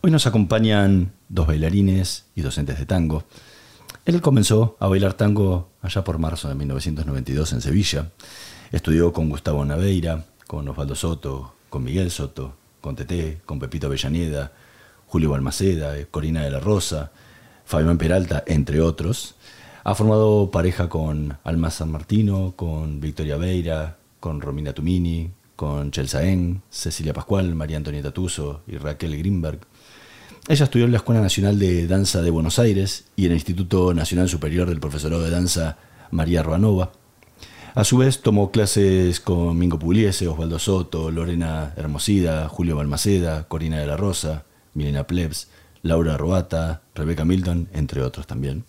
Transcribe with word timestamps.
Hoy 0.00 0.12
nos 0.12 0.28
acompañan 0.28 1.12
dos 1.28 1.48
bailarines 1.48 2.26
y 2.36 2.42
docentes 2.42 2.78
de 2.78 2.86
tango. 2.86 3.24
Él 4.04 4.20
comenzó 4.20 4.76
a 4.78 4.86
bailar 4.86 5.14
tango 5.14 5.70
allá 5.82 6.04
por 6.04 6.18
marzo 6.18 6.48
de 6.48 6.54
1992 6.54 7.52
en 7.54 7.60
Sevilla. 7.60 8.12
Estudió 8.70 9.12
con 9.12 9.28
Gustavo 9.28 9.64
Naveira, 9.64 10.24
con 10.46 10.68
Osvaldo 10.68 10.94
Soto, 10.94 11.54
con 11.68 11.82
Miguel 11.82 12.12
Soto, 12.12 12.54
con 12.80 12.94
Teté, 12.94 13.40
con 13.44 13.58
Pepito 13.58 13.88
Avellaneda, 13.88 14.52
Julio 15.08 15.30
Balmaceda, 15.30 15.94
Corina 16.12 16.44
de 16.44 16.52
la 16.52 16.60
Rosa, 16.60 17.10
Fabián 17.64 17.98
Peralta, 17.98 18.44
entre 18.46 18.80
otros. 18.80 19.34
Ha 19.82 19.96
formado 19.96 20.52
pareja 20.52 20.88
con 20.88 21.38
Alma 21.42 21.72
San 21.72 21.90
Martino, 21.90 22.52
con 22.54 23.00
Victoria 23.00 23.36
Veira, 23.36 23.98
con 24.20 24.40
Romina 24.40 24.72
Tumini, 24.72 25.32
con 25.56 25.90
Chelsaén, 25.90 26.62
Cecilia 26.70 27.12
Pascual, 27.12 27.56
María 27.56 27.78
Antonieta 27.78 28.12
Tuso 28.12 28.62
y 28.68 28.76
Raquel 28.76 29.18
Greenberg. 29.18 29.58
Ella 30.50 30.64
estudió 30.64 30.86
en 30.86 30.92
la 30.92 30.96
Escuela 30.96 31.20
Nacional 31.20 31.58
de 31.58 31.86
Danza 31.86 32.22
de 32.22 32.30
Buenos 32.30 32.58
Aires 32.58 33.04
y 33.16 33.26
en 33.26 33.32
el 33.32 33.36
Instituto 33.36 33.92
Nacional 33.92 34.30
Superior 34.30 34.66
del 34.66 34.80
Profesorado 34.80 35.22
de 35.22 35.28
Danza 35.28 35.76
María 36.10 36.42
Ruanova. 36.42 36.92
A 37.74 37.84
su 37.84 37.98
vez 37.98 38.22
tomó 38.22 38.50
clases 38.50 39.20
con 39.20 39.58
Mingo 39.58 39.78
Pugliese, 39.78 40.26
Osvaldo 40.26 40.58
Soto, 40.58 41.10
Lorena 41.10 41.74
Hermosida, 41.76 42.48
Julio 42.48 42.76
Balmaceda, 42.76 43.46
Corina 43.46 43.78
de 43.78 43.86
la 43.86 43.98
Rosa, 43.98 44.46
Milena 44.72 45.06
Plebs, 45.06 45.48
Laura 45.82 46.16
Roata, 46.16 46.80
Rebeca 46.94 47.26
Milton, 47.26 47.68
entre 47.74 48.00
otros 48.00 48.26
también. 48.26 48.64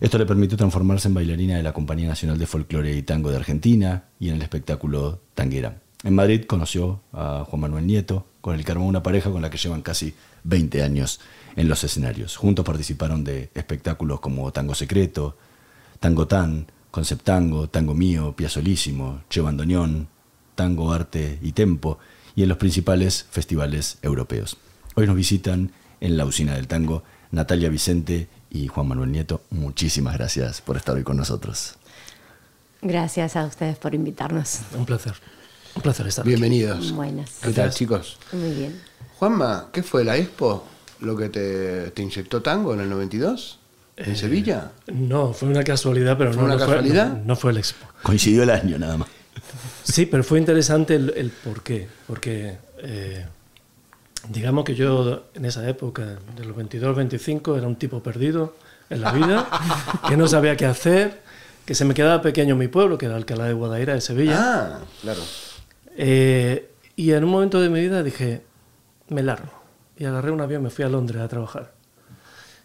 Esto 0.00 0.18
le 0.18 0.26
permitió 0.26 0.58
transformarse 0.58 1.08
en 1.08 1.14
bailarina 1.14 1.56
de 1.56 1.62
la 1.62 1.72
Compañía 1.72 2.08
Nacional 2.08 2.38
de 2.38 2.46
Folclore 2.46 2.94
y 2.94 3.02
Tango 3.04 3.30
de 3.30 3.38
Argentina 3.38 4.04
y 4.18 4.28
en 4.28 4.34
el 4.34 4.42
espectáculo 4.42 5.22
Tanguera. 5.32 5.80
En 6.04 6.14
Madrid 6.14 6.44
conoció 6.44 7.00
a 7.14 7.46
Juan 7.48 7.62
Manuel 7.62 7.86
Nieto, 7.86 8.26
con 8.40 8.54
el 8.54 8.64
que 8.64 8.72
armó 8.72 8.86
una 8.86 9.02
pareja 9.02 9.30
con 9.30 9.42
la 9.42 9.50
que 9.50 9.58
llevan 9.58 9.82
casi 9.82 10.14
20 10.44 10.82
años 10.82 11.20
en 11.56 11.68
los 11.68 11.84
escenarios. 11.84 12.36
Juntos 12.36 12.64
participaron 12.64 13.24
de 13.24 13.50
espectáculos 13.54 14.20
como 14.20 14.52
Tango 14.52 14.74
Secreto, 14.74 15.36
Tango 15.98 16.26
Tan, 16.26 16.66
Concept 16.90 17.22
Tango, 17.22 17.68
Tango 17.68 17.94
Mío, 17.94 18.34
Piazolísimo, 18.36 19.22
Che 19.28 19.40
Bandoneón, 19.40 20.08
Tango 20.54 20.92
Arte 20.92 21.38
y 21.42 21.52
Tempo 21.52 21.98
y 22.34 22.42
en 22.42 22.48
los 22.48 22.58
principales 22.58 23.26
festivales 23.30 23.98
europeos. 24.02 24.56
Hoy 24.94 25.06
nos 25.06 25.16
visitan 25.16 25.72
en 26.00 26.16
la 26.16 26.24
usina 26.24 26.54
del 26.54 26.68
tango 26.68 27.02
Natalia 27.30 27.68
Vicente 27.68 28.28
y 28.50 28.66
Juan 28.66 28.88
Manuel 28.88 29.12
Nieto. 29.12 29.42
Muchísimas 29.50 30.14
gracias 30.14 30.60
por 30.60 30.76
estar 30.76 30.96
hoy 30.96 31.04
con 31.04 31.16
nosotros. 31.16 31.76
Gracias 32.82 33.36
a 33.36 33.44
ustedes 33.44 33.76
por 33.78 33.94
invitarnos. 33.94 34.60
Un 34.76 34.86
placer. 34.86 35.14
Un 35.74 35.82
placer 35.82 36.06
estar 36.06 36.24
Bienvenidos. 36.24 36.92
Buenas. 36.92 37.30
¿Qué 37.42 37.50
tal, 37.52 37.70
chicos? 37.70 38.18
Muy 38.32 38.50
bien. 38.52 38.80
Juanma, 39.18 39.68
¿qué 39.72 39.82
fue 39.82 40.04
la 40.04 40.16
Expo? 40.16 40.66
¿Lo 41.00 41.16
que 41.16 41.28
te, 41.28 41.90
te 41.90 42.02
inyectó 42.02 42.42
tango 42.42 42.74
en 42.74 42.80
el 42.80 42.90
92? 42.90 43.58
¿En 43.96 44.12
Eh, 44.12 44.16
Sevilla? 44.16 44.72
No, 44.88 45.32
fue 45.32 45.48
una 45.48 45.62
casualidad, 45.64 46.18
pero 46.18 46.32
¿Fue 46.32 46.40
no, 46.42 46.46
una 46.46 46.54
no 46.54 46.60
casualidad? 46.60 47.08
no, 47.18 47.24
no 47.24 47.36
fue 47.36 47.52
el 47.52 47.58
expo. 47.58 47.86
Coincidió 48.02 48.42
el 48.42 48.50
año 48.50 48.78
nada 48.78 48.96
más. 48.98 49.08
Sí, 49.84 50.06
pero 50.06 50.22
fue 50.24 50.38
interesante 50.38 50.94
el, 50.96 51.12
el 51.16 51.30
por 51.30 51.62
qué. 51.62 51.88
Porque 52.06 52.58
eh, 52.82 53.26
digamos 54.28 54.64
que 54.64 54.74
yo 54.74 55.24
en 55.34 55.44
esa 55.44 55.66
época, 55.68 56.18
de 56.36 56.44
los 56.44 56.56
22 56.56 56.96
25, 56.96 57.56
era 57.56 57.66
un 57.66 57.76
tipo 57.76 58.02
perdido 58.02 58.54
en 58.90 59.00
la 59.02 59.12
vida, 59.12 59.48
que 60.08 60.16
no 60.16 60.26
sabía 60.28 60.56
qué 60.56 60.66
hacer, 60.66 61.22
que 61.64 61.74
se 61.74 61.84
me 61.84 61.94
quedaba 61.94 62.20
pequeño 62.20 62.56
mi 62.56 62.68
pueblo, 62.68 62.98
que 62.98 63.06
era 63.06 63.16
Alcalá 63.16 63.44
de 63.46 63.54
Guadaira 63.54 63.94
de 63.94 64.00
Sevilla. 64.00 64.36
Ah, 64.38 64.78
claro. 65.02 65.20
Eh, 66.02 66.70
y 66.96 67.12
en 67.12 67.24
un 67.24 67.30
momento 67.30 67.60
de 67.60 67.68
mi 67.68 67.78
vida 67.80 68.02
dije, 68.02 68.42
me 69.08 69.22
largo. 69.22 69.52
Y 69.98 70.06
agarré 70.06 70.30
un 70.30 70.40
avión 70.40 70.62
me 70.62 70.70
fui 70.70 70.82
a 70.84 70.88
Londres 70.88 71.20
a 71.20 71.28
trabajar. 71.28 71.74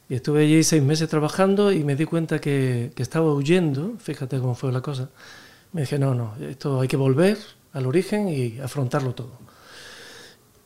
Y 0.08 0.16
estuve 0.16 0.44
allí 0.44 0.64
seis 0.64 0.82
meses 0.82 1.10
trabajando 1.10 1.72
y 1.74 1.84
me 1.84 1.96
di 1.98 2.06
cuenta 2.06 2.40
que, 2.40 2.92
que 2.96 3.04
estaba 3.04 3.34
huyendo, 3.34 3.96
fíjate 4.00 4.40
cómo 4.40 4.56
fue 4.56 4.72
la 4.72 4.80
cosa. 4.82 5.10
Me 5.74 5.82
dije, 5.82 6.00
no, 6.00 6.16
no, 6.16 6.34
esto 6.40 6.80
hay 6.80 6.88
que 6.88 6.96
volver 6.96 7.38
al 7.74 7.86
origen 7.88 8.30
y 8.30 8.60
afrontarlo 8.62 9.14
todo. 9.14 9.32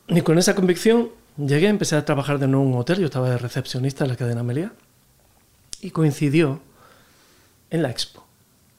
Y 0.08 0.20
con 0.22 0.38
esa 0.38 0.54
convicción 0.54 1.08
llegué, 1.36 1.66
empecé 1.68 1.96
a 1.96 2.04
trabajar 2.04 2.38
de 2.38 2.46
nuevo 2.46 2.64
en 2.66 2.72
un 2.74 2.78
hotel, 2.80 2.98
yo 3.00 3.06
estaba 3.06 3.30
de 3.30 3.38
recepcionista 3.38 4.04
en 4.04 4.10
la 4.10 4.16
cadena 4.16 4.42
Meliá, 4.44 4.72
y 5.80 5.90
coincidió 5.90 6.60
en 7.70 7.82
la 7.82 7.90
expo. 7.90 8.24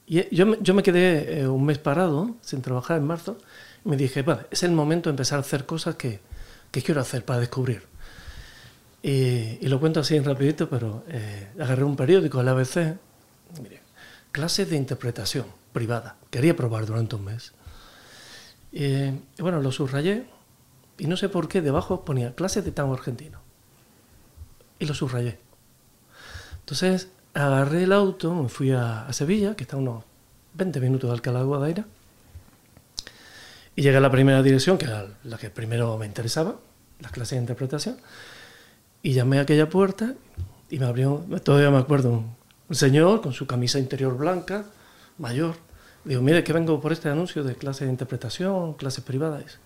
Y 0.06 0.34
yo, 0.34 0.46
me- 0.46 0.58
yo 0.60 0.74
me 0.74 0.82
quedé 0.82 1.40
eh, 1.40 1.48
un 1.48 1.64
mes 1.64 1.78
parado, 1.78 2.36
sin 2.42 2.62
trabajar 2.62 2.98
en 2.98 3.06
marzo, 3.06 3.36
me 3.84 3.96
dije, 3.96 4.22
vale, 4.22 4.46
es 4.50 4.62
el 4.62 4.72
momento 4.72 5.08
de 5.08 5.12
empezar 5.12 5.38
a 5.38 5.40
hacer 5.40 5.66
cosas 5.66 5.96
que, 5.96 6.20
que 6.70 6.82
quiero 6.82 7.00
hacer 7.00 7.24
para 7.24 7.40
descubrir. 7.40 7.82
Y, 9.02 9.66
lo 9.66 9.80
cuento 9.80 10.00
así 10.00 10.18
rapidito, 10.20 10.68
pero 10.68 11.04
eh, 11.08 11.48
agarré 11.58 11.82
un 11.82 11.96
periódico, 11.96 12.40
el 12.40 12.48
ABC, 12.48 12.96
mire, 13.60 13.80
clases 14.30 14.70
de 14.70 14.76
interpretación 14.76 15.46
privada. 15.72 16.16
Quería 16.30 16.54
probar 16.54 16.86
durante 16.86 17.16
un 17.16 17.24
mes. 17.24 17.52
Y, 18.70 19.10
bueno, 19.38 19.60
lo 19.60 19.72
subrayé 19.72 20.26
y 20.98 21.06
no 21.06 21.16
sé 21.16 21.28
por 21.28 21.48
qué 21.48 21.60
debajo 21.60 22.04
ponía 22.04 22.34
clases 22.34 22.64
de 22.64 22.70
tango 22.70 22.94
argentino. 22.94 23.40
Y 24.78 24.86
lo 24.86 24.94
subrayé. 24.94 25.38
Entonces 26.60 27.08
agarré 27.34 27.84
el 27.84 27.92
auto, 27.92 28.34
me 28.34 28.48
fui 28.48 28.70
a, 28.70 29.06
a 29.06 29.12
Sevilla, 29.12 29.56
que 29.56 29.64
está 29.64 29.76
a 29.76 29.80
unos 29.80 30.04
20 30.54 30.80
minutos 30.80 31.10
de 31.10 31.14
Alcalá 31.14 31.40
de 31.40 31.46
Guadaira, 31.46 31.86
y 33.74 33.82
llegué 33.82 33.96
a 33.96 34.00
la 34.00 34.10
primera 34.10 34.42
dirección, 34.42 34.78
que 34.78 34.86
era 34.86 35.06
la 35.24 35.38
que 35.38 35.50
primero 35.50 35.96
me 35.98 36.06
interesaba, 36.06 36.56
las 37.00 37.12
clases 37.12 37.36
de 37.36 37.42
interpretación, 37.42 37.96
y 39.02 39.12
llamé 39.12 39.38
a 39.38 39.42
aquella 39.42 39.68
puerta 39.68 40.14
y 40.70 40.78
me 40.78 40.86
abrió, 40.86 41.24
todavía 41.42 41.70
me 41.70 41.78
acuerdo, 41.78 42.10
un, 42.10 42.36
un 42.68 42.76
señor 42.76 43.20
con 43.20 43.32
su 43.32 43.46
camisa 43.46 43.78
interior 43.78 44.16
blanca, 44.16 44.64
mayor. 45.18 45.56
Digo, 46.04 46.22
mire, 46.22 46.42
que 46.42 46.52
vengo 46.52 46.80
por 46.80 46.92
este 46.92 47.08
anuncio 47.08 47.44
de 47.44 47.54
clases 47.54 47.86
de 47.86 47.92
interpretación, 47.92 48.74
clases 48.74 49.04
privadas. 49.04 49.58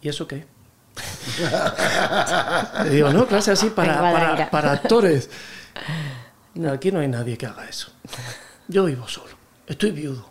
¿Y 0.00 0.08
eso 0.08 0.26
qué? 0.26 0.46
Digo, 2.90 3.12
no, 3.12 3.26
clases 3.26 3.58
así 3.58 3.70
para, 3.70 4.00
para, 4.00 4.50
para 4.50 4.72
actores. 4.72 5.30
No, 6.54 6.70
aquí 6.70 6.90
no 6.90 7.00
hay 7.00 7.08
nadie 7.08 7.38
que 7.38 7.46
haga 7.46 7.68
eso. 7.68 7.92
Yo 8.68 8.84
vivo 8.84 9.08
solo, 9.08 9.34
estoy 9.66 9.92
viudo. 9.92 10.30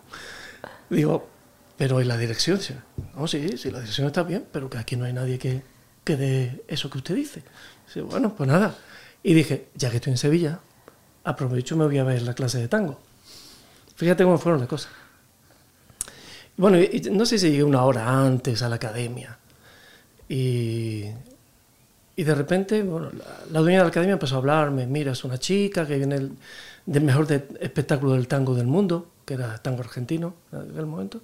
Digo, 0.90 1.28
pero 1.76 2.00
en 2.00 2.08
la 2.08 2.16
dirección, 2.16 2.58
Dice, 2.58 2.76
no, 3.16 3.26
sí, 3.26 3.56
sí, 3.56 3.70
la 3.70 3.80
dirección 3.80 4.06
está 4.06 4.22
bien, 4.22 4.46
pero 4.52 4.68
que 4.68 4.78
aquí 4.78 4.96
no 4.96 5.04
hay 5.04 5.12
nadie 5.12 5.38
que, 5.38 5.62
que 6.04 6.16
dé 6.16 6.64
eso 6.68 6.90
que 6.90 6.98
usted 6.98 7.14
dice. 7.14 7.42
Bueno, 8.08 8.34
pues 8.34 8.48
nada. 8.48 8.74
Y 9.22 9.34
dije, 9.34 9.68
ya 9.74 9.90
que 9.90 9.96
estoy 9.96 10.12
en 10.12 10.18
Sevilla, 10.18 10.60
aprovecho 11.24 11.74
y 11.74 11.78
me 11.78 11.84
voy 11.84 11.98
a 11.98 12.04
ver 12.04 12.22
la 12.22 12.34
clase 12.34 12.58
de 12.58 12.68
tango. 12.68 12.98
Fíjate 13.96 14.24
cómo 14.24 14.38
fueron 14.38 14.60
las 14.60 14.68
cosas. 14.68 14.92
Bueno, 16.56 16.78
no 17.12 17.26
sé 17.26 17.38
si 17.38 17.50
llegué 17.50 17.64
una 17.64 17.84
hora 17.84 18.08
antes 18.08 18.62
a 18.62 18.68
la 18.68 18.76
academia. 18.76 19.38
Y, 20.28 21.06
y 22.14 22.24
de 22.24 22.34
repente, 22.34 22.82
bueno, 22.82 23.10
la, 23.50 23.60
dueña 23.60 23.78
de 23.78 23.84
la 23.84 23.88
academia 23.88 24.14
empezó 24.14 24.36
a 24.36 24.38
hablarme, 24.38 24.86
mira, 24.86 25.12
es 25.12 25.24
una 25.24 25.38
chica 25.38 25.86
que 25.86 25.96
viene 25.96 26.30
del, 26.86 27.02
mejor 27.02 27.26
espectáculo 27.60 28.12
del 28.12 28.28
tango 28.28 28.54
del 28.54 28.66
mundo, 28.66 29.08
que 29.24 29.34
era 29.34 29.58
tango 29.58 29.80
argentino 29.80 30.34
en 30.52 30.70
aquel 30.70 30.86
momento. 30.86 31.22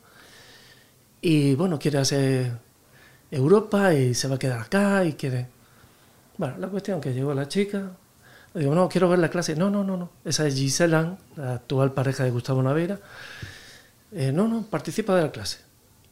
Y 1.21 1.55
bueno, 1.55 1.79
quiere 1.79 1.99
hacer 1.99 2.53
Europa 3.31 3.93
y 3.95 4.15
se 4.15 4.29
va 4.29 4.37
a 4.37 4.39
quedar 4.39 4.61
acá 4.61 5.05
y 5.05 5.15
quiere... 5.15 5.47
Bueno, 6.37 6.57
la 6.59 6.69
cuestión 6.69 7.01
que 7.01 7.13
llegó 7.13 7.35
la 7.35 7.49
chica, 7.49 7.91
le 8.55 8.61
digo, 8.61 8.75
no, 8.75 8.89
quiero 8.89 9.09
ver 9.09 9.19
la 9.19 9.29
clase. 9.29 9.57
No, 9.57 9.71
no, 9.71 9.83
no, 9.83 9.97
no. 9.97 10.11
Esa 10.25 10.47
es 10.47 10.55
Gisela, 10.55 11.19
la 11.37 11.55
actual 11.55 11.93
pareja 11.93 12.25
de 12.25 12.31
Gustavo 12.31 12.63
Naveira. 12.63 13.01
Eh, 14.13 14.33
no, 14.33 14.47
no, 14.47 14.63
participa 14.63 15.17
de 15.17 15.23
la 15.23 15.33
clase. 15.33 15.59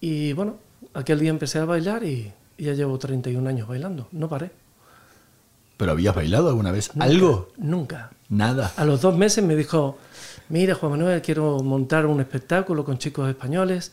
Y 0.01 0.33
bueno, 0.33 0.59
aquel 0.95 1.21
día 1.21 1.31
empecé 1.31 1.61
a 1.61 1.65
bailar 1.65 2.03
y, 2.05 2.33
y 2.59 2.65
ya 2.65 2.75
llevo 2.75 2.99
31 2.99 3.49
años 3.49 3.69
bailando. 3.69 4.09
No 4.13 4.29
paré. 4.29 4.51
¿Pero 5.77 5.93
habías 5.93 6.15
bailado 6.15 6.49
alguna 6.49 6.73
vez? 6.73 6.95
Nunca, 6.95 7.05
¿Algo? 7.05 7.49
Nunca. 7.57 8.11
Nada. 8.29 8.73
A 8.77 8.85
los 8.85 9.01
dos 9.01 9.17
meses 9.17 9.45
me 9.45 9.55
dijo, 9.55 9.99
mira 10.49 10.75
Juan 10.75 10.93
Manuel, 10.93 11.23
quiero 11.23 11.61
montar 11.61 12.07
un 12.07 12.21
espectáculo 12.21 12.85
con 12.85 12.99
chicos 12.99 13.29
españoles, 13.29 13.93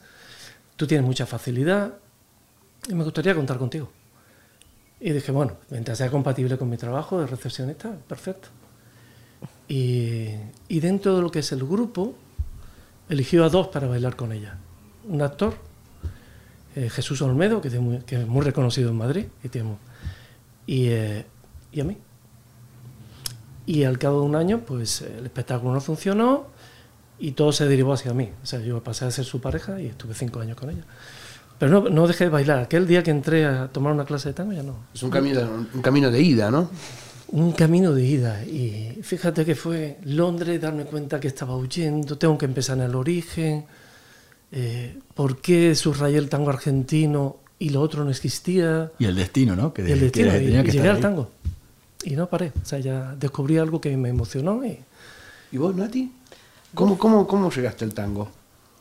tú 0.75 0.87
tienes 0.87 1.05
mucha 1.05 1.25
facilidad 1.25 1.93
y 2.87 2.95
me 2.95 3.03
gustaría 3.03 3.35
contar 3.35 3.57
contigo. 3.57 3.89
Y 4.99 5.11
dije, 5.11 5.31
bueno, 5.31 5.57
mientras 5.69 5.97
sea 5.97 6.09
compatible 6.09 6.57
con 6.57 6.69
mi 6.69 6.77
trabajo 6.77 7.19
de 7.19 7.27
recepcionista, 7.27 7.91
perfecto. 8.07 8.49
Y, 9.67 10.35
dentro 10.69 11.15
de 11.15 11.21
lo 11.21 11.31
que 11.31 11.39
es 11.39 11.51
el 11.51 11.65
grupo, 11.65 12.15
eligió 13.09 13.43
a 13.43 13.49
dos 13.49 13.67
para 13.67 13.87
bailar 13.87 14.15
con 14.15 14.31
ella. 14.31 14.57
Un 15.07 15.21
actor, 15.21 15.55
eh, 16.75 16.89
Jesús 16.89 17.21
Olmedo, 17.21 17.59
que 17.59 17.67
es, 17.69 17.79
muy, 17.79 18.41
reconocido 18.41 18.89
en 18.91 18.97
Madrid, 18.97 19.25
y, 19.43 19.49
tiene 19.49 19.75
y, 20.67 20.87
eh, 20.87 21.25
y 21.71 21.81
a 21.81 21.83
mí. 21.83 21.97
Y 23.65 23.83
al 23.83 23.97
cabo 23.97 24.21
de 24.21 24.25
un 24.25 24.35
año, 24.35 24.59
pues 24.59 25.01
el 25.01 25.25
espectáculo 25.25 25.73
no 25.73 25.81
funcionó 25.81 26.47
y 27.19 27.31
todo 27.31 27.51
se 27.51 27.67
derivó 27.67 27.93
hacia 27.93 28.13
mí. 28.13 28.29
O 28.41 28.45
sea, 28.45 28.59
yo 28.59 28.83
pasé 28.83 29.05
a 29.05 29.11
ser 29.11 29.25
su 29.25 29.39
pareja 29.39 29.79
y 29.79 29.87
estuve 29.87 30.13
cinco 30.13 30.39
años 30.39 30.57
con 30.57 30.69
ella. 30.69 30.83
Pero 31.59 31.71
no, 31.71 31.89
no 31.89 32.07
dejé 32.07 32.25
de 32.25 32.29
bailar. 32.29 32.59
Aquel 32.59 32.87
día 32.87 33.03
que 33.03 33.11
entré 33.11 33.45
a 33.45 33.67
tomar 33.67 33.93
una 33.93 34.05
clase 34.05 34.29
de 34.29 34.33
tango 34.33 34.53
ya 34.53 34.63
no. 34.63 34.75
Es 34.93 35.03
un 35.03 35.09
camino, 35.09 35.41
un 35.73 35.81
camino 35.81 36.11
de 36.11 36.21
ida, 36.21 36.51
¿no? 36.51 36.69
Un 37.29 37.51
camino 37.53 37.93
de 37.93 38.05
ida. 38.05 38.43
Y 38.43 38.99
fíjate 39.01 39.45
que 39.45 39.55
fue 39.55 39.97
Londres, 40.03 40.59
darme 40.59 40.85
cuenta 40.85 41.19
que 41.19 41.27
estaba 41.27 41.55
huyendo, 41.55 42.17
tengo 42.17 42.37
que 42.37 42.45
empezar 42.45 42.77
en 42.77 42.83
el 42.83 42.95
origen. 42.95 43.65
Eh, 44.51 44.99
¿Por 45.13 45.41
qué 45.41 45.73
subrayé 45.75 46.17
el 46.17 46.29
tango 46.29 46.49
argentino 46.49 47.37
y 47.57 47.69
lo 47.69 47.81
otro 47.81 48.03
no 48.03 48.09
existía? 48.09 48.91
Y 48.99 49.05
el 49.05 49.15
destino, 49.15 49.55
¿no? 49.55 49.73
Que, 49.73 49.87
Y 49.87 49.91
el 49.91 49.99
que 49.99 50.03
destino, 50.05 50.27
y, 50.35 50.45
tenía 50.45 50.63
que 50.63 50.69
y 50.69 50.73
llegué 50.73 50.89
al 50.89 50.99
tango. 50.99 51.29
Y 52.03 52.15
no 52.15 52.27
paré. 52.27 52.51
O 52.61 52.65
sea, 52.65 52.79
ya 52.79 53.15
descubrí 53.17 53.57
algo 53.57 53.79
que 53.79 53.95
me 53.95 54.09
emocionó 54.09 54.65
y 54.65 54.77
¿Y 55.53 55.57
vos, 55.57 55.75
Nati? 55.75 56.11
¿Cómo, 56.75 56.97
cómo, 56.97 57.27
cómo 57.27 57.51
llegaste 57.51 57.85
al 57.85 57.93
tango? 57.93 58.29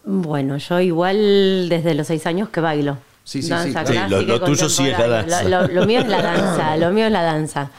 Bueno, 0.05 0.57
yo 0.57 0.81
igual 0.81 1.69
desde 1.69 1.95
los 1.95 2.07
seis 2.07 2.27
años 2.27 2.49
que 2.49 2.61
bailo. 2.61 2.99
Sí, 3.25 3.41
sí, 3.43 3.53
sí, 3.63 3.71
claro. 3.73 4.19
Sí, 4.21 4.27
lo- 4.27 4.41
tuyo 4.41 4.69
sí 4.69 4.89
es 4.89 4.99
la 4.99 5.07
danza. 5.09 5.45
Lo, 5.45 5.63
lo- 5.63 5.69
lo 5.69 5.87
mío 5.87 6.01
es 6.01 6.09
la 6.09 6.21
danza, 6.23 6.77
lo 6.77 6.91
mío 6.91 7.07
es 7.07 7.13
la 7.13 7.23
danza. 7.23 7.71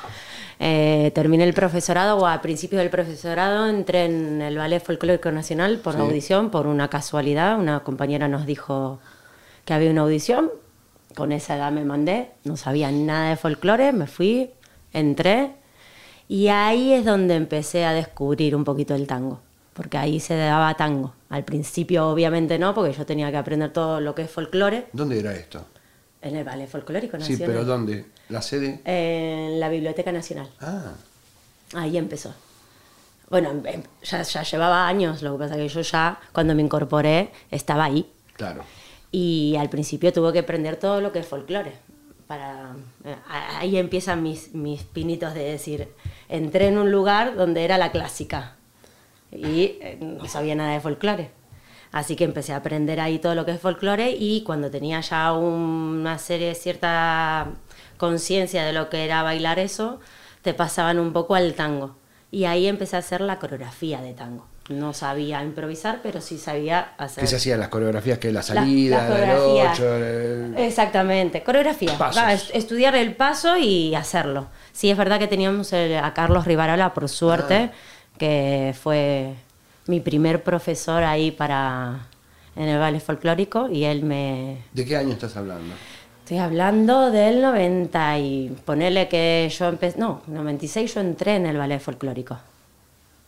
Eh, 0.60 1.12
terminé 1.14 1.44
el 1.44 1.54
profesorado, 1.54 2.18
o 2.20 2.28
a 2.28 2.42
principios 2.42 2.80
del 2.80 2.90
profesorado 2.90 3.68
entré 3.68 4.06
en 4.06 4.42
el 4.42 4.58
Ballet 4.58 4.82
Folclórico 4.82 5.32
Nacional 5.32 5.80
por 5.80 5.96
Sí. 5.96 6.00
audición, 6.00 6.50
por 6.52 6.68
una 6.68 6.88
casualidad. 6.90 7.60
Una 7.60 7.82
compañera 7.82 8.30
nos 8.30 8.46
dijo 8.46 9.00
que 9.66 9.74
había 9.74 9.92
una 9.92 10.02
audición, 10.02 10.50
con 11.16 11.32
esa 11.34 11.58
edad 11.58 11.72
me 11.72 11.84
mandé, 11.84 12.32
no 12.46 12.56
sabía 12.56 12.90
nada 12.92 13.32
de 13.32 13.36
folclore, 13.36 13.92
me 13.92 14.08
fui, 14.08 14.50
entré 14.94 15.52
y 16.30 16.48
ahí 16.48 16.94
es 16.94 17.04
donde 17.04 17.36
empecé 17.36 17.84
a 17.84 17.92
descubrir 17.94 18.56
un 18.56 18.64
poquito 18.64 18.96
el 18.96 19.06
tango, 19.08 19.42
porque 19.74 19.98
ahí 19.98 20.20
se 20.20 20.36
daba 20.36 20.74
tango. 20.76 21.14
Al 21.30 21.44
principio 21.44 22.08
obviamente 22.08 22.60
no, 22.60 22.74
porque 22.74 22.94
yo 22.94 23.06
tenía 23.06 23.32
que 23.32 23.38
aprender 23.38 23.72
todo 23.74 24.00
lo 24.00 24.14
que 24.16 24.24
es 24.24 24.32
folclore 24.32 24.88
¿Dónde 24.94 25.20
era 25.20 25.34
esto? 25.34 25.66
en 26.22 26.36
el 26.36 26.44
Ballet 26.44 26.68
Folclórico 26.70 27.18
Sí, 27.20 27.34
Nacional. 27.34 27.48
pero 27.48 27.66
¿dónde? 27.66 28.06
¿La 28.30 28.42
sede? 28.42 28.80
En 28.86 29.60
la 29.60 29.70
Biblioteca 29.70 30.12
Nacional. 30.12 30.50
Ah, 30.62 30.94
Ahí 31.76 31.98
empezó. 31.98 32.34
Bueno, 33.30 33.50
em- 33.52 33.66
em- 33.66 33.84
ya, 34.04 34.22
ya 34.22 34.44
llevaba 34.44 34.88
años, 34.88 35.22
lo 35.24 35.34
que 35.34 35.40
pasa 35.40 35.56
que 35.56 35.68
yo 35.68 35.82
ya, 35.82 36.20
cuando 36.32 36.54
me 36.56 36.62
incorporé, 36.62 37.32
estaba 37.52 37.86
ahí. 37.86 38.10
claro. 38.36 38.64
Y 39.16 39.56
al 39.60 39.70
principio 39.70 40.12
tuve 40.12 40.34
que 40.34 40.40
aprender 40.40 40.76
todo 40.78 41.00
lo 41.00 41.12
que 41.12 41.20
es 41.20 41.28
folclore. 41.28 41.74
Para, 42.26 42.72
eh, 43.06 43.16
a- 43.30 43.60
ahí 43.60 43.78
empiezan 43.78 44.24
mis, 44.24 44.54
mis 44.56 44.82
pinitos 44.84 45.34
de 45.36 45.44
decir, 45.44 45.88
entré 46.30 46.68
en 46.70 46.78
un 46.80 46.92
lugar 46.92 47.36
donde 47.36 47.64
era 47.64 47.78
la 47.78 47.92
clásica 47.92 48.56
y 49.36 49.78
eh, 49.82 49.98
no 50.02 50.26
sabía 50.28 50.56
nada 50.56 50.74
de 50.74 50.80
folclore. 50.80 51.32
Así 51.92 52.16
que 52.16 52.24
empecé 52.24 52.54
a 52.54 52.58
aprender 52.58 53.00
ahí 53.00 53.20
todo 53.20 53.36
lo 53.36 53.46
que 53.46 53.52
es 53.52 53.60
folclore 53.62 54.12
y 54.12 54.42
cuando 54.44 54.72
tenía 54.72 55.00
ya 55.02 55.32
una 55.34 56.18
serie, 56.18 56.56
cierta 56.56 57.48
conciencia 57.98 58.64
de 58.66 58.74
lo 58.74 58.90
que 58.90 59.06
era 59.06 59.22
bailar 59.24 59.60
eso, 59.60 60.00
te 60.42 60.54
pasaban 60.54 60.98
un 61.00 61.14
poco 61.14 61.36
al 61.36 61.54
tango. 61.54 61.96
Y 62.32 62.46
ahí 62.46 62.66
empecé 62.68 62.96
a 62.96 63.00
hacer 63.00 63.22
la 63.22 63.38
coreografía 63.38 64.02
de 64.02 64.14
tango. 64.14 64.48
No 64.70 64.94
sabía 64.94 65.44
improvisar, 65.44 66.00
pero 66.02 66.20
sí 66.22 66.38
sabía 66.38 66.94
hacer... 66.98 67.22
¿Qué 67.22 67.28
se 67.28 67.36
hacían 67.36 67.60
las 67.60 67.68
coreografías? 67.68 68.18
que 68.18 68.30
La 68.32 68.40
La- 68.40 68.44
salida, 68.44 68.98
la 68.98 69.06
el 69.08 69.12
coreografía. 69.38 69.72
ocho, 69.74 69.96
el- 69.98 70.56
Exactamente, 70.58 71.44
coreografía. 71.44 71.96
Pasos. 71.98 72.24
Va, 72.24 72.34
est- 72.34 72.56
estudiar 72.56 72.96
el 72.96 73.16
paso 73.16 73.56
y 73.58 73.94
hacerlo. 73.94 74.48
Sí, 74.72 74.90
es 74.90 74.98
verdad 74.98 75.20
que 75.20 75.28
teníamos 75.28 75.74
el- 75.74 75.98
a 75.98 76.14
Carlos 76.14 76.46
Rivarola, 76.46 76.94
por 76.94 77.08
suerte, 77.10 77.56
Ah. 77.56 77.72
Que 78.18 78.76
fue 78.80 79.36
mi 79.88 80.00
primer 80.00 80.44
profesor 80.44 81.04
ahí 81.04 81.32
para 81.32 82.08
en 82.56 82.70
el 82.70 82.80
ballet 82.80 83.00
folclórico 83.00 83.70
y 83.70 83.84
él 83.86 84.04
me... 84.04 84.64
¿De 84.74 84.86
qué 84.86 84.98
año 84.98 85.14
estás 85.14 85.36
hablando? 85.38 85.74
Estoy 86.20 86.38
hablando 86.38 87.12
del 87.12 87.42
90 87.42 88.20
y 88.20 88.56
ponerle 88.66 89.08
que 89.10 89.52
yo 89.58 89.68
empecé... 89.68 90.00
No, 90.00 90.22
96 90.28 90.94
yo 90.96 91.02
entré 91.02 91.36
en 91.36 91.48
el 91.48 91.58
ballet 91.58 91.80
folclórico. 91.80 92.38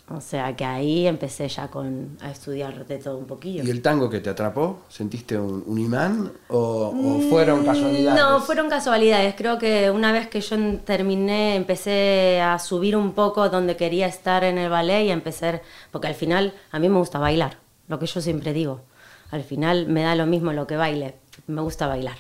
O 0.07 0.21
sea 0.21 0.55
que 0.55 0.63
ahí 0.63 1.07
empecé 1.07 1.47
ya 1.47 1.67
con, 1.69 2.15
a 2.21 2.29
estudiar 2.29 2.85
de 2.85 2.99
todo 2.99 3.17
un 3.17 3.25
poquillo. 3.25 3.63
¿Y 3.63 3.71
el 3.71 3.81
tango 3.81 4.07
que 4.07 4.19
te 4.19 4.29
atrapó? 4.29 4.83
¿Sentiste 4.87 5.35
un, 5.35 5.63
un 5.65 5.79
imán 5.79 6.31
o, 6.47 6.93
o 6.95 7.19
fueron 7.27 7.65
casualidades? 7.65 8.13
Mm, 8.13 8.23
No, 8.23 8.39
fueron 8.41 8.69
casualidades. 8.69 9.33
Creo 9.35 9.57
que 9.57 9.89
una 9.89 10.11
vez 10.11 10.27
que 10.27 10.41
yo 10.41 10.57
terminé, 10.85 11.55
empecé 11.55 12.39
a 12.39 12.59
subir 12.59 12.95
un 12.95 13.13
poco 13.13 13.49
donde 13.49 13.75
quería 13.77 14.05
estar 14.05 14.43
en 14.43 14.59
el 14.59 14.69
ballet 14.69 15.05
y 15.05 15.09
empecé, 15.09 15.61
porque 15.91 16.07
al 16.07 16.15
final 16.15 16.53
a 16.71 16.77
mí 16.77 16.87
me 16.87 16.99
gusta 16.99 17.17
bailar, 17.17 17.57
lo 17.87 17.97
que 17.97 18.05
yo 18.05 18.21
siempre 18.21 18.53
digo. 18.53 18.81
Al 19.31 19.43
final 19.43 19.87
me 19.87 20.03
da 20.03 20.13
lo 20.13 20.27
mismo 20.27 20.53
lo 20.53 20.67
que 20.67 20.75
baile, 20.77 21.15
me 21.47 21.61
gusta 21.61 21.87
bailar, 21.87 22.17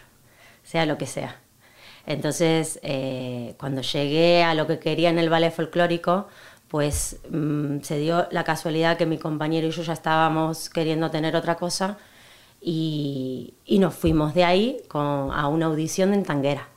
sea 0.63 0.87
lo 0.87 0.97
que 0.97 1.05
sea. 1.05 1.39
Entonces, 2.07 2.79
eh, 2.83 3.55
cuando 3.59 3.81
llegué 3.81 4.43
a 4.43 4.53
lo 4.53 4.67
que 4.67 4.77
quería 4.79 5.09
en 5.09 5.17
el 5.17 5.29
ballet 5.29 5.51
folclórico, 5.51 6.27
pues 6.67 7.17
mm, 7.29 7.79
se 7.81 7.97
dio 7.99 8.27
la 8.31 8.43
casualidad 8.43 8.97
que 8.97 9.05
mi 9.05 9.17
compañero 9.17 9.67
y 9.67 9.71
yo 9.71 9.83
ya 9.83 9.93
estábamos 9.93 10.69
queriendo 10.69 11.09
tener 11.11 11.35
otra 11.35 11.55
cosa 11.55 11.97
y, 12.61 13.53
y 13.65 13.79
nos 13.79 13.93
fuimos 13.93 14.33
de 14.33 14.43
ahí 14.43 14.77
con- 14.87 15.31
a 15.31 15.47
una 15.47 15.67
audición 15.67 16.13
en 16.13 16.23
Tanguera. 16.23 16.67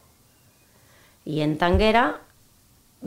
Y 1.24 1.40
en 1.40 1.58
Tanguera, 1.58 2.20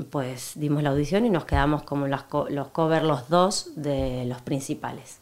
pues 0.09 0.53
dimos 0.55 0.81
la 0.83 0.89
audición 0.91 1.25
y 1.25 1.29
nos 1.29 1.45
quedamos 1.45 1.83
como 1.83 2.07
las 2.07 2.23
co- 2.23 2.47
los 2.49 2.67
covers 2.69 3.03
los 3.03 3.29
dos 3.29 3.69
de 3.75 4.25
los 4.25 4.41
principales. 4.41 5.19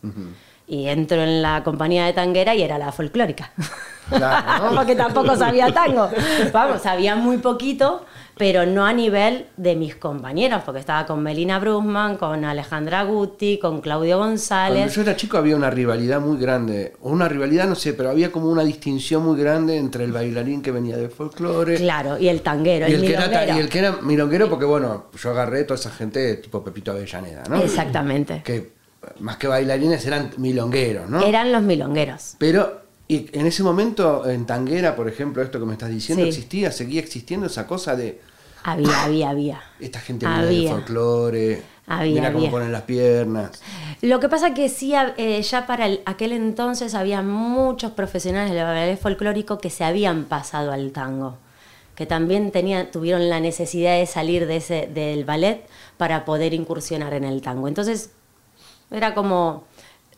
Y 0.67 0.87
entro 0.87 1.21
en 1.23 1.41
la 1.41 1.63
compañía 1.63 2.05
de 2.05 2.13
Tanguera 2.13 2.53
y 2.55 2.61
era 2.61 2.77
la 2.77 2.91
folclórica. 2.91 3.51
Claro, 4.09 4.69
¿no? 4.71 4.75
Porque 4.75 4.95
tampoco 4.95 5.35
sabía 5.35 5.71
tango. 5.73 6.09
Vamos, 6.51 6.81
sabía 6.81 7.15
muy 7.15 7.37
poquito, 7.37 8.05
pero 8.37 8.65
no 8.65 8.85
a 8.85 8.93
nivel 8.93 9.47
de 9.57 9.75
mis 9.75 9.95
compañeros, 9.95 10.61
porque 10.65 10.79
estaba 10.79 11.05
con 11.05 11.21
Melina 11.21 11.59
Brusman, 11.59 12.15
con 12.15 12.45
Alejandra 12.45 13.03
Guti, 13.03 13.59
con 13.59 13.81
Claudio 13.81 14.15
Cuando 14.15 14.31
González. 14.31 14.95
yo 14.95 15.01
era 15.01 15.15
chico 15.17 15.37
había 15.37 15.57
una 15.57 15.69
rivalidad 15.69 16.21
muy 16.21 16.37
grande, 16.37 16.93
o 17.01 17.09
una 17.09 17.27
rivalidad, 17.27 17.67
no 17.67 17.75
sé, 17.75 17.93
pero 17.93 18.09
había 18.09 18.31
como 18.31 18.49
una 18.49 18.63
distinción 18.63 19.25
muy 19.25 19.37
grande 19.37 19.75
entre 19.77 20.05
el 20.05 20.13
bailarín 20.13 20.61
que 20.61 20.71
venía 20.71 20.95
del 20.95 21.09
folclore 21.09 21.75
Claro, 21.75 22.17
y 22.17 22.29
el 22.29 22.41
tanguero, 22.41 22.87
y, 22.87 22.93
el, 22.93 23.03
el 23.03 23.07
que 23.07 23.13
era, 23.13 23.57
y 23.57 23.59
el 23.59 23.69
que 23.69 23.79
era 23.79 23.91
milonguero, 24.01 24.49
porque 24.49 24.65
bueno, 24.65 25.07
yo 25.21 25.31
agarré 25.31 25.65
toda 25.65 25.77
esa 25.77 25.91
gente 25.91 26.35
tipo 26.37 26.63
Pepito 26.63 26.91
Avellaneda, 26.91 27.43
¿no? 27.49 27.57
Exactamente. 27.61 28.41
Que 28.45 28.71
más 29.19 29.35
que 29.35 29.47
bailarines 29.47 30.05
eran 30.05 30.31
milongueros, 30.37 31.09
¿no? 31.09 31.21
Eran 31.25 31.51
los 31.51 31.61
milongueros. 31.61 32.35
Pero 32.37 32.88
y 33.09 33.27
en 33.37 33.45
ese 33.47 33.63
momento, 33.63 34.29
en 34.29 34.45
Tanguera, 34.45 34.95
por 34.95 35.09
ejemplo, 35.09 35.41
esto 35.43 35.59
que 35.59 35.65
me 35.65 35.73
estás 35.73 35.89
diciendo, 35.89 36.23
Sí. 36.23 36.29
existía, 36.29 36.71
seguía 36.71 37.01
existiendo 37.01 37.47
esa 37.47 37.67
cosa 37.67 37.95
de 37.97 38.21
Había, 38.63 39.03
había, 39.03 39.29
había. 39.31 39.61
esta 39.79 39.99
gente 39.99 40.25
Había. 40.25 40.71
folclore, 40.71 41.61
Había, 41.87 42.13
mira 42.13 42.27
cómo 42.31 42.39
había. 42.45 42.51
ponen 42.51 42.71
las 42.71 42.83
piernas. 42.83 43.61
Lo 44.01 44.19
que 44.19 44.29
pasa 44.29 44.53
que 44.53 44.69
sí, 44.69 44.93
eh, 45.17 45.41
ya 45.41 45.65
para 45.65 45.87
el- 45.87 46.01
aquel 46.05 46.31
entonces 46.33 46.93
había 46.93 47.21
muchos 47.21 47.91
profesionales 47.93 48.53
del 48.53 48.63
ballet 48.63 48.97
folclórico 48.99 49.57
que 49.57 49.69
se 49.71 49.83
habían 49.83 50.25
pasado 50.25 50.71
al 50.71 50.91
tango, 50.91 51.37
que 51.95 52.05
también 52.05 52.51
tenían, 52.51 52.91
tuvieron 52.91 53.27
la 53.27 53.39
necesidad 53.39 53.97
de 53.97 54.05
salir 54.05 54.45
de 54.45 54.57
ese, 54.57 54.87
del 54.93 55.25
ballet 55.25 55.65
para 55.97 56.25
poder 56.25 56.53
incursionar 56.53 57.13
en 57.15 57.23
el 57.23 57.41
tango. 57.41 57.67
Entonces, 57.67 58.11
era 58.91 59.13
como, 59.15 59.63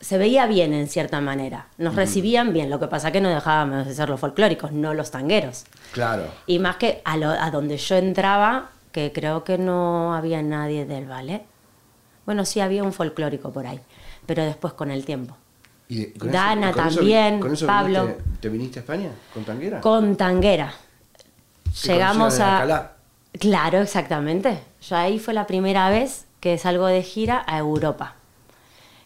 se 0.02 0.18
veía 0.18 0.44
bien 0.46 0.74
en 0.74 0.86
cierta 0.88 1.20
manera, 1.22 1.68
nos 1.78 1.94
recibían 1.94 2.52
bien, 2.52 2.68
lo 2.68 2.78
que 2.78 2.88
pasa 2.88 3.10
que 3.12 3.20
no 3.22 3.30
dejábamos 3.30 3.86
de 3.86 3.94
ser 3.94 4.10
los 4.10 4.20
folclóricos, 4.20 4.72
no 4.72 4.92
los 4.92 5.10
tangueros. 5.10 5.64
Claro. 5.92 6.24
Y 6.46 6.58
más 6.58 6.76
que 6.76 7.00
a, 7.06 7.16
lo- 7.16 7.30
a 7.30 7.50
donde 7.50 7.78
yo 7.78 7.96
entraba, 7.96 8.70
que 8.92 9.12
creo 9.12 9.44
que 9.44 9.56
no 9.56 10.12
había 10.14 10.42
nadie 10.42 10.84
del 10.84 11.06
ballet. 11.06 11.42
Bueno, 12.26 12.44
sí 12.44 12.60
había 12.60 12.82
un 12.84 12.92
folclórico 12.92 13.50
por 13.52 13.66
ahí, 13.66 13.80
pero 14.26 14.44
después 14.44 14.74
con 14.74 14.90
el 14.90 15.04
tiempo. 15.06 15.36
Y 15.88 16.06
con 16.12 16.30
Dana 16.30 16.72
con 16.72 16.84
también, 16.88 17.40
con 17.40 17.52
eso 17.54 17.66
Pablo. 17.66 18.06
viniste- 18.06 18.22
¿Te 18.40 18.48
viniste 18.48 18.78
a 18.78 18.82
España 18.82 19.10
con 19.32 19.44
Tanguera? 19.44 19.80
Con 19.80 20.16
Tanguera. 20.16 20.74
¿Te 21.82 21.88
Llegamos 21.92 22.38
a... 22.40 22.56
Alcalá? 22.58 22.92
Claro, 23.38 23.78
exactamente. 23.80 24.58
Yo 24.82 24.96
ahí 24.96 25.18
fue 25.18 25.32
la 25.32 25.46
primera 25.46 25.88
vez 25.90 26.26
que 26.40 26.58
salgo 26.58 26.86
de 26.86 27.02
gira 27.02 27.42
a 27.46 27.58
Europa. 27.58 28.16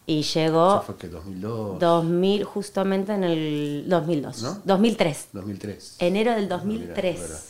Y 0.08 0.20
Eso 0.20 0.38
llegó 0.38 0.82
fue 0.82 0.96
que 0.96 1.08
2002, 1.08 1.80
2000, 1.80 2.44
justamente 2.44 3.12
en 3.12 3.24
el 3.24 3.84
2002. 3.88 4.42
¿No? 4.42 4.58
2003. 4.64 5.28
2003. 5.32 5.96
Enero 5.98 6.30
del 6.32 6.44
Ah, 6.52 6.60
mira, 6.64 6.84
2003. 6.86 7.20
verdad. 7.20 7.40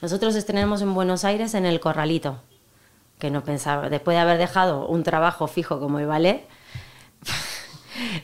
Nosotros 0.00 0.34
estrenamos 0.34 0.80
en 0.80 0.94
Buenos 0.94 1.24
Aires 1.24 1.54
en 1.54 1.66
el 1.66 1.80
Corralito. 1.80 2.40
que 3.18 3.30
no 3.32 3.42
pensaba, 3.42 3.88
después 3.90 4.14
de 4.16 4.20
haber 4.20 4.38
dejado 4.38 4.86
un 4.86 5.02
trabajo 5.02 5.48
fijo 5.48 5.80
como 5.80 5.98
el 5.98 6.06
ballet, 6.06 6.46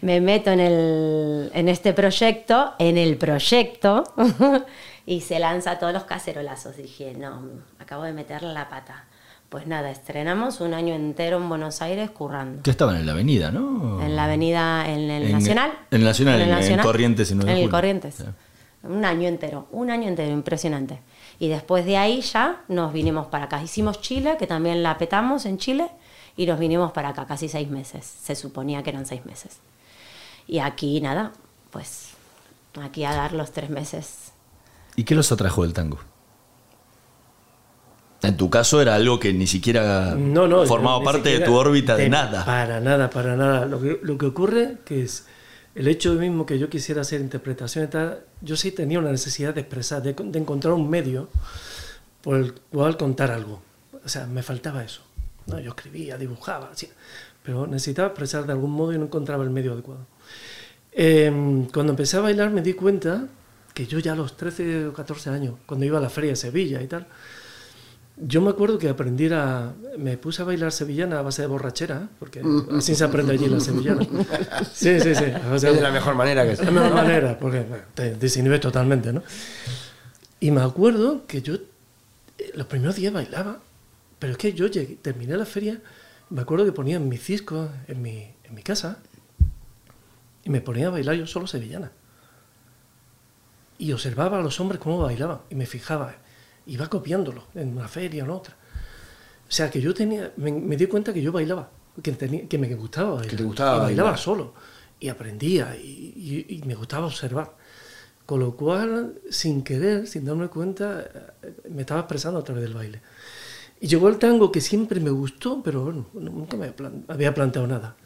me 0.02 0.20
meto 0.20 0.50
en, 0.50 0.60
el, 0.60 1.50
en 1.52 1.68
este 1.68 1.92
proyecto, 1.92 2.74
en 2.78 2.96
el 2.96 3.16
proyecto, 3.18 4.04
y 5.06 5.20
se 5.20 5.38
lanza 5.40 5.78
todos 5.78 5.92
los 5.92 6.04
cacerolazos. 6.04 6.76
Dije, 6.76 7.14
no, 7.14 7.42
acabo 7.78 8.04
de 8.04 8.12
meterle 8.12 8.52
la 8.54 8.68
pata. 8.68 9.04
Pues 9.54 9.68
nada, 9.68 9.88
estrenamos 9.92 10.60
un 10.60 10.74
año 10.74 10.94
entero 10.96 11.36
en 11.36 11.48
Buenos 11.48 11.80
Aires 11.80 12.10
currando. 12.10 12.60
Que 12.64 12.72
estaban 12.72 12.96
en 12.96 13.06
la 13.06 13.12
avenida, 13.12 13.52
¿no? 13.52 14.02
En 14.02 14.16
la 14.16 14.24
avenida, 14.24 14.90
en 14.90 15.08
el 15.08 15.22
En- 15.26 15.30
Nacional. 15.30 15.70
en 15.92 15.98
el 16.00 16.04
Nacional, 16.04 16.40
en- 16.40 16.72
en 16.72 16.80
Corrientes 16.80 17.30
y 17.30 17.36
9 17.36 17.52
de 17.52 17.58
En 17.58 17.64
el. 17.66 17.70
Corrientes. 17.70 18.16
Sí. 18.16 18.24
Un 18.82 19.04
año 19.04 19.28
entero, 19.28 19.68
un 19.70 19.90
año 19.92 20.08
entero, 20.08 20.32
impresionante. 20.32 20.98
Y 21.38 21.46
después 21.46 21.86
de 21.86 21.96
ahí 21.98 22.20
ya 22.20 22.62
nos 22.66 22.92
vinimos 22.92 23.28
para 23.28 23.44
acá. 23.44 23.62
Hicimos 23.62 24.00
Chile, 24.00 24.34
que 24.40 24.48
también 24.48 24.82
la 24.82 24.98
petamos 24.98 25.46
en 25.46 25.58
Chile, 25.58 25.86
y 26.36 26.46
nos 26.46 26.58
vinimos 26.58 26.90
para 26.90 27.10
acá 27.10 27.24
casi 27.24 27.48
seis 27.48 27.70
meses. 27.70 28.04
Se 28.04 28.34
suponía 28.34 28.82
que 28.82 28.90
eran 28.90 29.06
seis 29.06 29.24
meses. 29.24 29.58
Y 30.48 30.58
aquí 30.58 31.00
nada, 31.00 31.30
pues 31.70 32.08
aquí 32.82 33.04
a 33.04 33.12
dar 33.14 33.32
los 33.34 33.52
tres 33.52 33.70
meses. 33.70 34.32
¿Y 34.96 35.04
qué 35.04 35.14
los 35.14 35.30
atrajo 35.30 35.62
del 35.62 35.74
tango? 35.74 36.00
En 38.28 38.36
tu 38.36 38.48
caso 38.50 38.80
era 38.80 38.94
algo 38.94 39.18
que 39.20 39.32
ni 39.32 39.46
siquiera 39.46 40.14
No, 40.16 40.46
no. 40.48 40.64
formaba 40.66 40.98
ni 41.00 41.04
parte 41.04 41.20
de 41.28 41.30
siquiera- 41.36 41.46
tu 41.46 41.54
órbita 41.56 41.96
de 41.96 42.04
de- 42.04 42.08
nada. 42.08 42.44
Para 42.44 42.80
nada, 42.80 43.10
para 43.10 43.36
nada. 43.36 43.66
Lo 43.66 43.80
que, 43.80 44.00
lo 44.02 44.16
que 44.18 44.26
ocurre 44.26 44.78
que 44.84 45.02
es 45.02 45.26
el 45.74 45.88
hecho 45.88 46.14
mismo 46.14 46.46
que 46.46 46.58
yo 46.58 46.68
quisiera 46.70 47.00
hacer 47.02 47.20
tal, 47.90 48.20
yo 48.40 48.56
sí 48.56 48.70
tenía 48.70 48.98
una 48.98 49.10
necesidad 49.10 49.54
de 49.54 49.60
expresar, 49.62 50.02
de, 50.02 50.12
de 50.14 50.38
encontrar 50.38 50.74
un 50.74 50.88
medio 50.88 51.28
por 52.22 52.36
el 52.36 52.52
cual 52.70 52.96
contar 52.96 53.30
algo. 53.30 53.60
O 54.04 54.08
sea, 54.08 54.26
me 54.26 54.42
faltaba 54.42 54.84
eso. 54.84 55.02
No, 55.46 55.58
yo 55.60 55.70
escribía, 55.70 56.16
dibujaba, 56.16 56.70
así, 56.72 56.88
pero 57.42 57.66
necesitaba 57.66 58.08
expresar 58.08 58.46
de 58.46 58.52
algún 58.52 58.70
modo 58.70 58.92
y 58.92 58.98
no 58.98 59.04
encontraba 59.04 59.44
el 59.44 59.50
medio 59.50 59.72
adecuado. 59.72 60.06
Eh, 60.92 61.66
cuando 61.72 61.92
empecé 61.92 62.16
a 62.16 62.20
bailar 62.20 62.50
me 62.50 62.62
di 62.62 62.72
cuenta 62.74 63.26
que 63.74 63.86
yo 63.86 63.98
ya 63.98 64.12
a 64.12 64.16
los 64.16 64.36
13 64.36 64.86
o 64.86 64.92
14 64.92 65.30
años, 65.30 65.56
cuando 65.66 65.84
iba 65.84 65.98
a 65.98 66.00
la 66.00 66.08
feria 66.08 66.30
de 66.30 66.36
Sevilla 66.36 66.80
y 66.80 66.86
tal, 66.86 67.06
yo 68.16 68.40
me 68.40 68.50
acuerdo 68.50 68.78
que 68.78 68.88
aprendí 68.88 69.28
a... 69.32 69.74
Me 69.98 70.16
puse 70.16 70.42
a 70.42 70.44
bailar 70.44 70.70
sevillana 70.72 71.18
a 71.18 71.22
base 71.22 71.42
de 71.42 71.48
borrachera, 71.48 72.08
porque 72.18 72.42
así 72.76 72.94
se 72.94 73.04
aprende 73.04 73.32
allí 73.32 73.48
la 73.48 73.60
sevillana. 73.60 74.06
Sí, 74.72 75.00
sí, 75.00 75.14
sí. 75.14 75.24
Es 75.54 75.62
de 75.62 75.80
la 75.80 75.90
mejor 75.90 76.14
manera 76.14 76.44
que 76.44 76.50
de 76.50 76.56
se 76.56 76.64
la 76.64 76.70
mejor 76.70 76.94
manera, 76.94 77.38
porque 77.38 77.60
bueno, 77.60 77.84
te 77.94 78.14
desinhibes 78.14 78.60
totalmente, 78.60 79.12
¿no? 79.12 79.22
Y 80.40 80.50
me 80.50 80.60
acuerdo 80.60 81.26
que 81.26 81.42
yo 81.42 81.54
eh, 81.54 82.52
los 82.54 82.66
primeros 82.66 82.96
días 82.96 83.12
bailaba, 83.12 83.60
pero 84.18 84.32
es 84.32 84.38
que 84.38 84.52
yo 84.52 84.66
llegué, 84.68 84.96
terminé 84.96 85.36
la 85.36 85.46
feria, 85.46 85.80
me 86.30 86.42
acuerdo 86.42 86.64
que 86.64 86.72
ponía 86.72 87.00
mis 87.00 87.26
discos 87.26 87.70
en 87.88 88.02
mi, 88.02 88.30
en 88.44 88.54
mi 88.54 88.62
casa 88.62 88.98
y 90.44 90.50
me 90.50 90.60
ponía 90.60 90.88
a 90.88 90.90
bailar 90.90 91.16
yo 91.16 91.26
solo 91.26 91.46
sevillana. 91.46 91.92
Y 93.78 93.92
observaba 93.92 94.38
a 94.38 94.42
los 94.42 94.60
hombres 94.60 94.80
cómo 94.80 94.98
bailaban 94.98 95.40
y 95.50 95.56
me 95.56 95.66
fijaba, 95.66 96.14
iba 96.66 96.88
copiándolo 96.88 97.44
en 97.54 97.76
una 97.76 97.88
feria 97.88 98.22
o 98.22 98.26
en 98.26 98.30
otra. 98.32 98.56
O 99.48 99.52
sea, 99.52 99.70
que 99.70 99.80
yo 99.80 99.92
tenía, 99.94 100.32
me, 100.36 100.50
me 100.52 100.76
di 100.76 100.86
cuenta 100.86 101.12
que 101.12 101.22
yo 101.22 101.30
bailaba, 101.32 101.70
que, 102.02 102.12
tenía, 102.12 102.48
que 102.48 102.58
me 102.58 102.74
gustaba 102.74 103.14
bailar. 103.16 103.36
te 103.36 103.42
gustaba 103.44 103.76
y 103.76 103.80
bailaba 103.80 104.10
bailar. 104.10 104.18
solo 104.24 104.54
y 105.00 105.08
aprendía 105.08 105.76
y, 105.76 106.46
y- 106.48 106.56
y 106.56 106.62
me 106.66 106.74
gustaba 106.74 107.06
observar. 107.06 107.54
Con 108.26 108.40
lo 108.40 108.56
cual, 108.56 109.20
sin 109.30 109.62
querer, 109.62 110.06
sin 110.06 110.24
darme 110.24 110.48
cuenta, 110.48 111.34
me 111.68 111.82
estaba 111.82 112.00
expresando 112.00 112.40
a 112.40 112.44
través 112.44 112.62
del 112.64 112.72
baile. 112.72 113.02
Y 113.80 113.86
llegó 113.86 114.08
el 114.08 114.18
tango 114.18 114.50
que 114.50 114.62
siempre 114.62 114.98
me 114.98 115.10
gustó, 115.10 115.62
pero 115.62 115.84
bueno, 115.84 116.06
nunca 116.14 116.56
me 116.56 116.72
había 117.08 117.34
planteado 117.34 117.66
nada. 117.66 117.96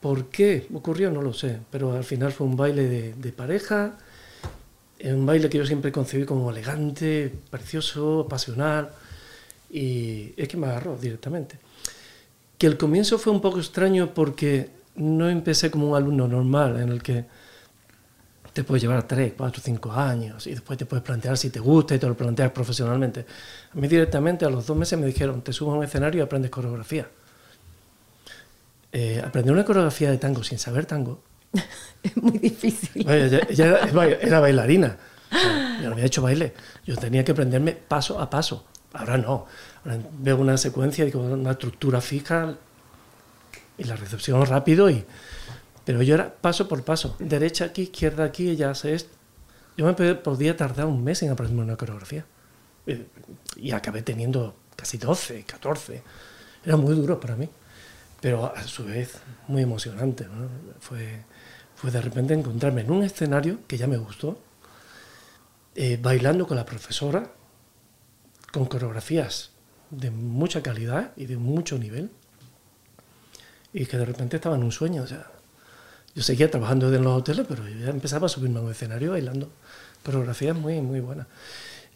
¿Por 0.00 0.26
qué 0.26 0.66
ocurrió? 0.74 1.10
No 1.10 1.22
lo 1.22 1.32
sé, 1.32 1.60
pero 1.70 1.92
al 1.92 2.04
final 2.04 2.32
fue 2.32 2.46
un 2.48 2.56
baile 2.56 2.88
de, 2.88 3.14
de 3.14 3.32
pareja, 3.32 3.98
eh, 4.98 5.12
un 5.12 5.24
baile 5.26 5.48
que 5.48 5.58
yo 5.58 5.66
siempre 5.66 5.92
concebí 5.92 6.24
como 6.24 6.50
elegante, 6.50 7.32
precioso, 7.50 8.26
pasional, 8.28 8.90
y 9.70 10.32
es 10.36 10.48
que 10.48 10.56
me 10.56 10.66
agarró 10.66 10.96
directamente. 10.96 11.58
Que 12.56 12.66
el 12.66 12.76
comienzo 12.76 13.18
fue 13.18 13.32
un 13.32 13.40
poco 13.40 13.58
extraño 13.58 14.12
porque 14.12 14.70
no 14.96 15.28
empecé 15.28 15.70
como 15.70 15.90
un 15.90 15.96
alumno 15.96 16.26
normal 16.26 16.80
en 16.80 16.88
el 16.88 17.02
que 17.02 17.24
te 18.52 18.64
puedes 18.64 18.82
llevar 18.82 19.06
3, 19.06 19.34
4, 19.36 19.62
5 19.64 19.92
años 19.92 20.46
y 20.48 20.50
después 20.50 20.76
te 20.76 20.84
puedes 20.84 21.04
plantear 21.04 21.38
si 21.38 21.50
te 21.50 21.60
gusta 21.60 21.94
y 21.94 22.00
te 22.00 22.08
lo 22.08 22.16
planteas 22.16 22.50
profesionalmente. 22.50 23.24
A 23.72 23.76
mí 23.78 23.86
directamente 23.86 24.44
a 24.44 24.50
los 24.50 24.66
dos 24.66 24.76
meses 24.76 24.98
me 24.98 25.06
dijeron, 25.06 25.42
te 25.42 25.52
subes 25.52 25.74
a 25.74 25.76
un 25.76 25.84
escenario 25.84 26.20
y 26.20 26.22
aprendes 26.22 26.50
coreografía. 26.50 27.08
Eh, 28.90 29.22
aprender 29.24 29.52
una 29.52 29.64
coreografía 29.64 30.10
de 30.10 30.18
tango 30.18 30.42
sin 30.42 30.58
saber 30.58 30.86
tango 30.86 31.20
Es 32.02 32.16
muy 32.16 32.38
difícil. 32.38 33.04
Vaya, 33.04 33.40
era, 33.48 34.04
era 34.06 34.40
bailarina. 34.40 34.96
Yo 35.82 35.88
no 35.88 35.92
había 35.92 36.06
hecho 36.06 36.22
baile. 36.22 36.54
Yo 36.86 36.96
tenía 36.96 37.24
que 37.24 37.32
aprenderme 37.32 37.72
paso 37.72 38.20
a 38.20 38.30
paso. 38.30 38.64
Ahora 38.92 39.18
no. 39.18 39.46
Ahora 39.84 39.98
veo 40.18 40.36
una 40.36 40.56
secuencia 40.56 41.04
una 41.14 41.52
estructura 41.52 42.00
fija 42.00 42.54
y 43.76 43.84
la 43.84 43.96
recepción 43.96 44.44
rápido. 44.46 44.88
Y, 44.88 45.04
pero 45.84 46.02
yo 46.02 46.14
era 46.14 46.32
paso 46.32 46.68
por 46.68 46.84
paso. 46.84 47.16
Derecha 47.18 47.66
aquí, 47.66 47.82
izquierda 47.82 48.24
aquí, 48.24 48.48
ella 48.48 48.70
hace 48.70 48.94
esto. 48.94 49.10
Yo 49.76 49.84
me 49.84 50.14
podía 50.14 50.56
tardar 50.56 50.86
un 50.86 51.02
mes 51.02 51.22
en 51.22 51.30
aprenderme 51.30 51.62
una 51.62 51.76
coreografía. 51.76 52.24
Eh, 52.86 53.06
Y 53.56 53.72
acabé 53.72 54.02
teniendo 54.02 54.54
casi 54.76 54.98
12, 54.98 55.42
14. 55.44 56.02
Era 56.64 56.76
muy 56.76 56.94
duro 56.94 57.18
para 57.18 57.36
mí 57.36 57.48
pero 58.20 58.52
a 58.54 58.62
su 58.64 58.84
vez 58.84 59.18
muy 59.46 59.62
emocionante. 59.62 60.24
¿no? 60.24 60.48
Fue, 60.80 61.24
fue 61.78 61.92
de 61.92 62.00
repente 62.00 62.34
encontrarme 62.34 62.80
en 62.80 62.90
un 62.90 63.04
escenario 63.04 63.60
que 63.68 63.78
ya 63.78 63.86
me 63.86 63.96
gustó, 63.96 64.36
eh, 65.76 65.96
bailando 66.02 66.44
con 66.44 66.56
la 66.56 66.66
profesora, 66.66 67.30
con 68.52 68.64
coreografías 68.64 69.50
de 69.90 70.10
mucha 70.10 70.60
calidad 70.60 71.12
y 71.16 71.26
de 71.26 71.36
mucho 71.36 71.78
nivel, 71.78 72.10
y 73.72 73.86
que 73.86 73.96
de 73.96 74.04
repente 74.04 74.36
estaba 74.36 74.56
en 74.56 74.64
un 74.64 74.72
sueño. 74.72 75.04
O 75.04 75.06
sea, 75.06 75.30
yo 76.16 76.22
seguía 76.24 76.50
trabajando 76.50 76.92
en 76.92 77.04
los 77.04 77.16
hoteles, 77.20 77.46
pero 77.48 77.68
ya 77.68 77.90
empezaba 77.90 78.26
a 78.26 78.28
subirme 78.28 78.58
a 78.58 78.62
un 78.62 78.72
escenario 78.72 79.12
bailando 79.12 79.48
coreografías 80.04 80.56
muy, 80.56 80.80
muy 80.80 80.98
buenas. 80.98 81.28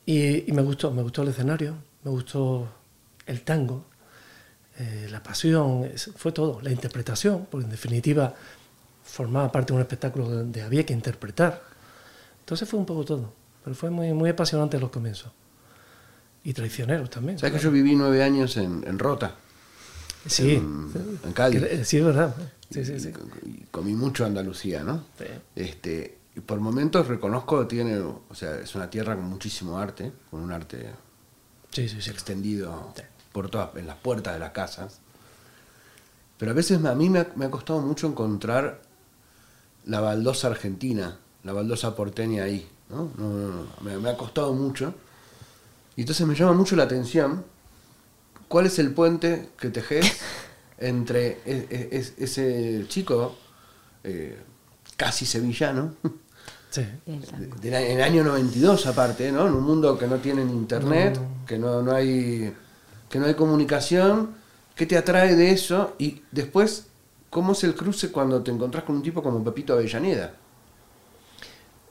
Y, 0.07 0.45
me 0.53 0.63
gustó, 0.63 0.93
me 0.93 1.03
gustó 1.03 1.23
el 1.23 1.29
escenario, 1.29 1.75
me 2.05 2.11
gustó 2.13 2.69
el 3.27 3.43
tango, 3.43 3.87
eh, 4.79 5.09
la 5.11 5.25
pasión, 5.25 5.91
fue 6.15 6.31
todo, 6.31 6.61
la 6.61 6.71
interpretación, 6.71 7.49
porque 7.51 7.65
en 7.65 7.71
definitiva 7.73 8.33
formaba 9.05 9.51
parte 9.53 9.73
de 9.73 9.77
un 9.77 9.81
espectáculo 9.83 10.29
donde 10.29 10.63
había 10.63 10.85
que 10.87 10.93
interpretar. 10.93 11.63
Entonces 12.41 12.69
fue 12.69 12.79
un 12.79 12.87
poco 12.87 13.05
todo, 13.05 13.33
pero 13.65 13.75
fue 13.77 13.91
muy, 13.91 14.13
muy 14.13 14.31
apasionante 14.31 14.79
los 14.79 14.91
comienzos. 14.91 15.31
Y 16.45 16.53
traicioneros 16.53 17.09
también. 17.11 17.39
¿Sabes 17.39 17.57
que 17.57 17.63
yo 17.63 17.71
viví 17.71 17.95
nueve 17.95 18.23
años 18.23 18.57
en, 18.57 18.85
en 18.87 18.99
Rota? 18.99 19.35
Sí, 20.27 20.55
en- 20.57 21.19
en 21.25 21.33
Cádiz. 21.33 21.87
Sí, 21.87 21.99
es 21.99 22.05
verdad. 22.05 22.35
Sí, 22.71 22.85
sí, 22.85 22.99
sí. 22.99 23.13
Y 23.45 23.65
comí 23.71 23.95
mucho 23.95 24.25
Andalucía, 24.25 24.83
¿no? 24.83 25.05
Sí. 25.19 25.25
Este, 25.57 26.19
y 26.35 26.41
por 26.41 26.59
momentos 26.61 27.07
reconozco 27.07 27.61
que 27.61 27.67
tiene, 27.67 27.99
o 27.99 28.23
sea, 28.35 28.57
es 28.57 28.75
una 28.75 28.89
tierra 28.91 29.15
con 29.15 29.25
muchísimo 29.27 29.79
arte, 29.79 30.11
con 30.31 30.41
un 30.41 30.51
arte 30.53 30.91
Sí, 31.71 31.89
sí, 31.89 32.01
sí. 32.03 32.11
extendido 32.11 32.93
por 33.33 33.49
todas, 33.51 33.75
en 33.77 33.87
las 33.87 33.97
puertas 33.97 34.35
de 34.35 34.41
las 34.41 34.51
casas. 34.51 34.99
Pero 36.39 36.51
a 36.51 36.55
veces 36.55 36.85
a 36.85 36.95
mí 36.95 37.09
me 37.09 37.21
ha, 37.21 37.29
me 37.37 37.45
ha 37.45 37.51
costado 37.51 37.81
mucho 37.81 38.07
encontrar 38.09 38.81
la 39.87 40.01
baldosa 40.01 40.49
argentina, 40.49 41.19
la 41.45 41.53
baldosa 41.53 41.95
porteña 41.97 42.45
ahí. 42.45 42.69
¿no? 42.91 43.11
No, 43.17 43.29
no, 43.31 43.49
no, 43.49 43.67
Me, 43.83 43.97
me 43.99 44.11
ha 44.11 44.17
costado 44.17 44.53
mucho. 44.53 44.95
Y 45.97 46.03
entonces 46.03 46.27
me 46.27 46.35
llama 46.35 46.53
mucho 46.53 46.77
la 46.77 46.85
atención 46.85 47.45
cuál 48.49 48.67
es 48.67 48.79
el 48.79 48.93
puente 48.93 49.49
que 49.59 49.71
tejes 49.71 50.21
entre 50.79 51.39
e- 51.47 51.67
e- 51.71 51.89
es- 51.93 52.15
ese 52.19 52.85
chico 52.89 53.37
eh, 54.05 54.39
casi 54.97 55.25
sevillano, 55.27 55.95
Sí. 56.71 56.83
de- 57.61 57.69
en 57.93 57.99
el 57.99 58.03
año 58.03 58.25
92 58.25 58.87
aparte, 58.87 59.31
¿no? 59.33 59.47
En 59.47 59.55
un 59.55 59.63
mundo 59.65 59.99
que 59.99 60.07
no 60.07 60.17
tiene 60.19 60.45
ni 60.45 60.53
internet, 60.53 61.19
que 61.47 61.59
no, 61.59 61.83
no 61.83 61.93
hay 61.93 62.53
que 63.11 63.19
no 63.19 63.27
hay 63.27 63.35
comunicación, 63.35 64.31
¿qué 64.75 64.87
te 64.87 64.97
atrae 64.97 65.37
de 65.37 65.51
eso? 65.51 65.95
Y 65.99 66.23
después, 66.31 66.87
¿cómo 67.33 67.53
es 67.53 67.65
el 67.65 67.75
cruce 67.75 68.13
cuando 68.13 68.43
te 68.43 68.51
encontrás 68.51 68.85
con 68.85 68.97
un 68.97 69.03
tipo 69.03 69.23
como 69.23 69.43
Pepito 69.43 69.73
Avellaneda? 69.73 70.35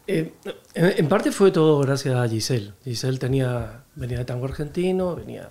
Eh, 0.05 0.33
en, 0.75 0.93
en 0.97 1.07
parte 1.07 1.31
fue 1.31 1.49
todo 1.49 1.79
gracias 1.79 2.15
a 2.15 2.29
Giselle. 2.29 2.73
Giselle 2.83 3.17
tenía, 3.17 3.83
venía 3.95 4.19
de 4.19 4.25
tango 4.25 4.45
argentino, 4.45 5.15
venía 5.15 5.49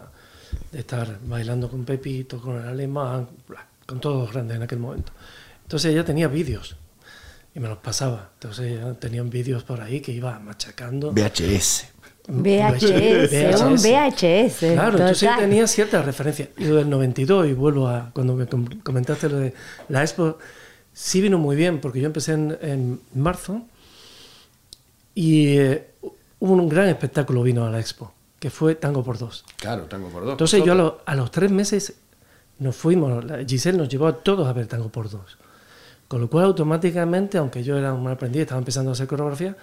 de 0.70 0.78
estar 0.78 1.18
bailando 1.25 1.68
con 1.68 1.85
Pepito, 1.85 2.40
con 2.40 2.56
el 2.62 2.68
alemán, 2.68 3.28
con 3.85 4.00
todos 4.00 4.23
los 4.23 4.32
grandes 4.32 4.56
en 4.59 4.62
aquel 4.62 4.78
momento. 4.78 5.12
Entonces 5.64 5.92
ella 5.92 6.04
tenía 6.04 6.28
vídeos. 6.28 6.76
y 7.52 7.59
me 7.59 7.66
los 7.66 7.78
pasaba. 7.78 8.30
Entonces 8.35 8.80
yo 8.80 8.94
tenía 8.94 9.25
vídeos 9.25 9.64
por 9.64 9.80
ahí 9.80 10.00
que 10.00 10.12
iba 10.12 10.38
machacando. 10.38 11.11
VHS. 11.11 11.87
VHS, 12.28 13.60
un 13.62 13.74
VHS. 13.76 14.58
Claro, 14.74 14.90
entonces 14.92 15.20
total. 15.20 15.38
tenía 15.40 15.66
ciertas 15.66 16.04
referencias. 16.04 16.48
Y 16.58 16.64
lo 16.64 16.76
del 16.76 16.88
92, 16.90 17.48
y 17.48 17.52
vuelvo 17.54 17.88
a 17.88 18.10
cuando 18.12 18.34
me 18.34 18.46
com- 18.46 18.66
comentaste 18.82 19.28
lo 19.28 19.38
de 19.38 19.54
la 19.88 20.02
expo, 20.02 20.38
sí 20.92 21.20
vino 21.20 21.38
muy 21.38 21.56
bien, 21.56 21.80
porque 21.80 22.00
yo 22.00 22.06
empecé 22.06 22.32
en, 22.32 22.56
en 22.60 23.00
marzo 23.14 23.62
y 25.14 25.58
eh, 25.58 25.90
hubo 26.38 26.52
un 26.54 26.68
gran 26.68 26.88
espectáculo 26.88 27.42
vino 27.42 27.64
a 27.64 27.70
la 27.70 27.80
expo, 27.80 28.12
que 28.38 28.50
fue 28.50 28.74
Tango 28.74 29.02
por 29.02 29.18
Dos. 29.18 29.44
Claro, 29.56 29.84
tango 29.84 30.08
por 30.08 30.22
dos. 30.24 30.32
Entonces 30.32 30.64
yo 30.64 30.72
a, 30.72 30.76
Nosotros- 30.76 31.02
lo- 31.06 31.12
a 31.12 31.14
los 31.16 31.30
tres 31.30 31.50
meses 31.50 31.94
nos 32.58 32.76
fuimos, 32.76 33.24
Giselle 33.46 33.78
nos 33.78 33.88
llevó 33.88 34.06
a 34.06 34.16
todos 34.16 34.46
a 34.46 34.52
ver 34.52 34.66
Tango 34.66 34.88
por 34.90 35.10
Dos. 35.10 35.38
Con 36.08 36.20
lo 36.20 36.28
cual 36.28 36.46
automáticamente, 36.46 37.38
aunque 37.38 37.62
yo 37.62 37.78
era 37.78 37.92
un 37.94 38.06
aprendiz, 38.08 38.42
estaba 38.42 38.58
empezando 38.58 38.90
a 38.90 38.92
hacer 38.94 39.06
coreografía, 39.06 39.56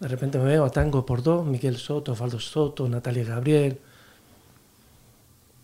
de 0.00 0.08
repente 0.08 0.38
me 0.38 0.44
veo 0.44 0.64
a 0.64 0.70
Tango 0.70 1.06
por 1.06 1.22
Dos, 1.22 1.46
Miguel 1.46 1.76
Soto, 1.76 2.12
Osvaldo 2.12 2.40
Soto, 2.40 2.88
Natalia 2.88 3.24
Gabriel. 3.24 3.78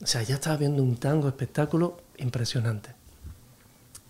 O 0.02 0.06
sea, 0.06 0.22
ya 0.22 0.36
estaba 0.36 0.56
viendo 0.56 0.82
un 0.82 0.96
tango 0.96 1.28
espectáculo 1.28 1.98
impresionante. 2.18 2.94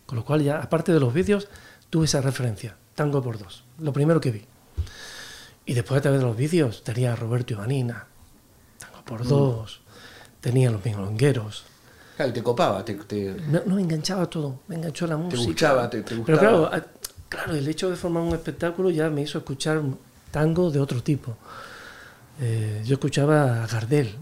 Con 0.06 0.16
lo 0.18 0.24
cual 0.24 0.42
ya, 0.42 0.60
aparte 0.60 0.92
de 0.92 1.00
los 1.00 1.12
vídeos, 1.12 1.48
tuve 1.88 2.04
esa 2.04 2.20
referencia, 2.20 2.76
Tango 2.94 3.22
por 3.22 3.38
Dos, 3.38 3.64
lo 3.78 3.92
primero 3.92 4.20
que 4.20 4.30
vi. 4.30 4.44
Y 5.66 5.74
después 5.74 5.98
a 5.98 6.02
través 6.02 6.20
de 6.20 6.26
los 6.26 6.36
vídeos 6.36 6.82
tenía 6.84 7.12
a 7.12 7.16
Roberto 7.16 7.54
Ivanina, 7.54 8.06
Tango 8.78 9.04
por 9.04 9.26
Dos, 9.26 9.80
tenía 10.40 10.70
los 10.70 10.84
Minglongueros. 10.84 11.64
Claro, 12.16 12.30
y 12.30 12.34
te 12.34 12.42
copaba, 12.42 12.84
te, 12.84 12.94
te- 12.94 13.34
No, 13.48 13.62
no, 13.66 13.74
me 13.76 13.82
enganchaba 13.82 14.26
todo, 14.26 14.60
me 14.68 14.76
enganchó 14.76 15.06
la 15.06 15.16
música. 15.16 15.42
gustaba, 15.44 15.88
te- 15.90 16.02
te 16.02 16.04
Pero 16.10 16.18
gustaba. 16.18 16.38
claro, 16.40 16.66
a- 16.66 16.84
claro, 17.28 17.54
el 17.54 17.66
hecho 17.66 17.88
de 17.90 17.96
formar 17.96 18.22
un 18.22 18.34
espectáculo 18.34 18.90
ya 18.90 19.08
me 19.10 19.22
hizo 19.22 19.38
escuchar 19.38 19.80
tango 20.30 20.70
de 20.70 20.80
otro 20.80 21.02
tipo. 21.02 21.36
Eh, 22.40 22.82
yo 22.84 22.94
escuchaba 22.94 23.64
a 23.64 23.66
Gardel. 23.66 24.16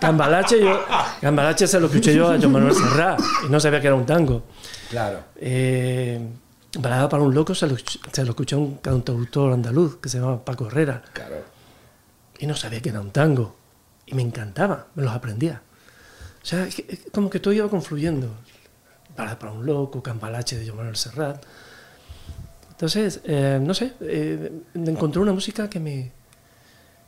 Cambalache, 0.00 0.60
yo, 0.60 0.80
Cambalache 1.20 1.66
se 1.66 1.78
lo 1.80 1.86
escuché 1.86 2.14
yo 2.14 2.28
a 2.30 2.38
Joan 2.38 2.52
Manuel 2.52 2.74
Serrat 2.74 3.20
y 3.46 3.50
no 3.50 3.60
sabía 3.60 3.80
que 3.80 3.86
era 3.88 3.96
un 3.96 4.06
tango. 4.06 4.42
Claro. 4.90 5.20
Eh, 5.36 6.20
Balada 6.78 7.08
para 7.08 7.22
un 7.24 7.34
loco 7.34 7.52
se 7.54 7.66
lo, 7.66 7.76
se 7.76 8.24
lo 8.24 8.30
escuché 8.30 8.54
a 8.54 8.58
un 8.58 8.76
cantautor 8.76 9.52
andaluz 9.52 9.96
que 9.96 10.08
se 10.08 10.18
llamaba 10.18 10.44
Paco 10.44 10.68
Herrera 10.68 11.02
Claro. 11.12 11.36
y 12.38 12.46
no 12.46 12.54
sabía 12.54 12.80
que 12.80 12.90
era 12.90 13.00
un 13.00 13.10
tango. 13.10 13.56
Y 14.06 14.14
me 14.14 14.22
encantaba, 14.22 14.86
me 14.94 15.02
los 15.02 15.12
aprendía. 15.12 15.62
O 16.42 16.46
sea, 16.46 16.66
es 16.66 16.76
que- 16.76 16.86
es 16.88 17.00
como 17.12 17.28
que 17.28 17.40
todo 17.40 17.52
iba 17.52 17.68
confluyendo. 17.68 18.28
Para, 19.16 19.38
para 19.38 19.52
un 19.52 19.66
loco, 19.66 20.02
Cambalache 20.02 20.56
de 20.58 20.64
Joan 20.66 20.76
Manuel 20.78 20.96
Serrat. 20.96 21.44
Entonces, 22.80 23.20
eh, 23.24 23.60
no 23.62 23.74
sé, 23.74 23.92
eh, 24.00 24.50
encontré 24.72 25.20
una 25.20 25.34
música 25.34 25.68
que 25.68 25.78
me, 25.78 26.12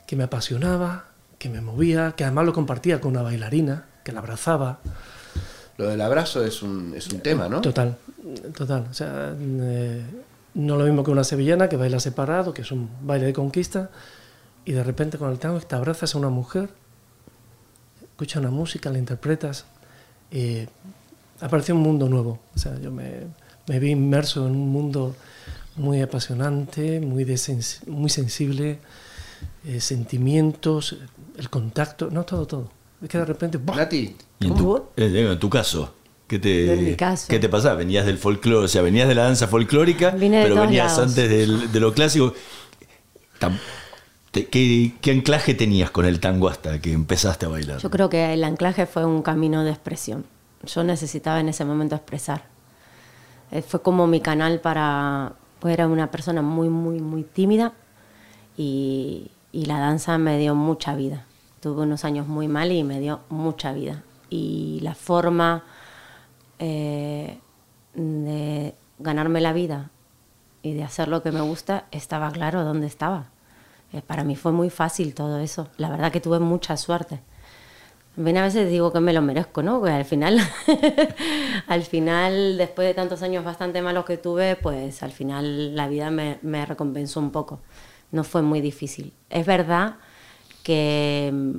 que 0.07 0.17
me 0.17 0.25
apasionaba, 0.25 1.07
que 1.39 1.49
me 1.49 1.63
movía, 1.63 2.13
que 2.15 2.25
además 2.25 2.45
lo 2.45 2.53
compartía 2.53 3.01
con 3.01 3.13
una 3.13 3.23
bailarina, 3.23 3.87
que 4.05 4.13
la 4.13 4.21
abrazaba. 4.21 4.81
Lo 5.79 5.89
del 5.89 6.03
abrazo 6.03 6.45
es 6.45 6.61
un, 6.61 6.93
es 6.95 7.09
un 7.09 7.21
tema, 7.21 7.49
¿no? 7.49 7.63
Total, 7.63 7.97
total. 8.55 8.87
O 8.91 8.93
sea, 8.93 9.35
eh, 9.35 10.03
no 10.53 10.77
lo 10.77 10.85
mismo 10.85 11.03
que 11.03 11.11
una 11.11 11.25
sevillana 11.25 11.71
que 11.71 11.79
baila 11.79 12.01
separado, 12.01 12.53
que 12.53 12.61
es 12.61 12.71
un 12.71 12.91
baile 13.01 13.25
de 13.25 13.33
conquista, 13.33 13.89
y 14.67 14.73
de 14.73 14.85
repente 14.85 15.17
con 15.17 15.31
el 15.33 15.39
tango 15.39 15.59
te 15.59 15.75
abrazas 15.75 16.15
a 16.15 16.19
una 16.19 16.29
mujer, 16.29 16.69
escuchas 18.03 18.43
una 18.43 18.51
música, 18.51 18.91
la 18.91 18.99
interpretas, 18.99 19.65
y 20.31 20.67
apareció 21.41 21.75
un 21.75 21.81
mundo 21.81 22.11
nuevo. 22.11 22.41
O 22.55 22.59
sea, 22.59 22.79
yo 22.79 22.91
me, 22.91 23.21
me 23.69 23.79
vi 23.79 23.93
inmerso 23.93 24.47
en 24.47 24.53
un 24.53 24.69
mundo 24.69 25.17
muy 25.77 26.01
apasionante, 26.03 27.01
muy, 27.01 27.25
de 27.25 27.35
sens- 27.35 27.87
muy 27.87 28.11
sensible, 28.11 28.79
eh, 29.65 29.81
sentimientos, 29.81 30.97
el 31.39 31.49
contacto, 31.51 32.11
no 32.11 32.25
todo, 32.25 32.47
todo. 32.47 32.71
Es 33.03 33.09
que 33.09 33.19
de 33.19 33.25
repente... 33.25 33.59
¡buah! 33.59 33.77
Nati, 33.77 34.17
en, 34.41 34.55
tu, 34.55 34.77
eh, 34.97 35.29
en 35.33 35.39
tu 35.39 35.49
caso, 35.51 35.95
¿qué 36.27 36.39
te. 36.39 36.97
¿qué 37.29 37.39
te 37.39 37.49
pasaba? 37.49 37.75
Venías 37.75 38.07
del 38.07 38.19
folclore, 38.19 38.65
o 38.67 38.69
sea, 38.69 38.83
venías 38.83 39.09
de 39.09 39.15
la 39.15 39.25
danza 39.25 39.49
folclórica, 39.49 40.11
Vine 40.11 40.43
pero 40.43 40.57
venías 40.61 40.97
lados. 40.97 41.11
antes 41.11 41.29
del- 41.31 41.73
de 41.73 41.81
lo 41.81 41.93
clásico. 41.95 42.35
¿Qué, 44.31 44.93
qué 45.01 45.11
anclaje 45.11 45.53
tenías 45.55 45.91
con 45.91 46.07
el 46.07 46.19
tango 46.21 46.49
hasta 46.49 46.81
que 46.81 46.93
empezaste 46.93 47.45
a 47.47 47.49
bailar? 47.51 47.79
Yo 47.81 47.91
creo 47.91 48.09
que 48.09 48.33
el 48.33 48.45
anclaje 48.45 48.87
fue 48.87 49.05
un 49.05 49.21
camino 49.23 49.63
de 49.63 49.71
expresión. 49.71 50.25
Yo 50.65 50.85
necesitaba 50.85 51.41
en 51.41 51.49
ese 51.51 51.65
momento 51.67 51.97
expresar. 51.97 52.45
Eh, 53.51 53.61
Fue 53.63 53.83
como 53.83 54.07
mi 54.07 54.21
canal 54.21 54.61
para... 54.61 55.33
Pues 55.63 55.75
era 55.75 55.87
una 55.87 56.11
persona 56.11 56.43
muy, 56.43 56.69
muy, 56.69 56.99
muy 56.99 57.23
tímida 57.23 57.73
y, 58.57 59.31
y 59.53 59.67
la 59.67 59.79
danza 59.79 60.19
me 60.19 60.37
dio 60.37 60.57
mucha 60.57 60.97
vida. 60.97 61.25
Tuve 61.61 61.83
unos 61.83 62.05
años 62.05 62.27
muy 62.27 62.49
mal 62.49 62.73
y 62.73 62.83
me 62.83 62.99
dio 62.99 63.21
mucha 63.29 63.73
vida. 63.73 64.03
Y 64.29 64.81
la 64.83 64.97
forma 64.97 65.63
eh, 66.59 67.39
de 67.95 68.75
ganarme 68.99 69.41
la 69.41 69.53
vida 69.53 69.91
y 70.63 70.73
de 70.75 70.83
hacer 70.83 71.07
lo 71.07 71.23
que 71.23 71.31
me 71.31 71.43
gusta 71.43 71.85
estaba 71.93 72.33
claro 72.33 72.65
dónde 72.65 72.89
estaba. 72.89 73.27
Eh, 73.93 74.03
para 74.03 74.25
mí 74.25 74.35
fue 74.35 74.51
muy 74.51 74.69
fácil 74.69 75.15
todo 75.15 75.39
eso. 75.39 75.69
La 75.77 75.91
verdad 75.91 76.11
que 76.11 76.21
tuve 76.21 76.41
mucha 76.41 76.77
suerte. 76.77 77.21
Bien, 78.15 78.37
a 78.37 78.43
veces 78.43 78.69
digo 78.69 78.93
que 78.93 79.01
me 79.01 79.15
lo 79.15 79.23
merezco, 79.23 79.63
¿no? 79.63 79.83
Al 79.87 80.05
final, 80.05 80.39
al 81.67 81.83
final, 81.83 82.59
después 82.59 82.87
de 82.87 82.93
tantos 82.93 83.23
años 83.23 83.43
bastante 83.43 83.81
malos 83.81 84.05
que 84.05 84.19
tuve, 84.19 84.55
pues 84.57 85.03
al 85.03 85.13
final 85.13 85.75
la 85.75 85.89
vida 85.89 86.11
me, 86.11 86.67
recompensó 86.67 87.21
un 87.21 87.31
poco. 87.31 87.61
No 88.11 88.23
fue 88.23 88.43
muy 88.43 88.61
difícil. 88.61 89.15
Es 89.31 89.47
verdad 89.47 89.97
que 90.63 91.31
mm, 91.33 91.59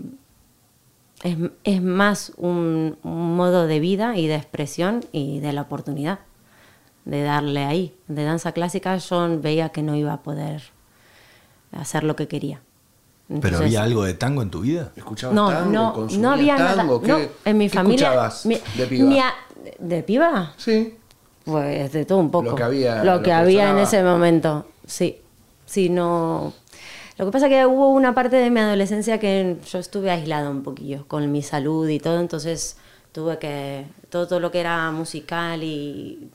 es, 1.24 1.38
es 1.64 1.82
más 1.82 2.34
un, 2.38 2.98
un 3.02 3.36
modo 3.36 3.66
de 3.66 3.80
vida 3.80 4.16
y 4.18 4.28
de 4.28 4.36
expresión 4.36 5.04
y 5.12 5.40
de 5.40 5.54
la 5.54 5.64
oportunidad 5.64 6.20
de 7.06 7.24
darle 7.24 7.66
ahí. 7.66 7.96
De 8.08 8.24
danza 8.24 8.52
clásica 8.52 8.96
yo 8.98 9.40
veía 9.40 9.70
que 9.70 9.82
no 9.82 9.96
iba 9.96 10.14
a 10.14 10.22
poder 10.22 10.62
hacer 11.72 12.04
lo 12.04 12.16
que 12.16 12.28
quería. 12.28 12.62
¿Pero 13.42 13.58
había 13.58 13.84
algo 13.84 14.04
de 14.04 14.14
tango 14.14 14.42
en 14.42 14.50
tu 14.50 14.62
vida? 14.62 14.92
¿escuchabas 14.96 15.36
no, 15.36 15.50
tango? 15.50 15.72
no, 15.72 15.94
¿Consumías 15.94 16.22
no 16.22 16.32
había 16.32 16.56
tango? 16.58 17.02
nada. 17.02 17.18
¿Qué, 17.20 17.26
no, 17.26 17.50
en 17.50 17.58
mi 17.58 17.70
qué 17.70 17.76
familia. 17.76 18.08
escuchabas 18.08 18.46
mi- 18.46 18.60
de 18.76 18.86
piba? 18.88 19.28
a- 19.28 19.34
¿De 19.80 20.04
piba? 20.04 20.54
Sí. 20.58 20.96
Pues 21.46 21.92
de 21.92 22.06
todo 22.06 22.18
un 22.20 22.32
poco. 22.32 22.50
Lo 22.52 22.56
que 22.56 22.64
había- 22.64 23.04
Lo 23.04 23.14
lo 23.16 23.18
que 23.20 23.26
que 23.26 23.34
había 23.34 23.70
en 23.72 23.78
ese 23.80 24.04
momento. 24.04 24.66
Sí. 24.86 25.20
Sí, 25.66 25.90
no. 25.90 26.54
Lo 27.18 27.26
que 27.26 27.32
pasa 27.32 27.46
es 27.48 27.52
que 27.52 27.66
hubo 27.66 27.90
una 27.90 28.14
parte 28.16 28.36
de 28.38 28.50
mi 28.50 28.60
adolescencia 28.60 29.20
que 29.20 29.58
yo 29.70 29.80
estuve 29.80 30.10
aislada 30.12 30.50
un 30.50 30.64
poquillo 30.64 31.06
con 31.08 31.32
mi 31.32 31.42
salud 31.42 31.88
y 31.88 32.00
todo, 32.00 32.20
entonces 32.20 32.78
tuve 33.12 33.38
que. 33.40 33.86
Todo, 34.10 34.28
todo 34.28 34.40
lo 34.40 34.52
que 34.52 34.60
era 34.60 34.92
musical 34.92 35.64
y. 35.64 36.30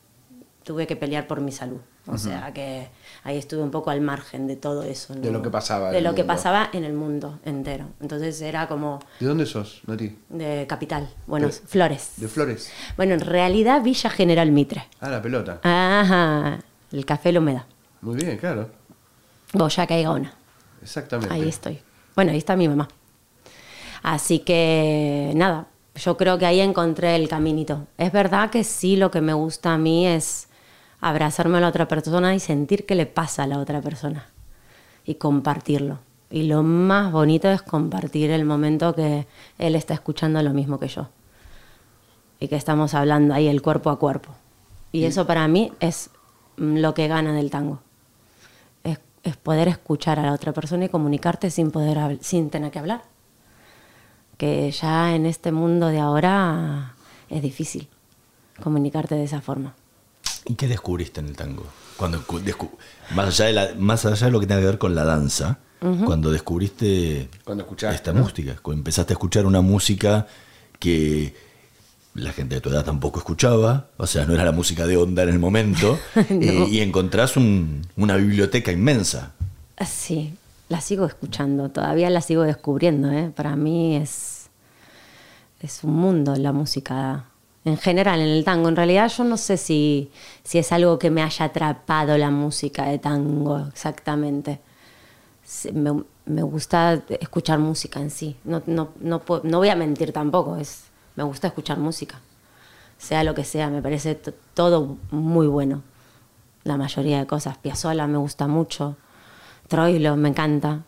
tuve 0.65 0.87
que 0.87 0.97
pelear 0.97 1.27
por 1.27 1.41
mi 1.41 1.53
salud. 1.53 1.79
O 2.11 2.17
sea 2.19 2.53
que 2.55 2.89
ahí 3.25 3.37
estuve 3.37 3.63
un 3.63 3.71
poco 3.71 3.91
al 3.91 4.01
margen 4.01 4.47
de 4.47 4.57
todo 4.57 4.83
eso. 4.83 5.15
De 5.15 5.31
¿no? 5.31 5.39
lo 5.39 5.43
que 5.43 5.51
pasaba 5.51 5.91
De 5.91 6.01
lo 6.01 6.15
que 6.15 6.23
mundo. 6.23 6.35
pasaba 6.35 6.71
en 6.73 6.85
el 6.85 6.95
mundo 6.95 7.39
entero. 7.45 7.85
Entonces 8.01 8.41
era 8.41 8.67
como 8.67 8.99
¿De 9.21 9.27
dónde 9.27 9.45
sos, 9.47 9.83
Nati? 9.87 10.17
de 10.31 10.67
capital. 10.69 11.09
Bueno, 11.27 11.49
De- 11.49 11.53
Flores. 11.53 12.13
De 12.17 12.29
Flores. 12.29 12.71
Bueno, 12.97 13.15
en 13.15 13.21
realidad 13.21 13.83
Villa 13.83 14.09
General 14.11 14.51
Mitre. 14.51 14.87
Ah, 15.01 15.11
la 15.11 15.21
pelota. 15.21 15.61
Ajá, 15.63 16.61
el 16.93 17.05
café 17.05 17.31
La 17.33 17.41
Humedad. 17.41 17.65
Muy 18.01 18.17
bien, 18.17 18.39
claro. 18.39 18.71
Boyaca 19.53 19.99
y 19.99 20.03
Gaona. 20.03 20.33
Exactamente. 20.83 21.35
Ahí 21.35 21.49
estoy. 21.49 21.81
Bueno, 22.15 22.33
ahí 22.33 22.39
está 22.39 22.57
mi 22.57 22.69
mamá. 22.69 22.89
Así 24.03 24.39
que 24.41 25.33
nada, 25.35 25.67
yo 25.97 26.17
creo 26.17 26.39
que 26.39 26.47
ahí 26.47 26.61
encontré 26.61 27.17
el 27.17 27.29
caminito. 27.29 27.87
Es 27.99 28.13
verdad 28.13 28.51
que 28.51 28.65
sí, 28.65 28.97
lo 28.97 29.11
que 29.11 29.21
me 29.21 29.33
gusta 29.35 29.75
a 29.75 29.79
mí 29.79 30.07
es 30.07 30.48
abrazarme 31.01 31.59
a 31.59 31.61
la 31.61 31.69
otra 31.69 31.89
persona 31.89 32.35
y 32.35 32.41
sentir 32.41 32.87
qué 32.87 32.95
le 32.95 33.07
pasa 33.07 33.45
a 33.45 33.47
la 33.47 33.59
otra 33.59 33.81
persona 33.81 34.27
y 35.05 35.15
compartirlo. 35.15 35.99
Y 36.31 36.43
lo 36.43 36.63
más 36.63 37.11
bonito 37.11 37.49
es 37.49 37.63
compartir 37.63 38.31
el 38.31 38.45
momento 38.45 38.95
que 38.95 39.27
él 39.59 39.75
está 39.75 39.95
escuchando 39.95 40.43
lo 40.43 40.53
mismo 40.53 40.79
que 40.79 40.89
yo. 40.89 41.09
Y 42.41 42.49
que 42.49 42.57
estamos 42.57 42.95
hablando 42.95 43.35
ahí 43.35 43.49
el 43.49 43.63
cuerpo 43.63 43.91
a 43.91 43.99
cuerpo. 43.99 44.35
Y 44.93 45.05
eso 45.05 45.27
para 45.27 45.49
mí 45.49 45.73
es 45.81 46.11
mm, 46.57 46.79
lo 46.79 46.95
que 46.95 47.09
gana 47.09 47.33
del 47.33 47.51
tango 47.51 47.81
es, 48.85 49.01
es 49.23 49.37
poder 49.37 49.69
escuchar 49.69 50.19
a 50.19 50.23
la 50.23 50.33
otra 50.33 50.53
persona 50.53 50.87
y 50.87 50.89
comunicarte 50.89 51.51
sin 51.51 51.71
poder 51.71 52.19
sin 52.21 52.51
tener 52.51 52.71
que 52.71 52.79
hablar. 52.79 53.03
Que 54.37 54.71
ya 54.71 55.15
en 55.15 55.27
este 55.27 55.51
mundo 55.53 55.89
de 55.89 55.99
ahora 55.99 56.95
es 57.29 57.43
difícil 57.43 57.89
comunicarte 58.63 59.15
de 59.15 59.25
esa 59.25 59.41
forma. 59.41 59.75
¿Y 60.49 60.55
qué 60.55 60.67
descubriste 60.67 61.21
en 61.21 61.27
el 61.29 61.37
tango? 61.37 61.65
Cuando 61.97 62.25
más, 63.15 63.27
allá 63.29 63.45
de 63.47 63.53
la- 63.53 63.75
más 63.79 64.05
allá 64.07 64.27
de 64.27 64.33
lo 64.33 64.41
que 64.41 64.47
tiene 64.47 64.63
que 64.63 64.67
ver 64.67 64.79
con 64.79 64.95
la 64.95 65.05
danza, 65.05 65.59
cuando 66.05 66.33
descubriste 66.33 67.29
Cuando 67.45 67.63
escuchaste, 67.63 67.95
esta 67.95 68.13
¿no? 68.13 68.23
música, 68.23 68.57
cuando 68.63 68.81
empezaste 68.81 69.13
a 69.13 69.15
escuchar 69.15 69.47
una 69.47 69.61
música 69.61 70.27
que 70.81 71.35
la 72.15 72.33
gente 72.33 72.57
de 72.57 72.61
tu 72.61 72.69
edad 72.71 72.85
tampoco 72.85 73.21
escuchaba, 73.21 73.87
o 73.97 74.07
sea, 74.07 74.25
no 74.27 74.35
era 74.35 74.45
la 74.45 74.51
música 74.51 74.87
de 74.89 74.97
onda 74.97 75.23
en 75.23 75.29
el 75.29 75.39
momento, 75.39 75.97
eh, 76.17 76.67
y 76.69 76.81
encontrás 76.81 77.37
un- 77.37 77.87
una 77.97 78.17
biblioteca 78.17 78.73
inmensa. 78.73 79.33
Sí, 79.87 80.35
la 80.69 80.81
sigo 80.81 81.07
escuchando, 81.07 81.69
todavía 81.69 82.11
la 82.11 82.23
sigo 82.23 82.43
descubriendo. 82.43 83.13
¿eh? 83.13 83.31
Para 83.35 83.55
mí 83.55 83.95
es, 83.97 84.49
es 85.61 85.85
un 85.85 85.95
mundo 85.95 86.35
la 86.37 86.51
música 86.53 87.27
en 87.65 87.77
general, 87.77 88.21
en 88.21 88.29
el 88.29 88.45
tango. 88.45 88.69
En 88.69 88.77
realidad 88.77 89.09
yo 89.11 89.25
no 89.25 89.37
sé 89.37 89.57
si, 89.57 90.11
si 90.45 90.59
es 90.59 90.73
algo 90.73 90.99
que 90.99 91.11
me 91.11 91.23
haya 91.23 91.47
atrapado 91.47 92.17
la 92.19 92.31
música 92.31 92.85
de 92.87 92.99
tango 92.99 93.59
exactamente. 93.69 94.61
Me, 95.73 96.03
me 96.27 96.43
gusta 96.43 97.03
escuchar 97.21 97.59
música 97.59 98.01
en 98.01 98.11
sí. 98.11 98.37
No, 98.45 98.63
no, 98.67 98.91
no, 99.01 99.23
no 99.43 99.59
voy 99.59 99.69
a 99.71 99.77
mentir 99.77 100.13
tampoco, 100.13 100.57
es, 100.57 100.85
me 101.17 101.25
gusta 101.25 101.47
escuchar 101.49 101.79
música. 101.79 102.21
Sea 102.99 103.25
lo 103.25 103.35
que 103.35 103.45
sea, 103.45 103.71
me 103.71 103.81
parece 103.81 104.15
todo 104.55 104.97
muy 105.11 105.47
bueno. 105.47 105.83
La 106.65 106.77
mayoría 106.77 107.19
de 107.21 107.27
cosas. 107.27 107.57
Piazzolla 107.59 108.07
me 108.07 108.19
gusta 108.19 108.47
mucho. 108.49 108.97
Troilo 109.69 110.17
me 110.17 110.31
encanta. 110.31 110.83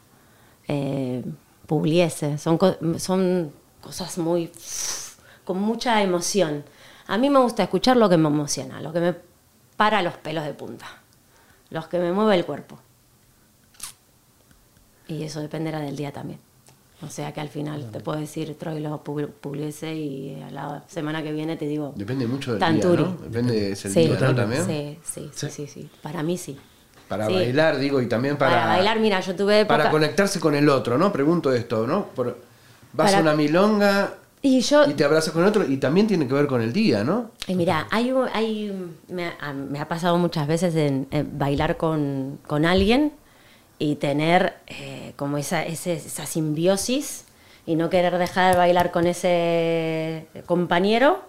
Eh, 0.68 1.24
Pugliese. 1.66 2.38
Son, 2.38 2.58
co- 2.58 2.76
son 2.98 3.52
cosas 3.80 4.18
muy. 4.18 4.50
Con 5.44 5.60
mucha 5.60 6.02
emoción. 6.02 6.64
A 7.06 7.18
mí 7.18 7.28
me 7.30 7.38
gusta 7.40 7.62
escuchar 7.64 7.96
lo 7.96 8.08
que 8.08 8.16
me 8.16 8.28
emociona, 8.28 8.80
lo 8.80 8.92
que 8.92 9.00
me 9.00 9.14
para 9.76 10.02
los 10.02 10.14
pelos 10.14 10.44
de 10.44 10.52
punta, 10.54 10.86
los 11.70 11.86
que 11.88 11.98
me 11.98 12.12
mueve 12.12 12.34
el 12.36 12.44
cuerpo. 12.44 12.78
Y 15.08 15.24
eso 15.24 15.40
dependerá 15.40 15.80
del 15.80 15.96
día 15.96 16.12
también. 16.12 16.38
O 17.02 17.08
sea 17.08 17.32
que 17.32 17.40
al 17.40 17.48
final 17.48 17.90
te 17.90 18.00
puedo 18.00 18.20
decir 18.20 18.56
Troilo, 18.58 19.02
Pug- 19.02 19.30
Pugliese 19.30 19.94
y 19.94 20.40
a 20.42 20.50
la 20.50 20.84
semana 20.86 21.22
que 21.22 21.32
viene 21.32 21.56
te 21.56 21.66
digo. 21.66 21.94
Depende 21.96 22.26
mucho 22.26 22.50
del 22.52 22.60
Tanturi. 22.60 23.02
día, 23.04 23.12
¿no? 23.12 23.22
Depende 23.22 23.54
de 23.54 23.72
ese 23.72 23.88
Sí, 23.88 24.00
día, 24.06 24.20
¿no? 24.20 24.34
También. 24.34 24.66
Sí, 24.66 24.98
sí, 25.02 25.30
sí, 25.34 25.50
sí, 25.50 25.66
sí. 25.66 25.90
Para 26.02 26.22
mí 26.22 26.36
sí. 26.36 26.58
Para 27.08 27.26
Sí. 27.26 27.32
bailar, 27.32 27.78
digo, 27.78 28.00
y 28.02 28.06
también 28.06 28.36
para... 28.36 28.52
Para, 28.52 28.66
bailar, 28.66 29.00
mira, 29.00 29.18
yo 29.20 29.34
tuve 29.34 29.60
época... 29.60 29.78
Para 29.78 29.90
conectarse 29.90 30.38
con 30.38 30.54
el 30.54 30.68
otro, 30.68 30.96
¿no? 30.98 31.10
Pregunto 31.10 31.50
esto, 31.52 31.86
¿no? 31.86 32.04
Por- 32.08 32.38
vas 32.92 33.06
Para- 33.10 33.18
a 33.18 33.22
una 33.22 33.34
milonga 33.34 34.14
Y 34.42 34.60
yo... 34.60 34.88
y 34.88 34.94
te 34.94 35.04
abrazas 35.04 35.34
con 35.34 35.44
otro 35.44 35.66
y 35.66 35.76
también 35.76 36.06
tiene 36.06 36.26
que 36.26 36.32
ver 36.32 36.46
con 36.46 36.62
el 36.62 36.72
día, 36.72 37.04
¿no? 37.04 37.30
Y 37.46 37.54
mira, 37.54 37.86
hay, 37.90 38.10
hay 38.32 38.72
me, 39.08 39.26
ha, 39.38 39.52
me 39.52 39.78
ha 39.80 39.86
pasado 39.88 40.16
muchas 40.16 40.46
veces 40.48 40.74
en, 40.76 41.06
en 41.10 41.38
bailar 41.38 41.76
con, 41.76 42.38
con 42.46 42.64
alguien 42.64 43.12
y 43.78 43.96
tener 43.96 44.54
eh, 44.66 45.12
como 45.16 45.36
esa, 45.36 45.62
ese- 45.64 45.92
esa 45.94 46.24
simbiosis 46.24 47.24
y 47.66 47.76
no 47.76 47.90
querer 47.90 48.16
dejar 48.16 48.52
de 48.54 48.58
bailar 48.58 48.90
con 48.92 49.06
ese 49.06 50.26
compañero 50.46 51.22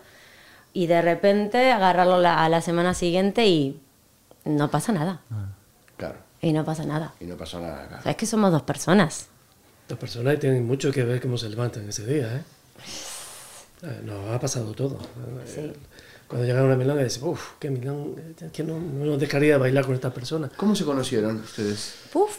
y 0.74 0.88
de 0.88 1.02
repente 1.02 1.70
agarrarlo 1.72 2.20
la- 2.20 2.46
a 2.46 2.50
la 2.50 2.62
semana 2.62 2.94
siguiente 2.94 3.46
y 3.46 3.78
no 4.46 4.70
pasa 4.72 4.94
nada. 4.94 5.20
Claro. 5.98 6.16
Y 6.42 6.54
no 6.54 6.64
pasa 6.64 6.86
nada. 6.86 7.14
Y 7.20 7.26
no 7.26 7.36
pasó 7.36 7.60
nada 7.60 7.84
acá. 7.84 7.98
O 8.00 8.04
sea, 8.04 8.12
es 8.14 8.18
que 8.18 8.26
somos 8.26 8.52
dos 8.54 8.62
personas. 8.64 9.28
Las 9.90 10.00
personas 10.00 10.40
tienen 10.40 10.66
mucho 10.66 10.92
que 10.94 11.04
ver 11.04 11.22
cómo 11.22 11.38
se 11.38 11.50
levantan 11.50 11.88
ese 11.90 12.06
día, 12.06 12.38
¿eh? 12.38 12.42
Eh, 13.84 14.02
Nos 14.06 14.30
ha 14.30 14.40
pasado 14.40 14.74
todo. 14.74 15.00
Sí. 15.46 15.72
Cuando 16.28 16.48
llega 16.48 16.64
una 16.64 16.76
milonga 16.78 17.04
dices, 17.04 17.22
uff, 17.24 17.54
qué 17.60 17.70
milón, 17.70 18.16
que 18.54 18.64
no, 18.64 18.80
no 18.80 19.06
nos 19.06 19.20
dejaría 19.20 19.58
bailar 19.58 19.86
con 19.86 19.96
esta 19.96 20.14
persona. 20.14 20.50
¿Cómo 20.56 20.76
se 20.76 20.86
conocieron 20.86 21.38
ustedes? 21.38 21.96
Puf. 22.14 22.38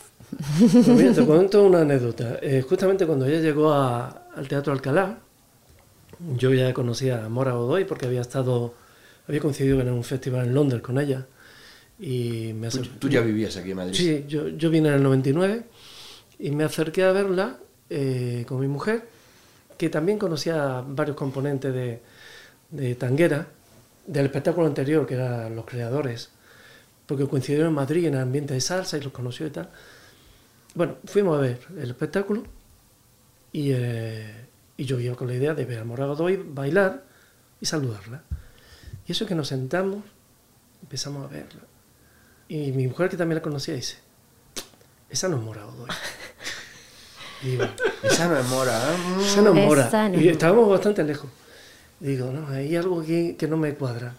Pues 0.59 0.89
mira, 0.89 1.13
te 1.13 1.25
cuento 1.27 1.63
una 1.65 1.83
anécdota. 1.83 2.39
Eh, 2.41 2.65
justamente 2.67 3.05
cuando 3.07 3.27
ella 3.27 3.41
llegó 3.41 3.71
a- 3.73 4.29
al 4.35 4.49
Teatro 4.49 4.73
Alcalá, 4.73 5.19
yo 6.39 6.55
ya 6.55 6.73
conocía 6.73 7.25
a 7.25 7.29
Mora 7.29 7.53
Godoy 7.53 7.85
porque 7.85 8.07
había 8.07 8.23
estado, 8.23 8.73
había 9.29 9.41
coincidido 9.41 9.79
en 9.83 9.91
un 9.91 10.05
festival 10.05 10.47
en 10.47 10.55
Londres 10.55 10.81
con 10.81 10.99
ella. 10.99 11.27
Y 12.01 12.53
me 12.55 12.69
Tú, 12.71 12.79
acer- 12.79 12.91
tú 12.99 13.09
ya 13.11 13.21
vivías 13.21 13.57
aquí 13.59 13.73
en 13.73 13.77
Madrid. 13.77 13.95
Sí, 13.95 14.25
yo, 14.27 14.49
yo 14.49 14.71
vine 14.71 14.89
en 14.89 14.95
el 14.95 15.03
99 15.03 15.65
y 16.39 16.51
me 16.51 16.65
acerqué 16.65 17.05
a 17.05 17.13
verla 17.13 17.59
eh, 17.91 18.47
con 18.49 18.59
mi 18.59 18.69
mujer, 18.69 19.07
que 19.77 19.89
también 19.89 20.19
conocía 20.19 20.83
varios 20.87 21.17
componentes 21.17 21.73
de, 21.73 22.03
de 22.71 22.95
Tanguera, 22.95 23.47
del 24.07 24.27
espectáculo 24.27 24.67
anterior, 24.67 25.07
que 25.07 25.15
eran 25.15 25.55
los 25.55 25.65
creadores, 25.65 26.31
porque 27.07 27.27
coincidieron 27.27 27.69
en 27.69 27.75
Madrid 27.75 28.07
en 28.07 28.15
el 28.15 28.21
ambiente 28.21 28.55
de 28.55 28.61
salsa 28.61 28.97
y 28.97 29.03
los 29.03 29.13
conoció 29.13 29.47
y 29.47 29.51
tal. 29.51 29.71
Bueno, 30.75 30.97
fuimos 31.05 31.39
a 31.39 31.41
ver 31.41 31.61
el 31.79 31.91
espectáculo 31.91 32.45
y, 33.53 33.73
eh, 33.73 34.47
y 34.77 34.85
yo 34.85 34.99
iba 34.99 35.15
con 35.15 35.29
la 35.29 35.35
idea 35.35 35.55
de 35.55 35.65
ver 35.65 35.81
a 35.81 35.85
Mora 35.85 36.07
Godoy 36.07 36.37
bailar 36.37 37.05
y 37.61 37.67
saludarla. 37.67 38.23
Y 39.07 39.13
eso 39.13 39.27
que 39.27 39.35
nos 39.35 39.49
sentamos, 39.49 40.03
empezamos 40.83 41.25
a 41.25 41.29
verla. 41.29 41.63
Y 42.49 42.73
mi 42.73 42.89
mujer, 42.89 43.09
que 43.09 43.17
también 43.17 43.37
la 43.37 43.43
conocía, 43.43 43.75
dice, 43.75 43.99
esa 45.11 45.29
no 45.29 45.37
es 45.37 45.43
Mora 45.43 45.65
Godoy. 45.65 45.89
Digo, 47.43 47.65
Esa 48.03 48.29
no 48.29 48.39
es 48.39 48.49
Mora. 48.49 48.79
¿eh? 48.79 49.23
esa 49.25 49.43
no 49.43 49.51
es 49.51 49.67
Mora. 49.67 49.89
Esa 49.89 50.09
no 50.09 50.21
Y 50.21 50.29
es 50.29 50.33
estábamos 50.33 50.69
bastante 50.69 51.03
lejos. 51.05 51.31
Digo, 52.01 52.31
no, 52.33 52.49
hay 52.49 52.75
algo 52.75 53.01
aquí 53.01 53.35
que 53.35 53.47
no 53.47 53.57
me 53.57 53.75
cuadra. 53.75 54.15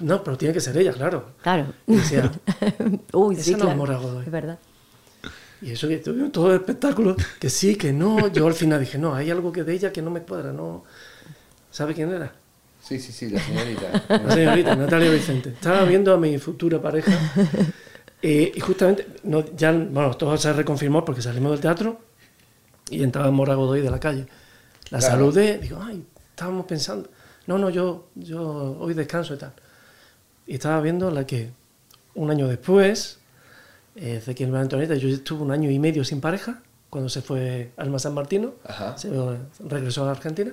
No, 0.00 0.22
pero 0.22 0.38
tiene 0.38 0.54
que 0.54 0.60
ser 0.60 0.76
ella, 0.76 0.92
claro. 0.92 1.30
Claro. 1.42 1.72
Y 1.86 1.96
decía, 1.96 2.30
Uy, 3.12 3.34
Esa 3.34 3.44
sí, 3.44 3.50
no 3.52 3.56
es 3.56 3.62
claro. 3.62 3.76
Mora 3.76 3.96
Godoy. 3.96 4.24
Es 4.24 4.30
verdad. 4.30 4.58
Y 5.62 5.72
eso 5.72 5.88
que 5.88 5.98
tuvimos 5.98 6.32
todo 6.32 6.50
el 6.50 6.60
espectáculo, 6.60 7.16
que 7.38 7.50
sí, 7.50 7.76
que 7.76 7.92
no. 7.92 8.28
Yo 8.28 8.46
al 8.46 8.54
final 8.54 8.80
dije, 8.80 8.96
no, 8.96 9.14
hay 9.14 9.30
algo 9.30 9.52
que 9.52 9.64
de 9.64 9.74
ella 9.74 9.92
que 9.92 10.02
no 10.02 10.10
me 10.10 10.22
cuadra, 10.22 10.52
no. 10.52 10.84
¿Sabe 11.70 11.94
quién 11.94 12.10
era? 12.12 12.32
Sí, 12.82 12.98
sí, 12.98 13.12
sí, 13.12 13.28
la 13.28 13.40
señorita. 13.40 14.04
La 14.08 14.34
señorita 14.34 14.74
Natalia 14.74 15.10
Vicente. 15.10 15.50
Estaba 15.50 15.84
viendo 15.84 16.14
a 16.14 16.16
mi 16.16 16.38
futura 16.38 16.80
pareja 16.80 17.12
eh, 18.22 18.52
y 18.54 18.60
justamente, 18.60 19.06
no, 19.24 19.44
ya, 19.54 19.70
bueno, 19.72 20.14
todo 20.14 20.36
se 20.36 20.52
reconfirmó 20.52 21.04
porque 21.04 21.22
salimos 21.22 21.52
del 21.52 21.60
teatro 21.60 22.00
y 22.90 23.02
entraba 23.02 23.30
Mora 23.30 23.54
Godoy 23.54 23.80
de 23.80 23.90
la 23.90 24.00
calle. 24.00 24.26
La 24.90 24.98
Claro. 24.98 25.14
saludé, 25.14 25.58
digo, 25.58 25.78
ay, 25.80 26.04
estábamos 26.30 26.66
pensando. 26.66 27.08
No, 27.46 27.58
no, 27.58 27.70
yo, 27.70 28.08
yo 28.14 28.76
hoy 28.78 28.94
descanso 28.94 29.34
y 29.34 29.38
tal. 29.38 29.52
Y 30.46 30.54
estaba 30.54 30.80
viendo 30.80 31.10
la 31.10 31.26
que 31.26 31.50
un 32.14 32.30
año 32.30 32.48
después, 32.48 33.18
eh, 33.96 34.16
Ezequiel 34.16 34.50
María 34.50 34.62
Antonieta, 34.62 34.94
yo 34.94 35.08
estuve 35.08 35.42
un 35.42 35.52
año 35.52 35.70
y 35.70 35.78
medio 35.78 36.04
sin 36.04 36.20
pareja 36.20 36.62
cuando 36.90 37.08
se 37.08 37.22
fue 37.22 37.70
Alma 37.76 37.98
San 38.00 38.14
Martino, 38.14 38.54
se 38.96 39.08
regresó 39.68 40.04
a 40.06 40.10
Argentina. 40.10 40.52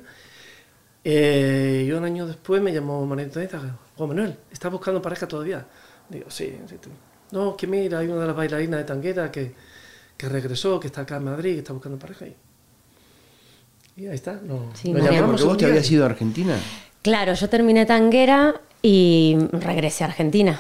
Eh, 1.04 1.86
y 1.88 1.92
un 1.92 2.04
año 2.04 2.28
después 2.28 2.62
me 2.62 2.74
llamó 2.74 3.06
María 3.06 3.26
Antonieta, 3.26 3.78
Juan 3.96 4.10
Manuel, 4.10 4.36
¿estás 4.52 4.72
buscando 4.72 5.02
pareja 5.02 5.28
todavía? 5.28 5.66
Digo, 6.10 6.30
sí, 6.30 6.58
sí. 6.68 6.76
tú". 6.82 6.90
No, 7.32 7.56
que 7.58 7.66
mira, 7.68 8.00
hay 8.00 8.08
una 8.08 8.22
de 8.22 8.28
las 8.28 8.36
bailarinas 8.36 8.80
de 8.80 8.84
Tanguera 8.86 9.32
que, 9.32 9.54
que 10.18 10.28
regresó, 10.30 10.80
que 10.80 10.88
está 10.88 11.02
acá 11.02 11.18
en 11.18 11.26
Madrid, 11.26 11.54
que 11.54 11.60
está 11.60 11.74
buscando 11.74 11.98
pareja. 12.00 12.26
Y, 12.26 12.36
y 14.04 14.08
ahí 14.08 14.16
está. 14.16 14.34
No, 14.44 14.72
Sí, 14.74 14.92
nos 14.92 15.02
Porque 15.08 15.22
vos 15.22 15.42
un 15.44 15.58
te 15.58 15.66
día. 15.66 15.74
habías 15.74 15.92
ido 15.92 16.04
a 16.04 16.08
Argentina. 16.08 16.56
Claro, 17.02 17.34
yo 17.34 17.50
terminé 17.50 17.86
tanguera 17.86 18.56
y 18.82 19.38
regresé 19.52 20.04
a 20.04 20.08
Argentina. 20.08 20.60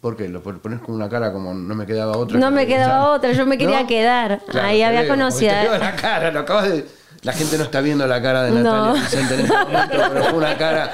¿Por 0.00 0.16
qué? 0.16 0.28
Lo 0.28 0.42
pon- 0.42 0.60
pones 0.60 0.80
con 0.80 0.94
una 0.94 1.08
cara 1.08 1.32
como 1.32 1.52
no 1.54 1.74
me 1.74 1.86
quedaba 1.86 2.16
otra. 2.16 2.38
No 2.38 2.48
que 2.48 2.54
me 2.54 2.66
quedaba 2.66 3.10
otra, 3.12 3.32
yo 3.32 3.46
me 3.46 3.58
quería 3.58 3.82
¿No? 3.82 3.86
quedar. 3.86 4.40
Claro, 4.48 4.68
Ahí 4.68 4.82
había 4.82 5.06
conocido. 5.08 5.52
Te 5.52 5.68
veo 5.68 5.78
la 5.78 5.94
cara, 5.96 6.30
lo 6.30 6.40
acabas 6.40 6.70
de. 6.70 6.86
La 7.22 7.32
gente 7.34 7.58
no 7.58 7.64
está 7.64 7.80
viendo 7.82 8.06
la 8.06 8.22
cara 8.22 8.44
de 8.44 8.50
No. 8.52 8.62
Natalia 8.94 9.02
Vicente 9.02 9.34
en 9.34 9.40
este 9.40 9.54
momento, 9.56 9.96
pero 10.10 10.24
fue 10.24 10.32
una 10.38 10.56
cara 10.56 10.90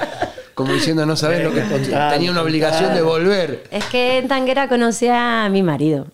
como 0.53 0.73
diciendo, 0.73 1.05
no 1.05 1.15
sabes 1.15 1.41
lo 1.43 1.53
que 1.53 1.61
tenía 1.61 2.31
una 2.31 2.41
obligación 2.41 2.93
de 2.95 3.01
volver. 3.01 3.63
Es 3.71 3.85
que 3.85 4.17
en 4.17 4.27
tanguera 4.27 4.67
conocí 4.67 5.07
a 5.09 5.47
mi 5.49 5.63
marido. 5.63 6.07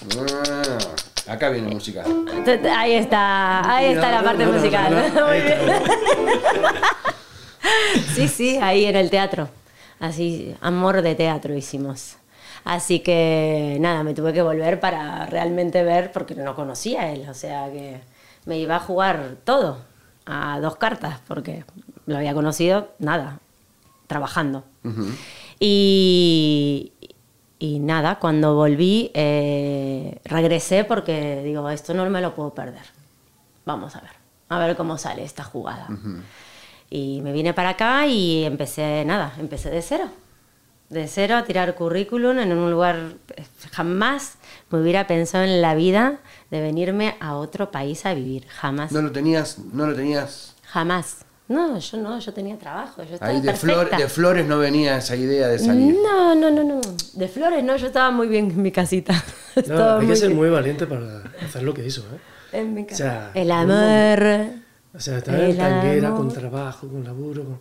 Ah, 0.00 1.32
acá 1.32 1.50
viene 1.50 1.68
música. 1.68 2.04
Ahí 2.76 2.94
está, 2.94 3.76
ahí 3.76 3.86
está 3.86 4.10
la 4.10 4.22
parte 4.22 4.46
musical. 4.46 4.92
Muy 4.92 5.40
bien. 5.40 5.58
Sí, 8.14 8.28
sí, 8.28 8.58
ahí 8.62 8.84
en 8.84 8.96
el 8.96 9.10
teatro. 9.10 9.48
Así, 10.00 10.54
amor 10.60 11.02
de 11.02 11.14
teatro 11.14 11.54
hicimos. 11.54 12.16
Así 12.64 13.00
que 13.00 13.76
nada, 13.80 14.02
me 14.02 14.14
tuve 14.14 14.32
que 14.32 14.42
volver 14.42 14.80
para 14.80 15.26
realmente 15.26 15.82
ver, 15.82 16.12
porque 16.12 16.34
no 16.34 16.54
conocía 16.54 17.02
a 17.02 17.12
él. 17.12 17.26
O 17.28 17.34
sea 17.34 17.70
que 17.70 18.00
me 18.44 18.58
iba 18.58 18.76
a 18.76 18.80
jugar 18.80 19.36
todo 19.44 19.78
a 20.26 20.60
dos 20.60 20.76
cartas, 20.76 21.20
porque 21.26 21.64
lo 22.06 22.16
había 22.16 22.34
conocido, 22.34 22.92
nada, 22.98 23.40
trabajando. 24.06 24.64
Y, 25.60 26.92
y 27.58 27.80
nada, 27.80 28.18
cuando 28.20 28.54
volví, 28.54 29.10
eh, 29.14 30.20
regresé 30.24 30.84
porque 30.84 31.42
digo, 31.42 31.68
esto 31.70 31.92
no 31.92 32.08
me 32.08 32.20
lo 32.20 32.34
puedo 32.34 32.54
perder. 32.54 32.84
Vamos 33.64 33.96
a 33.96 34.00
ver, 34.00 34.12
a 34.48 34.58
ver 34.58 34.76
cómo 34.76 34.96
sale 34.96 35.24
esta 35.24 35.42
jugada. 35.42 35.88
Y 36.88 37.20
me 37.22 37.32
vine 37.32 37.54
para 37.54 37.70
acá 37.70 38.06
y 38.06 38.44
empecé, 38.44 39.04
nada, 39.04 39.32
empecé 39.38 39.70
de 39.70 39.82
cero. 39.82 40.08
De 40.88 41.06
cero 41.06 41.36
a 41.36 41.44
tirar 41.44 41.74
currículum 41.74 42.38
en 42.38 42.56
un 42.56 42.70
lugar, 42.70 43.14
eh, 43.36 43.44
jamás 43.72 44.38
me 44.70 44.80
hubiera 44.80 45.06
pensado 45.06 45.44
en 45.44 45.60
la 45.60 45.74
vida 45.74 46.20
de 46.50 46.62
venirme 46.62 47.16
a 47.20 47.36
otro 47.36 47.70
país 47.70 48.06
a 48.06 48.14
vivir, 48.14 48.46
jamás. 48.46 48.92
No 48.92 49.02
lo 49.02 49.12
tenías, 49.12 49.58
no 49.58 49.86
lo 49.86 49.94
tenías. 49.94 50.54
Jamás. 50.62 51.26
No, 51.48 51.78
yo 51.78 51.96
no, 51.98 52.18
yo 52.18 52.32
tenía 52.34 52.58
trabajo, 52.58 53.02
yo 53.04 53.14
estaba 53.14 53.30
Ahí 53.32 53.40
de, 53.40 53.54
flor- 53.54 53.88
de 53.96 54.08
flores 54.08 54.46
no 54.46 54.58
venía 54.58 54.98
esa 54.98 55.16
idea 55.16 55.48
de 55.48 55.58
salir. 55.58 55.96
No, 56.02 56.34
no, 56.34 56.50
no, 56.50 56.62
no. 56.62 56.80
De 57.14 57.26
flores 57.28 57.64
no, 57.64 57.74
yo 57.76 57.86
estaba 57.86 58.10
muy 58.10 58.28
bien 58.28 58.50
en 58.50 58.62
mi 58.62 58.70
casita. 58.72 59.14
No, 59.66 59.98
hay 59.98 60.06
que 60.06 60.14
ser 60.14 60.28
bien 60.28 60.38
muy 60.38 60.50
valiente 60.50 60.86
para 60.86 61.22
hacer 61.44 61.62
lo 61.64 61.74
que 61.74 61.84
hizo, 61.84 62.02
¿eh? 62.02 62.58
en 62.58 62.74
mi 62.74 62.82
O 62.82 62.86
casa. 62.86 62.96
sea, 62.96 63.30
El 63.34 63.50
amor. 63.50 64.52
O 64.94 65.00
sea, 65.00 65.18
estar 65.18 65.34
en 65.40 65.56
tanguera, 65.56 66.08
amor. 66.08 66.20
con 66.20 66.32
trabajo, 66.32 66.86
con 66.86 67.02
laburo, 67.02 67.44
con- 67.44 67.60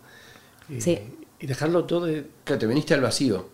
y, 0.70 0.80
Sí. 0.82 1.00
y 1.40 1.48
dejarlo 1.48 1.86
todo. 1.86 2.06
de- 2.06 2.28
Claro, 2.44 2.60
te 2.60 2.68
viniste 2.68 2.94
al 2.94 3.02
vacío, 3.02 3.50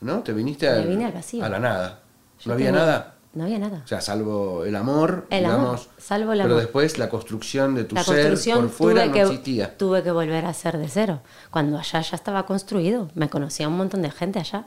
¿no? 0.00 0.22
Te 0.22 0.32
viniste 0.32 0.66
Me 0.70 0.72
al, 0.76 0.86
vine 0.88 1.04
al 1.06 1.12
vacío. 1.12 1.44
a 1.44 1.48
la 1.50 1.58
nada. 1.58 2.00
Yo 2.40 2.48
no 2.48 2.54
había 2.54 2.66
tenía- 2.68 2.80
nada. 2.80 3.14
No 3.34 3.44
había 3.44 3.58
nada. 3.58 3.80
O 3.84 3.88
sea, 3.88 4.00
salvo 4.02 4.64
el 4.64 4.76
amor, 4.76 5.26
El 5.30 5.44
digamos. 5.44 5.86
amor, 5.86 5.96
salvo 5.98 6.32
el 6.34 6.42
Pero 6.42 6.56
después 6.56 6.98
la 6.98 7.08
construcción 7.08 7.74
de 7.74 7.84
tu 7.84 7.94
La 7.94 8.04
ser 8.04 8.16
construcción 8.16 8.60
por 8.62 8.70
fuera 8.70 9.02
tuve, 9.04 9.06
no 9.08 9.12
que, 9.14 9.22
existía. 9.22 9.76
tuve 9.78 10.02
que 10.02 10.10
volver 10.10 10.44
a 10.44 10.50
hacer 10.50 10.76
de 10.76 10.88
cero. 10.88 11.20
Cuando 11.50 11.78
allá 11.78 12.00
ya 12.02 12.14
estaba 12.16 12.44
construido. 12.44 13.08
Me 13.14 13.30
conocía 13.30 13.68
un 13.68 13.76
montón 13.78 14.02
de 14.02 14.10
gente 14.10 14.38
allá. 14.38 14.66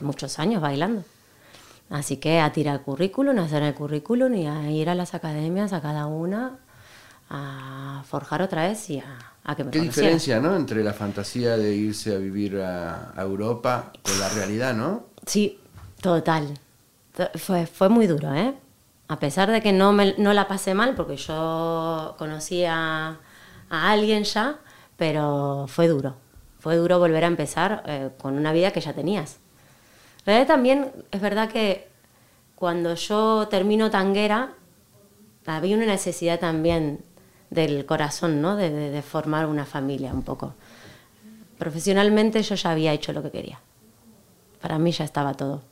Muchos 0.00 0.38
años 0.38 0.62
bailando. 0.62 1.04
Así 1.90 2.16
que 2.16 2.40
a 2.40 2.50
tirar 2.52 2.80
currículum, 2.80 3.38
a 3.38 3.42
hacer 3.44 3.62
el 3.62 3.74
currículum 3.74 4.34
y 4.34 4.46
a 4.46 4.70
ir 4.70 4.88
a 4.88 4.94
las 4.94 5.12
academias, 5.14 5.74
a 5.74 5.82
cada 5.82 6.06
una, 6.06 6.58
a 7.28 8.02
forjar 8.08 8.40
otra 8.42 8.66
vez 8.66 8.88
y 8.90 8.98
a, 9.00 9.04
a 9.44 9.54
que 9.54 9.64
me 9.64 9.70
Qué 9.70 9.80
diferencia, 9.80 10.40
¿no? 10.40 10.56
Entre 10.56 10.82
la 10.82 10.94
fantasía 10.94 11.56
de 11.58 11.74
irse 11.74 12.14
a 12.14 12.18
vivir 12.18 12.58
a, 12.60 13.12
a 13.14 13.22
Europa 13.22 13.92
con 14.02 14.18
la 14.18 14.28
realidad, 14.30 14.74
¿no? 14.74 15.04
Sí, 15.26 15.58
total. 16.00 16.58
Fue, 17.36 17.66
fue 17.66 17.88
muy 17.88 18.06
duro, 18.06 18.34
¿eh? 18.34 18.54
A 19.08 19.18
pesar 19.18 19.50
de 19.50 19.60
que 19.60 19.72
no, 19.72 19.92
me, 19.92 20.14
no 20.18 20.32
la 20.32 20.48
pasé 20.48 20.74
mal, 20.74 20.94
porque 20.94 21.16
yo 21.16 22.14
conocía 22.18 23.18
a 23.70 23.90
alguien 23.90 24.24
ya, 24.24 24.56
pero 24.96 25.66
fue 25.68 25.86
duro. 25.88 26.16
Fue 26.58 26.76
duro 26.76 26.98
volver 26.98 27.24
a 27.24 27.28
empezar 27.28 27.82
eh, 27.86 28.10
con 28.18 28.36
una 28.36 28.52
vida 28.52 28.70
que 28.72 28.80
ya 28.80 28.92
tenías. 28.94 29.36
En 30.20 30.26
realidad 30.26 30.46
también 30.48 30.90
es 31.10 31.20
verdad 31.20 31.48
que 31.50 31.86
cuando 32.56 32.94
yo 32.94 33.46
termino 33.48 33.90
tanguera, 33.90 34.54
había 35.46 35.76
una 35.76 35.86
necesidad 35.86 36.40
también 36.40 37.04
del 37.50 37.84
corazón, 37.84 38.40
¿no? 38.40 38.56
De- 38.56 38.70
de 38.70 39.02
formar 39.02 39.46
una 39.46 39.66
familia 39.66 40.12
un 40.12 40.22
poco. 40.22 40.54
Profesionalmente 41.58 42.42
yo 42.42 42.54
ya 42.54 42.70
había 42.70 42.92
hecho 42.92 43.12
lo 43.12 43.22
que 43.22 43.30
quería. 43.30 43.60
Para 44.60 44.78
mí 44.78 44.90
ya 44.92 45.04
estaba 45.04 45.34
todo. 45.34 45.62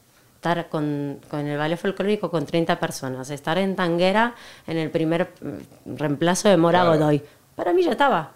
Estar 0.42 0.68
con, 0.70 1.20
con 1.30 1.46
el 1.46 1.56
ballet 1.56 1.78
folclórico 1.78 2.28
con 2.28 2.44
30 2.46 2.80
personas, 2.80 3.30
estar 3.30 3.58
en 3.58 3.76
Tanguera 3.76 4.34
en 4.66 4.76
el 4.76 4.90
primer 4.90 5.32
mm, 5.40 5.94
reemplazo 5.94 6.48
de 6.48 6.56
Mora 6.56 6.80
Claro. 6.80 6.98
Godoy. 6.98 7.22
Para 7.54 7.72
mí 7.72 7.84
ya 7.84 7.92
estaba. 7.92 8.32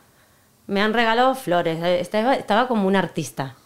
Me 0.69 0.81
han 0.81 0.95
regalado 0.95 1.35
flores, 1.35 1.83
eh, 1.83 1.99
estaba, 1.99 2.37
estaba 2.37 2.69
como 2.69 2.87
un 2.87 2.95
artista. 2.95 3.57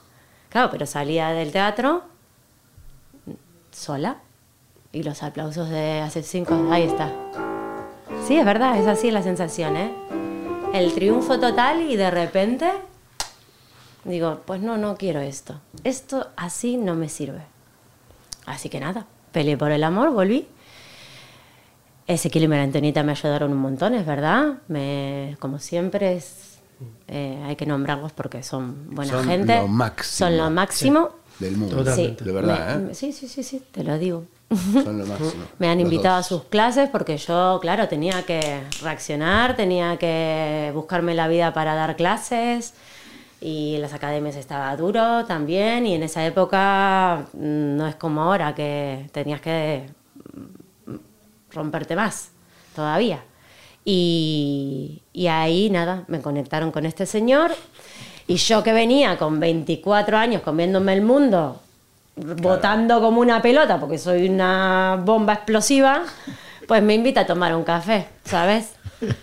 Claro, 0.48 0.70
pero 0.70 0.86
salía 0.86 1.28
del 1.32 1.52
teatro 1.52 2.04
sola 3.72 4.16
y 4.90 5.02
los 5.02 5.22
aplausos 5.22 5.68
de 5.68 6.00
hace 6.00 6.22
cinco. 6.22 6.58
Ahí 6.70 6.84
está. 6.84 7.12
Sí, 8.26 8.38
es 8.38 8.46
verdad, 8.46 8.78
es 8.78 8.86
así 8.86 9.10
la 9.10 9.22
sensación, 9.22 9.76
¿eh? 9.76 9.92
El 10.72 10.94
triunfo 10.94 11.38
total 11.38 11.82
y 11.82 11.94
de 11.96 12.10
repente 12.10 12.72
digo, 14.04 14.40
pues 14.46 14.62
no, 14.62 14.78
no 14.78 14.96
quiero 14.96 15.20
esto. 15.20 15.60
Esto 15.84 16.28
así 16.36 16.78
no 16.78 16.94
me 16.94 17.10
sirve. 17.10 17.49
Así 18.50 18.68
que 18.68 18.80
nada, 18.80 19.06
peleé 19.32 19.56
por 19.56 19.70
el 19.70 19.82
amor, 19.84 20.10
volví. 20.12 20.46
Ezequiel 22.06 22.44
y 22.44 22.48
María 22.48 23.02
me 23.04 23.12
ayudaron 23.12 23.52
un 23.52 23.58
montón, 23.58 23.94
es 23.94 24.04
verdad. 24.04 24.54
Me, 24.68 25.36
como 25.38 25.58
siempre, 25.60 26.16
es, 26.16 26.58
eh, 27.06 27.40
hay 27.46 27.54
que 27.56 27.66
nombrarlos 27.66 28.12
porque 28.12 28.42
son 28.42 28.94
buena 28.94 29.12
Son 29.12 29.24
gente. 29.26 29.56
lo 29.56 29.68
máximo. 29.68 30.28
Son 30.28 30.36
lo 30.36 30.50
máximo. 30.50 31.10
Del 31.38 31.56
mundo. 31.56 31.76
Totalmente. 31.76 32.24
De 32.24 32.32
verdad, 32.32 32.78
me- 32.80 32.90
¿eh? 32.90 32.94
Sí, 32.94 33.12
sí, 33.12 33.28
sí, 33.28 33.42
sí, 33.42 33.62
te 33.70 33.84
lo 33.84 33.96
digo. 33.98 34.24
Son 34.50 34.98
lo 34.98 35.06
máximo. 35.06 35.44
Me 35.60 35.68
han 35.68 35.78
invitado 35.80 36.16
a 36.16 36.22
sus 36.24 36.42
clases 36.44 36.88
porque 36.90 37.16
yo, 37.16 37.58
claro, 37.62 37.86
tenía 37.88 38.24
que 38.24 38.60
reaccionar, 38.82 39.54
tenía 39.54 39.96
que 39.96 40.72
buscarme 40.74 41.14
la 41.14 41.28
vida 41.28 41.54
para 41.54 41.74
dar 41.76 41.94
clases 41.96 42.74
y 43.40 43.76
en 43.76 43.82
las 43.82 43.94
academias 43.94 44.36
estaba 44.36 44.76
duro 44.76 45.24
también 45.24 45.86
y 45.86 45.94
en 45.94 46.02
esa 46.02 46.24
época 46.26 47.26
mm, 47.32 47.76
no 47.76 47.86
es 47.86 47.94
como 47.94 48.22
ahora 48.22 48.54
que 48.54 49.08
tenías 49.12 49.40
que 49.40 49.86
mm, 50.86 50.94
romperte 51.52 51.96
más 51.96 52.30
todavía. 52.74 53.22
Y, 53.84 55.02
y 55.12 55.26
ahí 55.28 55.70
nada, 55.70 56.04
me 56.06 56.20
conectaron 56.20 56.70
con 56.70 56.84
este 56.84 57.06
señor 57.06 57.52
y 58.26 58.36
yo 58.36 58.62
que 58.62 58.72
venía 58.72 59.16
con 59.16 59.40
24 59.40 60.16
años 60.18 60.42
comiéndome 60.42 60.92
el 60.92 61.02
mundo, 61.02 61.60
botando 62.14 63.00
como 63.00 63.20
una 63.20 63.40
pelota 63.40 63.80
porque 63.80 63.98
soy 63.98 64.28
una 64.28 65.00
bomba 65.02 65.32
explosiva, 65.32 66.04
pues 66.68 66.82
me 66.82 66.94
invita 66.94 67.22
a 67.22 67.26
tomar 67.26 67.56
un 67.56 67.64
café, 67.64 68.06
¿sabes? 68.24 68.74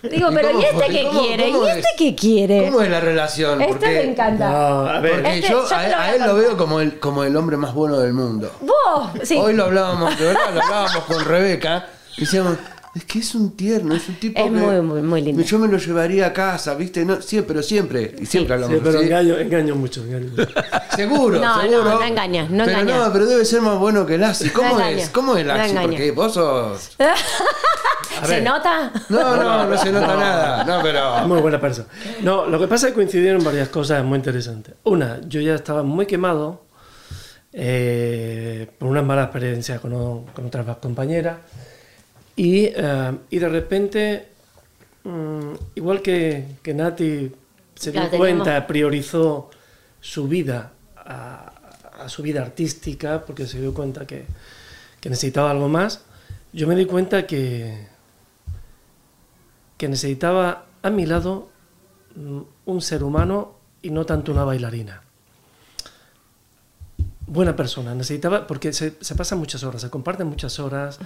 Digo, 0.04 0.32
¿Y 0.32 0.36
pero 0.36 0.60
¿y 0.60 0.64
este 0.64 0.88
qué 0.90 1.04
¿Cómo- 1.04 1.22
quiere? 1.22 1.50
¿Y 1.50 1.54
es? 1.68 1.76
este 1.78 1.90
qué 1.98 2.16
quiere? 2.16 2.66
¿Cómo 2.66 2.82
es 2.82 2.90
la 2.90 3.00
relación? 3.00 3.62
Este 3.62 3.74
Porque- 3.74 3.88
me 3.90 4.04
encanta. 4.12 4.50
No, 4.50 4.88
a 4.88 5.00
ver, 5.00 5.14
Porque 5.22 5.36
Este, 5.40 5.52
yo 5.52 5.68
yo 5.70 5.76
a, 5.76 6.16
él 6.16 6.22
lo 6.26 6.36
veo 6.36 6.58
como 6.58 6.80
el, 6.82 7.00
como 7.00 7.24
el 7.24 7.36
hombre 7.36 7.58
más 7.58 7.74
bueno 7.74 8.00
del 8.00 8.14
mundo. 8.14 8.52
Vos, 8.62 9.10
sí. 9.24 9.38
Hoy 9.38 9.54
lo 9.54 9.66
hablábamos, 9.66 10.18
de 10.18 10.26
verdad, 10.26 10.54
lo 10.54 10.62
hablábamos 10.64 11.04
con 11.06 11.24
Rebeca. 11.26 11.86
Y 12.18 12.22
decíamos, 12.22 12.58
es 12.98 13.06
que 13.06 13.20
es 13.20 13.36
un 13.36 13.56
tierno, 13.56 13.96
es 13.96 14.08
un 14.10 14.16
tipo 14.16 14.40
Es 14.40 14.46
que 14.46 14.52
muy, 14.52 14.82
muy, 14.82 15.02
muy 15.02 15.22
lindo. 15.22 15.42
Yo 15.44 15.60
me 15.60 15.68
lo 15.68 15.78
llevaría 15.78 16.28
a 16.28 16.34
casa, 16.34 16.76
¿viste? 16.76 17.06
No, 17.06 17.22
siempre, 17.22 17.48
pero 17.54 17.64
siempre. 17.64 18.16
Y 18.20 18.26
siempre 18.26 18.56
hablamos 18.56 18.76
sí, 18.78 18.82
pero 18.84 18.98
así. 19.00 19.08
engaño, 19.08 19.38
engaño 19.38 19.76
mucho, 19.76 20.04
engaño 20.04 20.30
mucho. 20.30 20.48
Seguro, 20.96 21.40
No, 21.40 21.62
seguro. 21.62 21.84
no, 21.84 22.00
no 22.00 22.04
engañas, 22.04 22.50
no 22.50 22.66
pero 22.66 22.80
engañas. 22.80 23.08
no, 23.08 23.14
pero 23.14 23.26
debe 23.28 23.46
ser 23.46 23.62
más 23.62 23.78
bueno 23.78 24.06
que 24.06 24.16
el 24.16 24.24
Axi. 24.24 24.50
¿Cómo 24.50 24.80
No 24.80 24.86
es? 24.86 25.10
¿Cómo 25.10 25.36
es 25.36 25.42
el 25.42 25.48
no 25.48 25.54
Axi? 25.54 25.70
engañas. 25.72 25.90
Porque 25.92 26.12
vos 26.12 26.34
sos... 26.34 26.92
¿Se 28.26 28.42
nota? 28.42 28.92
No, 29.10 29.36
no, 29.36 29.66
no 29.68 29.78
se 29.78 29.92
nota 29.92 30.16
nada. 30.16 30.64
No, 30.64 30.82
pero... 30.82 31.28
muy 31.28 31.40
buena 31.40 31.62
persona. 31.62 31.88
No, 32.24 32.48
lo 32.48 32.60
que 32.60 32.68
pasa 32.68 32.88
es 32.88 32.92
que 32.94 32.96
coincidieron 32.96 33.44
varias 33.44 33.70
cosas 33.70 34.04
muy 34.04 34.18
interesantes. 34.18 34.74
Una, 34.86 35.20
yo 35.28 35.40
ya 35.40 35.54
estaba 35.54 35.84
muy 35.84 36.08
quemado 36.08 36.64
eh, 37.54 38.68
por 38.80 38.90
unas 38.90 39.04
malas 39.04 39.26
experiencias 39.26 39.80
con, 39.80 40.26
con 40.28 40.46
otras 40.48 40.78
compañeras 40.78 41.38
y, 42.38 42.66
eh, 42.74 43.18
y 43.30 43.40
de 43.40 43.50
repente, 43.50 44.28
mm, 45.04 45.52
igual 45.76 46.02
que, 46.02 46.56
que 46.64 46.74
Nati 46.74 47.32
se 47.76 47.92
dio 47.92 48.00
Claro, 48.02 48.12
teníamos- 48.12 48.44
cuenta, 48.46 48.66
priorizó 48.68 49.50
su 50.00 50.28
vida 50.30 50.72
a, 50.96 51.52
a 52.04 52.08
su 52.10 52.22
vida 52.24 52.42
artística 52.42 53.26
porque 53.26 53.46
se 53.48 53.60
dio 53.60 53.74
cuenta 53.74 54.06
que, 54.08 54.26
que 55.02 55.10
necesitaba 55.10 55.52
algo 55.52 55.68
más, 55.68 56.04
yo 56.54 56.68
me 56.68 56.76
di 56.76 56.86
cuenta 56.86 57.28
que, 57.28 57.88
que 59.78 59.88
necesitaba 59.90 60.66
a 60.82 60.90
mi 60.90 61.06
lado 61.06 61.50
mm, 62.16 62.40
un 62.66 62.82
ser 62.82 63.04
humano 63.04 63.56
y 63.82 63.90
no 63.92 64.06
tanto 64.06 64.32
una 64.32 64.44
bailarina. 64.44 65.02
Buena 67.30 67.56
persona, 67.56 67.94
necesitaba, 67.94 68.48
porque 68.48 68.72
se, 68.72 68.94
se 69.02 69.16
pasan 69.16 69.38
muchas 69.40 69.64
horas, 69.64 69.82
se 69.82 69.90
comparten 69.90 70.28
muchas 70.28 70.60
horas, 70.60 70.98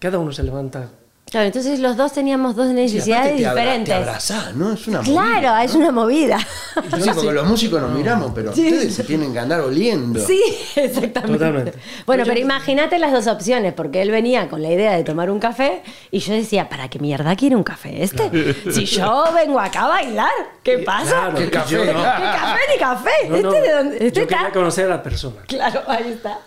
cada 0.00 0.18
uno 0.18 0.32
se 0.32 0.42
levanta. 0.42 0.88
Claro, 1.28 1.46
entonces 1.46 1.80
los 1.80 1.96
dos 1.96 2.12
teníamos 2.12 2.54
dos 2.54 2.68
Sí, 2.68 2.72
necesidades 2.74 3.36
te 3.36 3.44
abra- 3.44 3.60
diferentes. 3.62 3.92
Te 3.96 4.00
abrazás, 4.00 4.54
¿no? 4.54 4.72
Es 4.74 4.86
una 4.86 5.00
Claro, 5.00 5.56
es 5.60 5.74
una 5.74 5.90
movida. 5.90 6.38
Sí, 6.38 7.10
porque 7.12 7.32
los 7.32 7.44
músicos 7.48 7.82
nos 7.82 7.90
miramos, 7.90 8.30
pero 8.32 8.50
ustedes 8.50 8.94
se 8.94 9.02
tienen 9.02 9.32
que 9.32 9.40
andar 9.40 9.60
oliendo. 9.60 10.20
Sí, 10.24 10.40
exactamente. 10.76 11.38
Totalmente. 11.38 11.70
Bueno, 12.06 12.22
Pero 12.22 12.24
pero 12.26 12.34
yo- 12.34 12.44
imagínate 12.44 13.00
las 13.00 13.10
dos 13.10 13.26
opciones, 13.26 13.72
porque 13.74 14.02
él 14.02 14.12
venía 14.12 14.48
con 14.48 14.62
la 14.62 14.70
idea 14.70 14.92
de 14.96 15.02
tomar 15.02 15.28
un 15.28 15.40
café 15.40 15.82
y 16.12 16.20
yo 16.20 16.32
decía, 16.32 16.68
¿para 16.68 16.88
qué 16.88 17.00
mierda 17.00 17.34
quiere 17.34 17.56
un 17.56 17.64
café 17.64 18.04
este? 18.04 18.30
Si 18.72 18.84
yo 18.84 19.24
vengo 19.34 19.58
acá 19.58 19.86
a 19.86 19.88
bailar, 19.88 20.30
¿qué 20.62 20.78
pasa? 20.78 21.10
Claro, 21.10 21.38
¿Qué 21.38 21.50
café? 21.50 21.74
yo 21.74 21.84
no. 21.86 21.92
¿Qué 21.92 22.22
café 22.22 22.60
ni 22.72 22.78
café? 22.78 23.10
No, 23.30 23.36
no, 23.38 23.52
¿Este 23.52 23.60
de 23.68 23.74
dónde? 23.74 23.96
¿Este 23.96 24.12
yo 24.12 24.22
está? 24.22 24.36
quería 24.36 24.52
conocer 24.52 24.84
a 24.84 24.88
la 24.90 25.02
persona. 25.02 25.42
Claro, 25.48 25.82
ahí 25.88 26.12
está. 26.12 26.38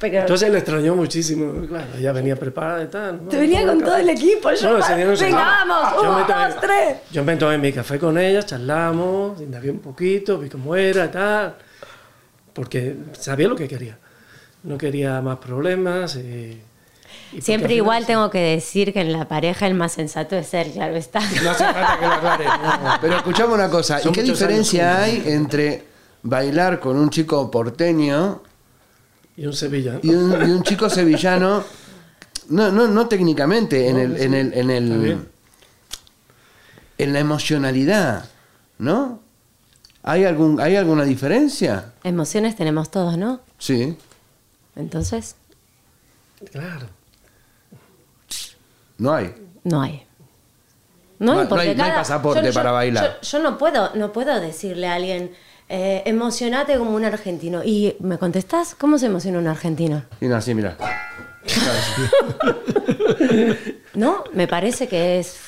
Pero 0.00 0.20
Entonces 0.20 0.48
él 0.48 0.56
extrañó 0.56 0.94
muchísimo, 0.94 1.66
claro, 1.66 1.86
ella 1.98 2.12
venía 2.12 2.36
preparada 2.36 2.82
y 2.84 2.86
tal. 2.86 3.20
te 3.28 3.36
venía 3.38 3.66
con 3.66 3.80
todo 3.80 3.96
el 3.96 4.08
equipo. 4.08 4.50
Yo, 4.52 4.78
Bueno, 4.78 5.04
no 5.10 5.16
se- 5.16 5.24
venga, 5.24 5.64
vamos, 5.66 5.92
Yo 5.94 6.00
uno, 6.08 6.18
me 6.20 6.24
tomé- 6.24 6.48
dos, 6.48 6.60
tres. 6.60 6.96
Yo 7.12 7.24
me 7.24 7.36
tomé 7.36 7.58
mi 7.58 7.72
café 7.72 7.98
con 7.98 8.16
ella, 8.16 8.42
charlamos, 8.42 9.40
indagué 9.42 9.70
un 9.70 9.80
poquito, 9.80 10.38
vi 10.38 10.48
cómo 10.48 10.74
era 10.74 11.04
y 11.04 11.08
tal, 11.08 11.54
porque 12.54 12.96
sabía 13.12 13.46
lo 13.48 13.56
que 13.56 13.68
quería. 13.68 13.98
No 14.62 14.78
quería 14.78 15.20
más 15.20 15.36
problemas. 15.38 16.16
Y, 16.16 16.60
y 17.34 17.40
Siempre 17.42 17.74
igual 17.74 18.06
tengo 18.06 18.30
que 18.30 18.38
decir 18.40 18.92
que 18.94 19.02
en 19.02 19.12
la 19.12 19.28
pareja 19.28 19.66
el 19.66 19.74
más 19.74 19.92
sensato 19.92 20.34
es 20.36 20.52
él, 20.54 20.70
claro 20.72 20.96
está. 20.96 21.20
No 21.20 21.50
hace 21.50 21.64
falta 21.64 21.98
que 22.00 22.06
lo 22.06 22.12
aclare. 22.14 22.44
Pero 23.02 23.16
escuchame 23.16 23.52
una 23.54 23.68
cosa. 23.68 24.00
¿Y 24.02 24.10
qué 24.12 24.22
diferencia 24.22 25.02
hay 25.02 25.22
entre 25.26 25.84
bailar 26.22 26.80
con 26.80 26.96
un 26.96 27.10
chico 27.10 27.50
porteño 27.50 28.42
Y 29.38 29.46
un 29.46 29.52
Sevilla. 29.52 30.00
y 30.02 30.10
un, 30.10 30.32
y 30.32 30.50
un 30.50 30.62
chico 30.64 30.90
sevillano? 30.90 31.62
No, 32.48 32.72
no, 32.72 32.88
no 32.88 33.06
técnicamente, 33.08 33.88
en 33.88 33.94
No, 33.96 34.02
el, 34.02 34.18
sí. 34.18 34.24
en 34.24 34.34
el, 34.34 34.52
en 34.54 34.70
el, 34.70 35.26
en 36.98 37.12
la 37.12 37.18
emocionalidad. 37.20 38.24
¿No? 38.78 39.20
¿Hay, 40.02 40.24
algún, 40.24 40.60
¿Hay 40.60 40.74
alguna 40.76 41.04
diferencia? 41.04 41.92
Emociones 42.02 42.56
tenemos 42.56 42.90
todos, 42.90 43.16
¿no? 43.16 43.40
Sí. 43.58 43.96
Entonces, 44.76 45.36
Claro. 46.52 46.86
No 48.98 49.12
hay. 49.14 49.34
no 49.64 49.80
hay. 49.82 50.04
No 51.20 51.32
hay- 51.32 51.38
no 51.44 51.48
porque 51.48 51.68
hay- 51.70 51.76
no 51.76 51.84
hay 51.84 51.90
pasaporte 51.92 52.52
para 52.52 52.70
bailar. 52.72 53.18
Yo, 53.22 53.28
yo 53.28 53.38
no 53.42 53.58
puedo, 53.58 53.94
no 53.94 54.12
puedo 54.12 54.40
decirle 54.40 54.86
a 54.88 54.94
alguien, 54.94 55.32
eh, 55.68 56.02
emocionate 56.06 56.76
como 56.78 56.94
un 56.94 57.04
argentino. 57.04 57.62
¿Y 57.64 57.96
me 58.00 58.18
contestás? 58.18 58.74
¿Cómo 58.74 58.98
se 58.98 59.06
emociona 59.06 59.38
un 59.38 59.48
argentino? 59.48 60.02
Y 60.20 60.26
no, 60.26 60.36
así, 60.36 60.54
mira. 60.54 60.76
¿No? 63.94 64.24
Me 64.32 64.46
parece 64.48 64.88
que 64.88 65.18
es. 65.18 65.38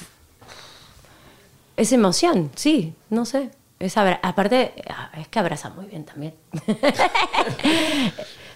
Es 1.77 1.93
emoción, 1.93 2.51
sí, 2.57 2.95
no 3.09 3.25
sé. 3.25 3.51
Es 3.79 3.97
abra- 3.97 4.21
aparte, 4.23 4.75
es 5.19 5.29
que 5.29 5.39
abraza 5.39 5.71
muy 5.71 5.87
bien 5.87 6.05
también. 6.05 6.35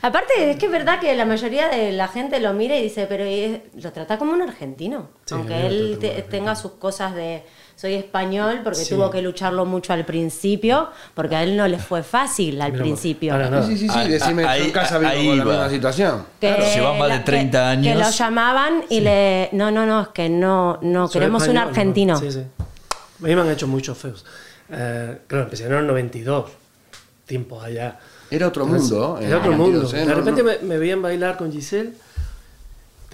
aparte, 0.02 0.50
es 0.50 0.56
que 0.58 0.66
es 0.66 0.72
verdad 0.72 1.00
que 1.00 1.14
la 1.14 1.24
mayoría 1.24 1.68
de 1.68 1.92
la 1.92 2.08
gente 2.08 2.38
lo 2.40 2.52
mira 2.52 2.76
y 2.76 2.82
dice, 2.82 3.06
pero 3.06 3.24
es- 3.24 3.60
lo 3.82 3.92
trata 3.92 4.18
como 4.18 4.32
un 4.32 4.42
argentino. 4.42 5.08
Sí, 5.24 5.34
aunque 5.34 5.66
él 5.66 5.96
te- 5.98 6.20
tenga 6.22 6.54
sus 6.54 6.72
cosas 6.72 7.14
de 7.14 7.42
soy 7.76 7.94
español, 7.94 8.60
porque 8.64 8.78
Sí. 8.80 8.94
tuvo 8.94 9.10
que 9.10 9.20
lucharlo 9.20 9.64
mucho 9.66 9.92
al 9.92 10.04
principio, 10.04 10.88
porque 11.14 11.36
a 11.36 11.42
él 11.42 11.56
no 11.56 11.66
le 11.68 11.78
fue 11.78 12.02
fácil 12.02 12.60
al 12.62 12.72
principio. 12.72 13.32
para 13.32 13.50
nada. 13.50 13.66
Sí, 13.66 13.76
sí, 13.76 13.88
sí, 13.88 13.94
Ah, 13.96 14.04
decime, 14.04 14.44
ah, 14.44 14.56
yo 14.56 14.64
en 14.64 14.70
casa 14.70 14.98
vivo 14.98 15.10
ahí 15.10 15.26
con 15.26 15.38
la 15.38 15.44
va. 15.44 15.50
misma 15.52 15.70
situación. 15.70 16.26
que 16.40 16.50
Llevan 16.74 16.98
más 16.98 17.08
de 17.08 17.16
la- 17.16 17.24
30 17.24 17.58
que- 17.58 17.64
años. 17.64 17.92
Que 17.98 18.04
lo 18.04 18.10
llamaban 18.10 18.84
y 18.88 19.00
le. 19.00 19.48
No, 19.52 19.70
no, 19.70 19.84
no, 19.86 20.02
es 20.02 20.08
que 20.08 20.28
no, 20.28 20.78
no 20.82 21.08
Soy 21.08 21.12
queremos 21.20 21.42
un 21.42 21.48
español, 21.48 21.64
¿no? 21.64 21.70
argentino. 21.70 22.16
Sí, 22.20 22.32
sí. 22.32 22.40
A 22.40 23.26
mí 23.26 23.34
me 23.34 23.40
han 23.42 23.50
hecho 23.50 23.66
muchos 23.66 23.96
feos. 23.98 24.24
Eh, 24.70 25.18
claro, 25.26 25.44
empecé 25.44 25.66
en 25.66 25.72
el 25.74 25.86
92, 25.86 26.50
tiempo 27.26 27.60
allá. 27.60 27.98
Era 28.30 28.48
otro 28.48 28.66
mundo. 28.66 29.18
en 29.20 29.26
Era 29.28 29.38
otro 29.38 29.52
mundo. 29.52 29.78
92, 29.82 29.94
¿eh? 29.94 29.96
De 29.98 30.06
No, 30.06 30.14
repente 30.14 30.42
no. 30.42 30.48
Me, 30.48 30.58
me 30.68 30.78
veían 30.78 31.02
bailar 31.02 31.36
con 31.36 31.52
Giselle, 31.52 31.92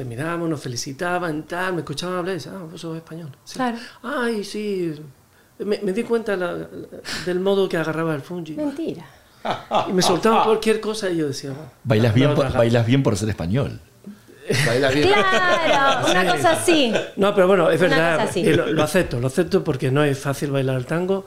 terminábamos, 0.01 0.49
nos 0.49 0.61
felicitaban, 0.61 1.43
tal, 1.45 1.75
me 1.75 1.81
escuchaban 1.81 2.19
hablar 2.19 2.33
y 2.33 2.39
decían, 2.39 2.55
ah, 2.59 2.67
vos 2.71 2.81
sos 2.81 2.97
español. 2.97 3.31
Sí. 3.45 3.55
Claro. 3.57 3.77
Ay, 4.03 4.45
sí. 4.45 4.95
Me, 5.59 5.79
me 5.83 5.93
di 5.93 6.03
cuenta 6.05 6.37
la- 6.37 6.53
la- 6.53 6.69
del 7.27 7.41
modo 7.41 7.69
que 7.69 7.77
agarraba 7.77 8.15
el 8.15 8.23
fungi. 8.23 8.55
Mentira. 8.55 9.05
Y 9.89 9.93
me 9.93 10.03
soltaban 10.03 10.45
cualquier 10.45 10.81
cosa 10.81 11.09
y 11.11 11.17
yo 11.19 11.29
decía, 11.29 11.51
"Bueno, 11.51 11.71
Bailas 11.85 12.15
bien, 12.15 12.35
por, 12.35 12.45
no, 12.47 12.51
no". 12.53 12.59
bailas 12.59 12.87
bien 12.87 13.03
por 13.03 13.17
ser 13.17 13.29
español. 13.31 13.81
Bailas 14.67 14.95
bien. 14.95 15.09
Claro, 15.09 16.11
una 16.11 16.33
cosa 16.33 16.51
así. 16.53 16.93
No, 17.17 17.35
pero 17.35 17.47
bueno, 17.47 17.71
es 17.71 17.81
Una 17.81 17.89
verdad, 17.91 18.17
cosa 18.19 18.31
así. 18.31 18.41
y 18.41 18.53
lo, 18.55 18.67
lo 18.73 18.83
acepto, 18.83 19.21
lo 19.21 19.27
acepto 19.29 19.63
porque 19.63 19.91
no 19.91 20.03
es 20.03 20.19
fácil 20.19 20.51
bailar 20.51 20.77
el 20.77 20.87
tango. 20.87 21.25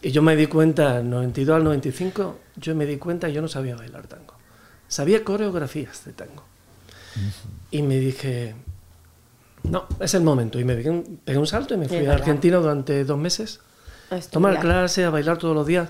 Y 0.00 0.10
yo 0.12 0.20
me 0.22 0.34
di 0.36 0.46
cuenta, 0.46 1.00
en 1.00 1.10
92 1.10 1.56
al 1.56 1.64
95, 1.64 2.38
yo 2.56 2.74
me 2.74 2.86
di 2.86 2.96
cuenta 2.98 3.26
que 3.28 3.32
yo 3.34 3.42
no 3.42 3.48
sabía 3.48 3.74
bailar 3.76 4.06
tango. 4.06 4.34
Sabía 4.88 5.24
coreografías 5.24 6.04
de 6.04 6.12
tango. 6.12 6.44
Y 7.70 7.82
me 7.82 7.98
dije, 7.98 8.54
no, 9.64 9.86
es 10.00 10.14
el 10.14 10.22
momento. 10.22 10.58
Y 10.58 10.64
me 10.64 10.74
pegué 10.74 10.90
un, 10.90 11.20
pegué 11.24 11.38
un 11.38 11.46
salto 11.46 11.74
y 11.74 11.76
me 11.76 11.88
fui 11.88 12.04
a. 12.06 12.12
Argentina 12.12 12.58
durante 12.58 13.04
dos 13.04 13.18
meses. 13.18 13.60
A 14.10 14.18
Tomar 14.18 14.54
estudiar. 14.54 14.60
clase, 14.60 15.04
a 15.04 15.10
bailar 15.10 15.38
todos 15.38 15.54
los 15.54 15.66
días. 15.66 15.88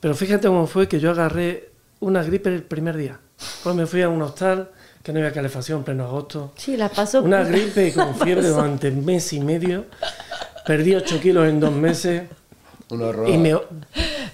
Pero 0.00 0.14
fíjate 0.14 0.46
cómo 0.48 0.66
fue 0.66 0.86
que 0.88 1.00
yo 1.00 1.10
agarré 1.10 1.70
una 2.00 2.22
gripe 2.22 2.54
el 2.54 2.62
primer 2.62 2.96
día. 2.96 3.18
Pues 3.62 3.74
me 3.74 3.86
fui 3.86 4.02
a 4.02 4.08
un 4.08 4.22
hostal 4.22 4.70
que 5.02 5.12
no 5.12 5.18
había 5.18 5.32
calefacción 5.32 5.78
en 5.78 5.84
pleno 5.84 6.04
agosto. 6.04 6.52
Sí, 6.56 6.76
la 6.76 6.88
pasó. 6.88 7.22
Una 7.22 7.42
gripe 7.44 7.88
y 7.88 7.92
con 7.94 8.14
fiebre 8.14 8.48
durante 8.48 8.90
un 8.90 9.04
mes 9.04 9.32
y 9.32 9.40
medio. 9.40 9.86
Perdí 10.66 10.94
8 10.94 11.20
kilos 11.20 11.48
en 11.48 11.60
dos 11.60 11.72
meses. 11.72 12.24
Un 12.90 13.02
horror. 13.02 13.28
Y 13.28 13.38
me. 13.38 13.56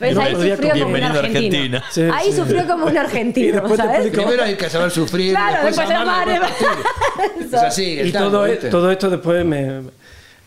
¿Ves? 0.00 0.16
Ahí 0.18 0.34
podía 0.34 0.56
sufrió 0.56 0.70
como 0.72 0.86
un 0.86 0.92
Bienvenido 0.92 1.06
a 1.06 1.24
argentino. 1.24 1.56
Argentina. 1.56 1.84
Sí, 1.90 2.00
Ahí 2.12 2.30
sí. 2.30 2.36
sufrió 2.36 2.66
como 2.66 2.86
un 2.86 2.94
Y 2.94 2.96
argentino, 2.96 3.52
después 3.52 3.72
te 3.72 3.76
¿sabes? 3.78 4.00
explico- 4.00 4.22
Primero 4.22 4.42
hay 4.44 4.56
que 4.56 4.70
saber 4.70 4.90
sufrir, 4.90 5.30
Claro, 5.32 5.52
después, 5.52 5.76
después 5.76 5.98
amar, 5.98 6.28
amar, 6.28 6.40
después 6.40 6.70
partir. 7.16 7.44
Es 7.46 7.54
así, 7.54 7.98
el 8.00 8.08
Y 8.08 8.12
tango, 8.12 8.30
todo, 8.30 8.46
e- 8.46 8.50
¿viste? 8.52 8.68
todo 8.70 8.90
esto 8.90 9.10
después 9.10 9.44
me. 9.44 9.82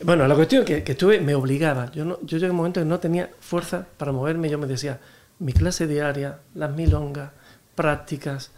Bueno, 0.03 0.27
la 0.27 0.35
cuestión 0.35 0.63
que, 0.63 0.83
que 0.83 0.91
estuve 0.91 1.19
me 1.19 1.33
obligaba. 1.35 1.91
Yo, 1.91 2.05
no, 2.05 2.19
yo 2.21 2.37
llegué 2.37 2.47
a 2.47 2.51
un 2.51 2.57
momento 2.57 2.79
que 2.81 2.85
no 2.85 2.99
tenía 2.99 3.29
fuerza 3.39 3.85
para 3.97 4.11
moverme. 4.11 4.49
Yo 4.49 4.57
me 4.59 4.67
decía, 4.67 4.99
mi 5.39 5.53
clase 5.53 5.87
diaria, 5.87 6.37
las 6.53 6.71
milongas, 6.71 7.31
prácticas, 7.73 8.51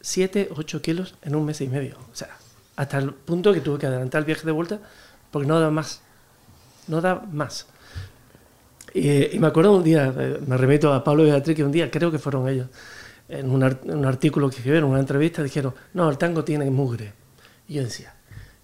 7, 0.00 0.48
8 0.56 0.82
kilos 0.82 1.14
en 1.22 1.34
un 1.36 1.44
mes 1.44 1.60
y 1.60 1.68
medio. 1.68 1.96
O 2.12 2.14
sea, 2.16 2.28
hasta 2.76 2.98
el 2.98 3.12
punto 3.12 3.52
que 3.52 3.60
tuve 3.60 3.78
que 3.78 3.86
adelantar 3.86 4.20
el 4.20 4.24
viaje 4.24 4.46
de 4.46 4.52
vuelta 4.52 4.78
porque 5.30 5.46
no 5.48 5.58
da 5.60 5.70
más. 5.70 6.00
No 6.88 7.00
da 7.00 7.22
más. 7.32 7.66
Y, 8.98 9.36
y 9.36 9.38
me 9.38 9.48
acuerdo 9.48 9.76
un 9.76 9.84
día, 9.84 10.12
eh, 10.16 10.40
me 10.46 10.56
remito 10.56 10.92
a 10.92 11.04
Pablo 11.04 11.22
y 11.26 11.30
Beatriz, 11.30 11.54
que 11.56 11.64
un 11.64 11.72
día, 11.72 11.90
creo 11.90 12.10
que 12.10 12.18
fueron 12.18 12.48
ellos, 12.48 12.68
en 13.28 13.50
un, 13.50 13.62
ar- 13.62 13.80
un 13.84 14.04
artículo 14.06 14.48
que 14.48 14.56
escribieron, 14.56 14.90
una 14.90 15.00
entrevista, 15.00 15.42
dijeron, 15.42 15.74
no, 15.94 16.08
el 16.08 16.16
tango 16.16 16.44
tiene 16.44 16.70
mugre. 16.70 17.12
Y 17.68 17.74
yo 17.74 17.84
decía, 17.84 18.14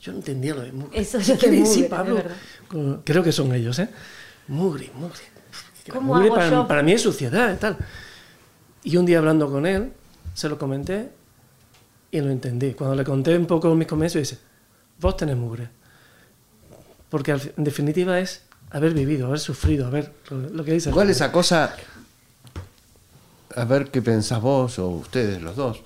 yo 0.01 0.13
no 0.13 0.19
entendía 0.19 0.55
lo 0.55 0.63
de 0.63 0.73
mugre. 0.73 0.99
Eso 1.01 1.19
¿Qué 1.39 1.51
de 1.51 1.57
decir 1.59 1.83
mugre, 1.83 1.89
Pablo? 1.89 2.19
es 2.19 2.99
Creo 3.05 3.23
que 3.23 3.33
son 3.33 3.53
ellos, 3.55 3.79
¿eh? 3.79 3.89
Mugre, 4.49 4.91
mugre. 4.95 5.21
¿Cómo 5.93 6.15
Mugre 6.15 6.27
hago 6.27 6.35
para, 6.37 6.51
yo? 6.51 6.69
para 6.69 6.83
mí 6.83 6.93
es 6.93 7.03
suciedad 7.03 7.53
y 7.53 7.57
tal. 7.59 7.77
Y 8.85 8.97
un 8.97 9.05
día 9.05 9.19
hablando 9.19 9.51
con 9.51 9.67
él, 9.67 9.93
se 10.33 10.49
lo 10.49 10.57
comenté 10.59 11.11
y 12.11 12.21
lo 12.21 12.31
entendí. 12.31 12.73
Cuando 12.73 12.97
le 12.97 13.05
conté 13.05 13.37
un 13.37 13.47
poco 13.47 13.75
mis 13.75 13.89
comienzos, 13.89 14.21
dice, 14.21 14.39
vos 15.01 15.17
tenés 15.17 15.37
mugre. 15.37 15.69
Porque 17.11 17.33
en 17.33 17.65
definitiva 17.65 18.19
es 18.19 18.47
haber 18.73 18.95
vivido, 18.95 19.27
haber 19.27 19.41
sufrido, 19.41 19.87
haber 19.87 20.13
lo, 20.31 20.39
lo 20.39 20.65
que 20.65 20.73
dice. 20.73 20.91
Igual 20.91 21.11
esa 21.11 21.31
cosa, 21.31 21.75
a 23.55 23.65
ver 23.65 23.91
qué 23.91 24.03
pensás 24.03 24.41
vos 24.41 24.79
o 24.79 24.89
ustedes 24.89 25.41
los 25.41 25.57
dos, 25.57 25.83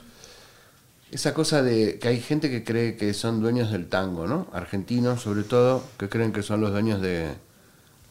esa 1.11 1.35
cosa 1.35 1.63
de 1.63 1.99
que 1.99 2.09
hay 2.09 2.21
gente 2.21 2.51
que 2.51 2.65
cree 2.65 2.97
que 2.97 3.15
son 3.15 3.41
dueños 3.41 3.71
del 3.71 3.89
tango, 3.89 4.27
¿no? 4.27 4.49
Argentinos 4.53 5.23
sobre 5.23 5.45
todo, 5.45 5.83
que 5.99 6.09
creen 6.09 6.33
que 6.33 6.43
son 6.43 6.61
los 6.61 6.71
dueños 6.71 7.01
de, 7.01 7.35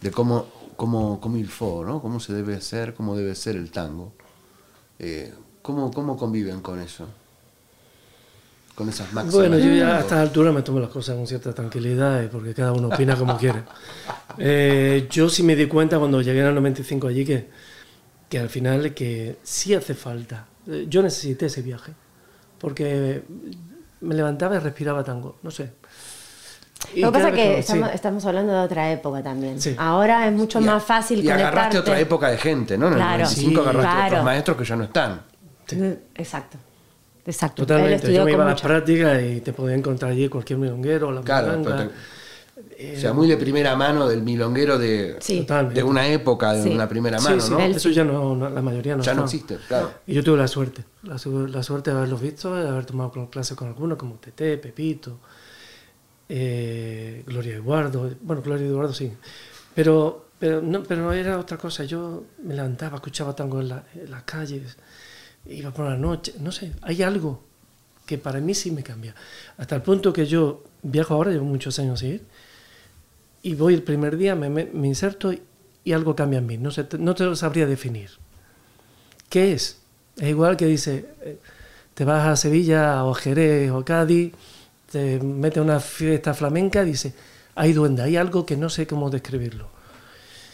de 0.02 0.12
cómo, 0.12 0.48
cómo, 0.76 1.20
cómo 1.20 1.38
il 1.38 1.48
faut, 1.48 1.86
¿no? 1.86 2.02
Cómo 2.02 2.20
se 2.20 2.34
debe 2.34 2.56
hacer, 2.56 2.94
cómo 2.94 3.16
debe 3.16 3.36
ser 3.36 3.56
el 3.56 3.72
tango. 3.72 4.14
Eh, 5.00 5.34
¿cómo, 5.62 5.92
¿Cómo 5.92 6.18
conviven 6.18 6.62
con 6.62 6.80
eso? 6.80 7.08
Con 8.76 8.90
esas 8.90 9.12
máximas. 9.14 9.34
Bueno, 9.36 9.58
yo 9.58 9.74
ya 9.74 9.86
a 9.86 9.90
tango. 9.92 10.02
esta 10.02 10.22
altura 10.22 10.52
me 10.52 10.62
tomo 10.62 10.80
las 10.82 10.90
cosas 10.90 11.16
con 11.16 11.26
cierta 11.26 11.54
tranquilidad 11.54 12.28
porque 12.30 12.54
cada 12.54 12.74
uno 12.74 12.90
opina 12.90 13.16
como 13.16 13.38
quiere. 13.40 13.64
Eh, 14.38 15.08
yo 15.10 15.30
sí 15.30 15.44
me 15.44 15.56
di 15.56 15.66
cuenta 15.68 15.98
cuando 15.98 16.22
llegué 16.22 16.44
al 16.44 16.54
95 16.56 17.08
allí 17.08 17.24
que, 17.26 17.50
que 18.28 18.38
al 18.40 18.50
final 18.50 18.94
que 18.94 19.38
sí 19.44 19.74
hace 19.74 19.94
falta. 19.96 20.46
Eh, 20.68 20.88
Yo 20.90 21.02
necesité 21.02 21.46
ese 21.46 21.62
viaje 21.62 21.94
porque 22.60 23.24
me 24.02 24.14
levantaba 24.16 24.56
y 24.58 24.60
respiraba 24.60 25.04
tango, 25.04 25.38
no 25.42 25.52
sé. 25.52 25.72
Y 26.94 27.02
Lo 27.02 27.12
que 27.12 27.14
pasa 27.20 27.30
es 27.30 27.36
que 27.36 27.60
estamos, 27.60 27.88
sí. 27.90 27.96
estamos 27.96 28.26
hablando 28.26 28.54
de 28.54 28.60
otra 28.60 28.92
época 28.92 29.24
también. 29.24 29.60
Sí. 29.62 29.74
Ahora 29.78 30.28
es 30.28 30.34
mucho 30.34 30.60
Y 30.60 30.64
a- 30.64 30.72
más 30.74 30.84
fácil 30.84 31.24
Y 31.24 31.30
agarraste 31.30 31.52
conectarte. 31.52 31.80
otra 31.80 32.00
época 32.00 32.30
de 32.30 32.38
gente, 32.38 32.78
¿no? 32.78 32.88
En 32.90 32.96
Claro. 32.96 33.14
el 33.14 33.20
95 33.22 33.52
Sí, 33.52 33.58
agarraste 33.70 33.90
claro. 33.92 34.08
otros 34.08 34.24
maestros 34.26 34.58
que 34.58 34.64
ya 34.66 34.76
no 34.76 34.84
están. 34.84 35.22
Exacto. 36.16 36.58
Exacto. 37.26 37.64
Totalmente. 37.66 38.14
Yo 38.14 38.24
me 38.24 38.32
iba 38.32 38.44
a 38.44 38.48
las 38.48 38.56
mucha- 38.56 38.68
prácticas 38.68 39.22
y 39.24 39.42
te 39.42 39.52
podía 39.54 39.76
encontrar 39.76 40.12
allí 40.12 40.30
cualquier 40.30 40.60
milonguero, 40.60 41.12
la 41.12 41.22
Claro, 41.22 41.48
milonga. 41.58 41.76
pero 41.78 41.90
te- 41.90 41.96
o 42.98 43.00
sea, 43.00 43.14
muy 43.14 43.28
de 43.28 43.36
primera 43.38 43.76
mano 43.76 44.08
del 44.08 44.22
milonguero 44.22 44.78
de, 44.78 45.18
Sí. 45.20 45.46
De 45.74 45.84
una 45.84 46.08
época, 46.08 46.54
de 46.54 46.64
Sí. 46.64 46.70
una 46.70 46.88
primera 46.88 47.20
mano, 47.20 47.42
sí, 47.42 47.52
¿no? 47.52 47.60
Él 47.60 47.72
Eso 47.72 47.90
sí. 47.90 47.96
ya 47.96 48.04
no, 48.04 48.36
no- 48.36 48.50
la 48.50 48.62
mayoría 48.62 48.96
no 48.96 49.04
Ya 49.04 49.14
no 49.14 49.24
existe, 49.24 49.58
claro. 49.68 49.92
Y 50.06 50.14
yo 50.14 50.24
tuve 50.24 50.38
la 50.38 50.48
suerte, 50.48 50.84
la, 51.04 51.18
su- 51.18 51.48
la 51.48 51.64
suerte 51.64 51.92
de 51.92 51.98
haberlos 51.98 52.22
visto, 52.22 52.54
de 52.56 52.68
haber 52.70 52.86
tomado 52.86 53.30
clases 53.30 53.58
con 53.58 53.68
algunos, 53.70 53.98
como 53.98 54.16
Tete, 54.16 54.58
Pepito, 54.58 55.20
eh, 56.30 57.24
Gloria 57.26 57.56
Eduardo. 57.56 58.10
Bueno, 58.22 58.42
Gloria 58.42 58.66
Eduardo 58.68 58.94
sí. 58.94 59.12
Pero, 59.74 60.28
pero, 60.40 60.62
no, 60.62 60.84
pero 60.84 61.02
no 61.04 61.14
era 61.14 61.38
otra 61.40 61.58
cosa. 61.58 61.84
Yo 61.84 62.24
me 62.44 62.56
levantaba, 62.56 62.96
escuchaba 62.98 63.36
tango 63.36 63.60
en, 63.62 63.70
la- 63.70 63.84
en 63.96 64.10
las 64.12 64.24
calles, 64.24 64.78
iba 65.48 65.72
por 65.72 65.86
la 65.88 65.98
noche. 65.98 66.34
No 66.40 66.52
sé, 66.52 66.74
hay 66.82 67.04
algo 67.04 67.42
que 68.06 68.18
para 68.18 68.40
mí 68.40 68.54
sí 68.54 68.72
me 68.72 68.84
cambia. 68.84 69.16
Hasta 69.58 69.76
el 69.76 69.82
punto 69.82 70.14
que 70.14 70.26
yo 70.26 70.64
viajo 70.84 71.14
ahora, 71.14 71.32
llevo 71.32 71.46
muchos 71.46 71.80
años 71.80 72.04
y 73.42 73.56
voy 73.56 73.74
el 73.74 73.84
primer 73.84 74.18
día, 74.18 74.36
me, 74.36 74.88
inserto 74.88 75.32
y, 75.32 75.94
algo 75.94 76.16
cambia 76.16 76.40
en 76.40 76.48
mí. 76.48 76.58
No, 76.58 76.72
sé, 76.72 76.88
no 76.98 77.14
te 77.14 77.26
lo 77.26 77.36
sabría 77.36 77.68
definir. 77.68 78.10
¿Qué 79.30 79.54
es? 79.54 79.82
Es 80.18 80.30
igual 80.30 80.58
que 80.58 80.66
dice, 80.66 81.06
eh, 81.22 81.40
te 81.94 82.06
vas 82.06 82.28
a 82.28 82.36
Sevilla 82.36 83.04
o 83.04 83.14
Jerez 83.14 83.70
o 83.72 83.84
Cádiz, 83.84 84.34
te 84.92 85.20
metes 85.20 85.60
a 85.60 85.62
una 85.62 85.80
fiesta 85.80 86.34
flamenca 86.34 86.84
dice, 86.84 87.14
hay 87.56 87.74
duende, 87.74 88.02
hay 88.02 88.16
algo 88.18 88.46
que 88.46 88.58
no 88.58 88.70
sé 88.70 88.88
cómo 88.88 89.10
describirlo. 89.10 89.70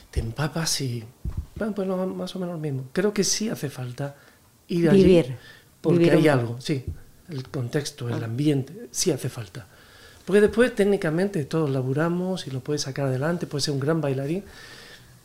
Te 0.09 0.19
empapas 0.19 0.81
y... 0.81 1.03
Bueno, 1.55 1.73
pues 1.73 1.87
más 1.87 2.35
o 2.35 2.39
menos 2.39 2.55
lo 2.55 2.59
mismo. 2.59 2.85
Creo 2.91 3.13
que 3.13 3.23
sí 3.23 3.49
hace 3.49 3.69
falta 3.69 4.15
ir 4.75 4.89
allí. 4.89 5.03
Vivir, 5.03 5.37
Porque 5.81 5.99
vivir 5.99 6.13
hay 6.13 6.23
un- 6.23 6.29
algo, 6.29 6.61
sí. 6.61 6.85
El 7.29 7.47
contexto, 7.49 8.09
el 8.09 8.23
ambiente, 8.23 8.87
sí 8.91 9.11
hace 9.11 9.29
falta. 9.29 9.65
Porque 10.25 10.41
después 10.41 10.75
técnicamente 10.75 11.43
todos 11.45 11.69
laburamos 11.69 12.45
y 12.47 12.51
lo 12.51 12.59
puedes 12.59 12.81
sacar 12.81 13.05
adelante, 13.07 13.47
puedes 13.47 13.65
ser 13.65 13.73
un 13.73 13.79
gran 13.79 14.01
bailarín, 14.01 14.43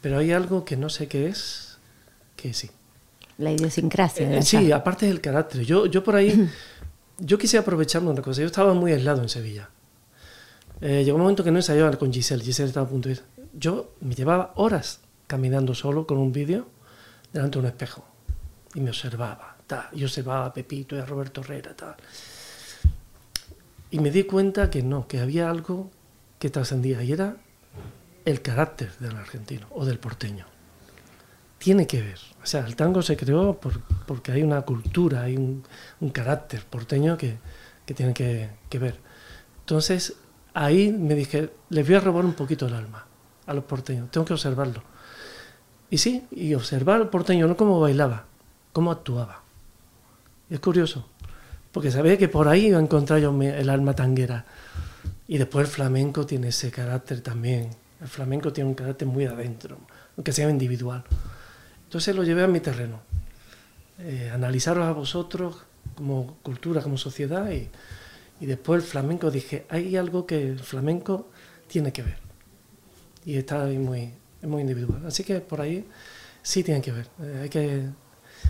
pero 0.00 0.18
hay 0.18 0.32
algo 0.32 0.64
que 0.64 0.76
no 0.76 0.88
sé 0.88 1.08
qué 1.08 1.26
es, 1.26 1.78
que 2.36 2.54
sí. 2.54 2.70
La 3.38 3.52
idiosincrasia. 3.52 4.38
Eh, 4.38 4.42
sí, 4.42 4.72
aparte 4.72 5.06
del 5.06 5.20
carácter. 5.20 5.62
Yo, 5.62 5.86
yo 5.86 6.02
por 6.02 6.16
ahí, 6.16 6.48
yo 7.18 7.36
quise 7.38 7.58
aprovecharme 7.58 8.06
de 8.06 8.12
una 8.14 8.22
cosa. 8.22 8.40
Yo 8.40 8.46
estaba 8.46 8.72
muy 8.72 8.92
aislado 8.92 9.20
en 9.22 9.28
Sevilla. 9.28 9.68
Eh, 10.80 11.02
llegó 11.04 11.16
un 11.16 11.22
momento 11.22 11.42
que 11.44 11.50
no 11.50 11.58
ensayaba 11.58 11.90
con 11.98 12.12
Giselle. 12.12 12.42
Giselle 12.44 12.68
estaba 12.68 12.86
a 12.86 12.88
punto 12.90 13.08
de 13.08 13.16
ir. 13.16 13.22
Yo 13.52 13.92
me 14.00 14.14
llevaba 14.14 14.52
horas 14.56 15.00
caminando 15.26 15.74
solo 15.74 16.06
con 16.06 16.18
un 16.18 16.32
vídeo 16.32 16.66
delante 17.32 17.58
de 17.58 17.60
un 17.60 17.66
espejo. 17.66 18.06
Y 18.76 18.80
me 18.80 18.90
observaba. 18.90 19.56
tal. 19.66 19.86
Y 19.92 20.04
observaba 20.04 20.46
a 20.46 20.52
Pepito 20.52 20.94
y 20.94 21.00
a 21.00 21.04
Roberto 21.06 21.40
Herrera. 21.40 21.74
Tal. 21.74 21.96
Y 23.90 23.98
me 23.98 24.10
di 24.12 24.22
cuenta 24.24 24.70
que 24.70 24.82
no, 24.82 25.08
que 25.08 25.18
había 25.20 25.50
algo 25.50 25.90
que 26.38 26.50
trascendía. 26.50 27.02
Y 27.02 27.10
era 27.12 27.36
el 28.24 28.42
carácter 28.42 28.92
del 29.00 29.16
argentino 29.16 29.66
o 29.70 29.84
del 29.84 29.98
porteño 29.98 30.46
tiene 31.58 31.86
que 31.86 32.02
ver. 32.02 32.18
O 32.42 32.46
sea, 32.46 32.66
el 32.66 32.76
tango 32.76 33.00
se 33.00 33.16
creó 33.16 33.58
por- 33.58 33.80
porque 34.06 34.30
hay 34.30 34.42
una 34.42 34.60
cultura, 34.60 35.22
hay 35.22 35.36
un, 35.36 35.64
carácter 36.12 36.62
porteño 36.64 37.16
que, 37.16 37.38
que 37.86 37.94
tiene 37.94 38.12
que, 38.12 38.50
que 38.68 38.78
ver. 38.78 39.00
Entonces, 39.60 40.14
ahí 40.52 40.92
me 40.92 41.14
dije, 41.14 41.50
les 41.70 41.86
voy 41.86 41.96
a 41.96 42.00
robar 42.00 42.24
un 42.26 42.34
poquito 42.34 42.66
el 42.66 42.74
alma 42.74 43.06
a 43.46 43.54
los 43.54 43.64
porteños, 43.64 44.10
tengo 44.10 44.26
que 44.26 44.34
observarlo. 44.34 44.82
Y 45.90 45.96
sí, 45.98 46.26
y 46.30 46.52
observar 46.54 47.00
al 47.00 47.08
porteño, 47.08 47.46
no 47.48 47.56
cómo 47.56 47.80
bailaba, 47.80 48.26
cómo 48.76 48.90
actuaba. 48.90 49.40
Es 50.50 50.60
curioso, 50.60 51.08
porque 51.72 51.90
sabía 51.90 52.18
que 52.18 52.28
por 52.28 52.46
ahí 52.46 52.66
iba 52.66 52.78
a 52.78 52.82
encontrar 52.82 53.18
yo 53.20 53.32
el 53.40 53.70
alma 53.70 53.94
tanguera. 53.94 54.44
Y 55.26 55.38
después 55.38 55.66
el 55.66 55.72
flamenco 55.72 56.26
tiene 56.26 56.48
ese 56.48 56.70
carácter 56.70 57.22
también. 57.22 57.70
El 58.02 58.08
flamenco 58.08 58.52
tiene 58.52 58.68
un 58.68 58.74
carácter 58.74 59.08
muy 59.08 59.24
adentro, 59.24 59.78
aunque 60.14 60.30
sea 60.30 60.50
individual. 60.50 61.04
Entonces 61.84 62.14
lo 62.14 62.22
llevé 62.22 62.42
a 62.42 62.48
mi 62.48 62.60
terreno. 62.60 63.00
Eh, 63.98 64.30
analizaros 64.30 64.84
a 64.84 64.92
vosotros 64.92 65.56
como 65.94 66.36
cultura, 66.42 66.82
como 66.82 66.98
sociedad 66.98 67.50
y, 67.50 67.70
y 68.40 68.44
después 68.44 68.82
el 68.82 68.86
flamenco 68.86 69.30
dije, 69.30 69.64
hay 69.70 69.96
algo 69.96 70.26
que 70.26 70.48
el 70.48 70.60
flamenco 70.60 71.30
tiene 71.66 71.94
que 71.94 72.02
ver. 72.02 72.18
Y 73.24 73.38
está 73.38 73.64
ahí 73.64 73.78
muy, 73.78 74.10
muy 74.42 74.60
individual. 74.60 75.06
Así 75.06 75.24
que 75.24 75.40
por 75.40 75.62
ahí 75.62 75.86
sí 76.42 76.62
tiene 76.62 76.82
que 76.82 76.92
ver. 76.92 77.08
Eh, 77.22 77.40
hay, 77.44 77.48
que, 77.48 77.86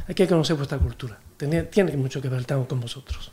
hay 0.09 0.14
que 0.14 0.26
conocer 0.26 0.57
vuestra 0.57 0.78
cultura. 0.78 1.18
Tiene, 1.37 1.64
tiene 1.64 1.97
mucho 1.97 2.20
que 2.22 2.28
ver 2.28 2.39
el 2.39 2.47
tango 2.47 2.66
con 2.68 2.80
vosotros. 2.80 3.30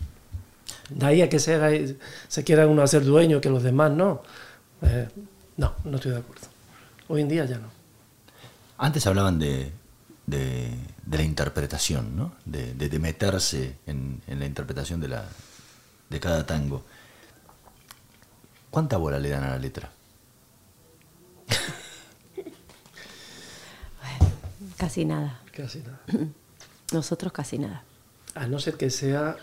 De 0.89 1.06
ahí 1.06 1.22
a 1.22 1.30
que 1.30 1.39
se, 1.39 1.97
quiera 2.45 2.68
uno 2.68 2.82
hacer 2.82 3.04
dueño 3.06 3.39
que 3.41 3.49
los 3.49 3.64
demás 3.64 3.91
no. 3.91 4.22
Eh, 4.82 5.08
no, 5.58 5.74
no 5.86 5.95
estoy 5.95 6.12
de 6.12 6.18
acuerdo. 6.18 6.47
Hoy 7.08 7.22
en 7.22 7.30
día 7.30 7.45
ya 7.45 7.58
no. 7.58 7.68
Antes 8.78 9.08
hablaban 9.08 9.39
de, 9.39 9.72
de, 10.26 10.70
de 11.06 11.18
la 11.18 11.24
interpretación, 11.24 12.16
¿no? 12.16 12.34
De, 12.45 12.74
de- 12.74 12.89
de 12.89 12.99
meterse 12.99 13.78
en, 13.86 14.22
en 14.28 14.39
la 14.39 14.45
interpretación 14.45 14.99
de, 14.99 15.08
la, 15.08 15.26
de 16.10 16.20
cada 16.20 16.45
tango. 16.45 16.84
¿Cuánta 18.70 18.97
bola 18.97 19.20
le 19.20 19.30
dan 19.30 19.43
a 19.43 19.49
la 19.51 19.60
letra? 19.60 19.89
Casi 24.78 25.06
nada. 25.06 25.39
Casi 25.56 25.80
nada. 25.80 26.01
Nosotros 26.94 27.34
casi 27.34 27.58
nada. 27.60 27.84
A 28.36 28.48
no 28.48 28.60
ser 28.60 28.76
que 28.76 28.89
sea 28.89 29.36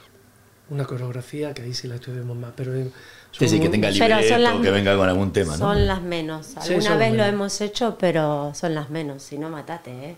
una 0.70 0.84
coreografía, 0.86 1.52
que 1.52 1.62
ahí 1.62 1.74
sí 1.74 1.88
la 1.88 1.96
estudiamos 1.96 2.36
más. 2.36 2.52
Pero 2.56 2.74
eh, 2.74 2.90
Sí, 3.32 3.48
sí, 3.48 3.60
que 3.60 3.68
tenga 3.68 3.88
Pero 3.90 3.98
son 4.16 4.20
libreto, 4.22 4.38
las- 4.38 4.60
que 4.60 4.70
venga 4.72 4.96
con 4.96 5.08
algún 5.08 5.32
tema, 5.32 5.52
¿no? 5.52 5.58
Son 5.58 5.86
las 5.86 6.02
menos. 6.02 6.46
Sí, 6.46 6.54
Alguna 6.56 6.66
son 6.66 6.74
vez 6.74 6.88
las 6.88 6.98
lo 6.98 7.16
menos. 7.24 7.28
hemos 7.28 7.60
hecho, 7.60 7.96
pero 7.98 8.52
son 8.54 8.74
las 8.74 8.90
menos. 8.90 9.22
Si 9.22 9.38
no, 9.38 9.48
matate, 9.50 9.90
¿eh? 10.10 10.16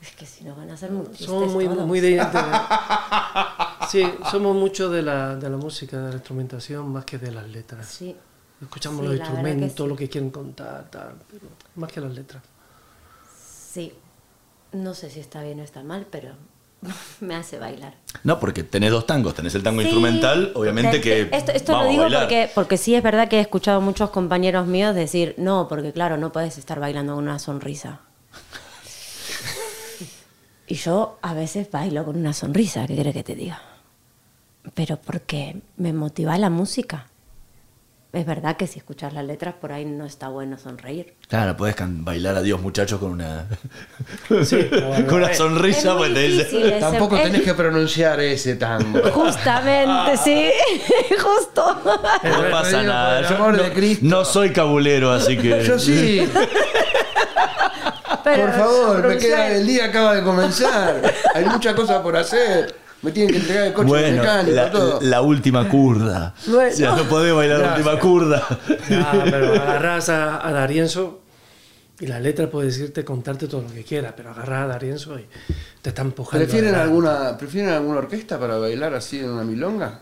Es 0.00 0.12
que 0.12 0.24
si 0.26 0.44
no 0.44 0.54
van 0.54 0.70
a 0.70 0.76
ser 0.76 0.90
muy 0.92 1.04
tristes 1.06 1.26
Somos 1.26 1.52
muy, 1.52 1.64
todos. 1.66 1.86
muy 1.86 2.00
de, 2.00 2.10
de- 2.12 2.20
Sí, 3.90 4.04
somos 4.30 4.54
mucho 4.56 4.88
de 4.90 5.02
la, 5.02 5.34
de 5.36 5.50
la 5.50 5.56
música, 5.56 5.98
de 5.98 6.08
la 6.10 6.14
instrumentación, 6.14 6.88
más 6.92 7.04
que 7.04 7.18
de 7.18 7.32
las 7.32 7.48
letras. 7.48 7.86
Sí. 7.88 8.16
Escuchamos 8.62 9.00
Sí, 9.00 9.06
los 9.06 9.10
verdad 9.12 9.24
que 9.24 9.30
instrumentos, 9.38 9.84
sí. 9.84 9.88
lo 9.88 9.96
que 9.96 10.08
quieren 10.08 10.30
contar, 10.30 10.88
tal, 10.90 11.14
pero 11.30 11.46
más 11.76 11.90
que 11.90 12.00
las 12.00 12.12
letras. 12.14 12.42
Sí. 13.72 13.92
No 14.72 14.94
sé 14.94 15.10
si 15.10 15.20
está 15.20 15.42
bien 15.42 15.60
o 15.60 15.62
está 15.62 15.82
mal, 15.82 16.06
pero 16.10 16.32
me 17.20 17.34
hace 17.34 17.58
bailar. 17.58 17.94
No, 18.24 18.38
porque 18.40 18.62
tenés 18.62 18.90
dos 18.90 19.06
tangos, 19.06 19.34
tenés 19.34 19.54
el 19.54 19.62
tango 19.62 19.80
Sí, 19.80 19.86
instrumental, 19.88 20.52
obviamente 20.54 21.00
que. 21.00 21.28
Esto, 21.32 21.52
esto 21.52 21.72
vamos 21.72 21.84
lo 21.84 21.88
a 21.88 21.90
digo 21.90 22.02
bailar. 22.04 22.20
porque, 22.22 22.50
porque 22.54 22.76
sí 22.76 22.94
es 22.94 23.02
verdad 23.02 23.28
que 23.28 23.38
he 23.38 23.40
escuchado 23.40 23.80
muchos 23.80 24.10
compañeros 24.10 24.66
míos 24.66 24.94
decir, 24.94 25.34
no, 25.38 25.66
porque 25.68 25.92
claro, 25.92 26.16
no 26.16 26.32
puedes 26.32 26.56
estar 26.58 26.78
bailando 26.80 27.14
con 27.14 27.24
una 27.24 27.38
sonrisa. 27.38 28.00
Y 30.66 30.74
yo 30.76 31.18
a 31.20 31.34
veces 31.34 31.68
bailo 31.70 32.04
con 32.04 32.16
una 32.16 32.32
sonrisa, 32.32 32.86
¿qué 32.86 32.94
quiere 32.94 33.12
que 33.12 33.24
te 33.24 33.34
diga? 33.34 33.60
Pero 34.74 34.98
porque 34.98 35.60
me 35.76 35.92
motiva 35.92 36.38
la 36.38 36.48
música. 36.48 37.08
Es 38.12 38.26
verdad 38.26 38.56
que 38.56 38.66
si 38.66 38.78
escuchas 38.80 39.12
las 39.12 39.24
letras 39.24 39.54
por 39.60 39.70
ahí 39.70 39.84
no 39.84 40.04
está 40.04 40.28
bueno 40.28 40.58
sonreír. 40.58 41.14
Claro, 41.28 41.56
podés 41.56 41.76
can- 41.76 42.04
bailar 42.04 42.34
a 42.34 42.42
Dios, 42.42 42.60
muchachos, 42.60 42.98
con 42.98 43.12
una. 43.12 43.46
Sí, 44.44 44.68
bueno, 44.68 45.06
con 45.06 45.18
una 45.22 45.32
sonrisa, 45.32 45.96
pues 45.96 46.12
te 46.12 46.40
ese- 46.40 46.72
Tampoco 46.80 47.16
es- 47.16 47.22
tenés 47.22 47.42
que 47.42 47.54
pronunciar 47.54 48.18
ese 48.18 48.56
tango. 48.56 49.00
Justamente, 49.12 50.16
sí, 50.16 50.50
justo. 51.22 51.80
No 51.84 52.50
pasa 52.50 52.78
Por 52.78 52.84
nada. 52.86 53.18
el 53.20 53.26
Yo 53.28 53.36
amor 53.36 53.56
no, 53.56 53.62
de 53.62 53.72
Cristo. 53.72 54.04
no 54.04 54.24
soy 54.24 54.50
cabulero, 54.52 55.12
así 55.12 55.38
que. 55.38 55.62
Yo 55.62 55.78
sí. 55.78 56.28
Pero 58.24 58.42
por 58.46 58.52
favor, 58.54 59.06
me 59.06 59.18
queda, 59.18 59.48
el 59.52 59.66
día 59.66 59.86
acaba 59.86 60.14
de 60.16 60.22
comenzar. 60.24 61.00
Hay 61.34 61.44
muchas 61.44 61.74
cosas 61.74 62.00
por 62.02 62.16
hacer. 62.16 62.74
Me 63.02 63.12
tienen 63.12 63.32
que 63.32 63.40
entregar 63.40 63.66
el 63.66 63.72
coche 63.72 63.88
Bueno, 63.88 64.16
mecánico, 64.18 64.54
la, 64.56 64.70
todo. 64.70 64.98
la 65.00 65.20
última 65.22 65.68
curda. 65.68 66.34
Bueno. 66.46 66.70
O 66.70 66.76
sea, 66.76 66.94
no 66.96 67.04
podés 67.04 67.34
bailar 67.34 67.60
la 67.60 67.74
última 67.74 67.98
curda. 67.98 68.46
Ah, 68.90 69.24
pero 69.24 69.54
agarras 69.54 70.08
a, 70.10 70.46
a 70.46 70.52
Darienzo 70.52 71.20
y 71.98 72.06
la 72.06 72.18
letra 72.18 72.48
puede 72.50 72.68
decirte, 72.68 73.04
contarte 73.04 73.46
todo 73.46 73.62
lo 73.62 73.72
que 73.72 73.84
quiera, 73.84 74.14
pero 74.16 74.30
agarras 74.30 74.64
a 74.64 74.66
Darienzo 74.68 75.18
y 75.18 75.26
te 75.82 75.90
está 75.90 76.02
empujando. 76.02 76.44
¿Prefieren 76.44 76.74
alguna, 76.74 77.36
¿Prefieren 77.38 77.72
alguna 77.72 77.98
orquesta 77.98 78.38
para 78.38 78.58
bailar 78.58 78.94
así 78.94 79.18
en 79.18 79.30
una 79.30 79.44
milonga? 79.44 80.00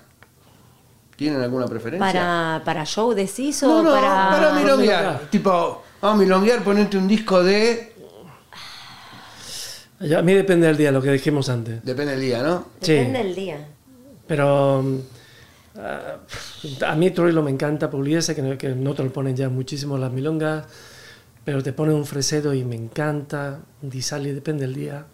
¿Tienen 1.16 1.40
alguna 1.40 1.66
preferencia? 1.66 2.06
Para, 2.06 2.62
para 2.64 2.84
show 2.84 3.12
decís 3.12 3.60
o 3.64 3.68
no, 3.68 3.82
no, 3.82 3.90
para... 3.90 4.30
para, 4.30 4.52
milonguear. 4.54 4.78
milonguear. 4.78 5.20
Tipo, 5.30 5.82
vamos 6.00 6.20
a 6.20 6.22
milonguear, 6.22 6.62
ponerte 6.62 6.96
un 6.96 7.08
disco 7.08 7.42
de... 7.42 7.94
Ya, 10.00 10.20
a 10.20 10.22
mí 10.22 10.32
depende 10.34 10.66
del 10.68 10.76
día, 10.76 10.92
lo 10.92 11.02
que 11.02 11.10
dijimos 11.10 11.48
antes. 11.48 11.84
Depende 11.84 12.12
del 12.12 12.20
día, 12.20 12.42
¿no? 12.42 12.66
Sí. 12.80 12.92
Depende 12.92 13.18
del 13.24 13.34
día. 13.34 13.66
Pero 14.26 14.82
mm, 14.82 14.98
ah, 15.78 16.16
a 16.86 16.94
mí 16.94 17.10
Troilo 17.10 17.42
me 17.42 17.50
encanta, 17.50 17.90
Pugliese, 17.90 18.34
que, 18.34 18.42
no- 18.42 18.56
que 18.58 18.68
no 18.70 18.94
te 18.94 19.02
lo 19.02 19.12
ponen 19.12 19.34
ya 19.36 19.48
muchísimo 19.48 19.98
las 19.98 20.12
milongas, 20.12 20.66
pero 21.44 21.62
te 21.62 21.72
ponen 21.72 21.94
un 21.96 22.06
fresedo 22.06 22.54
y 22.54 22.64
me 22.64 22.76
encanta, 22.76 23.60
Di 23.80 24.02
Sali, 24.02 24.32
depende 24.32 24.66
del 24.66 24.74
día. 24.74 25.04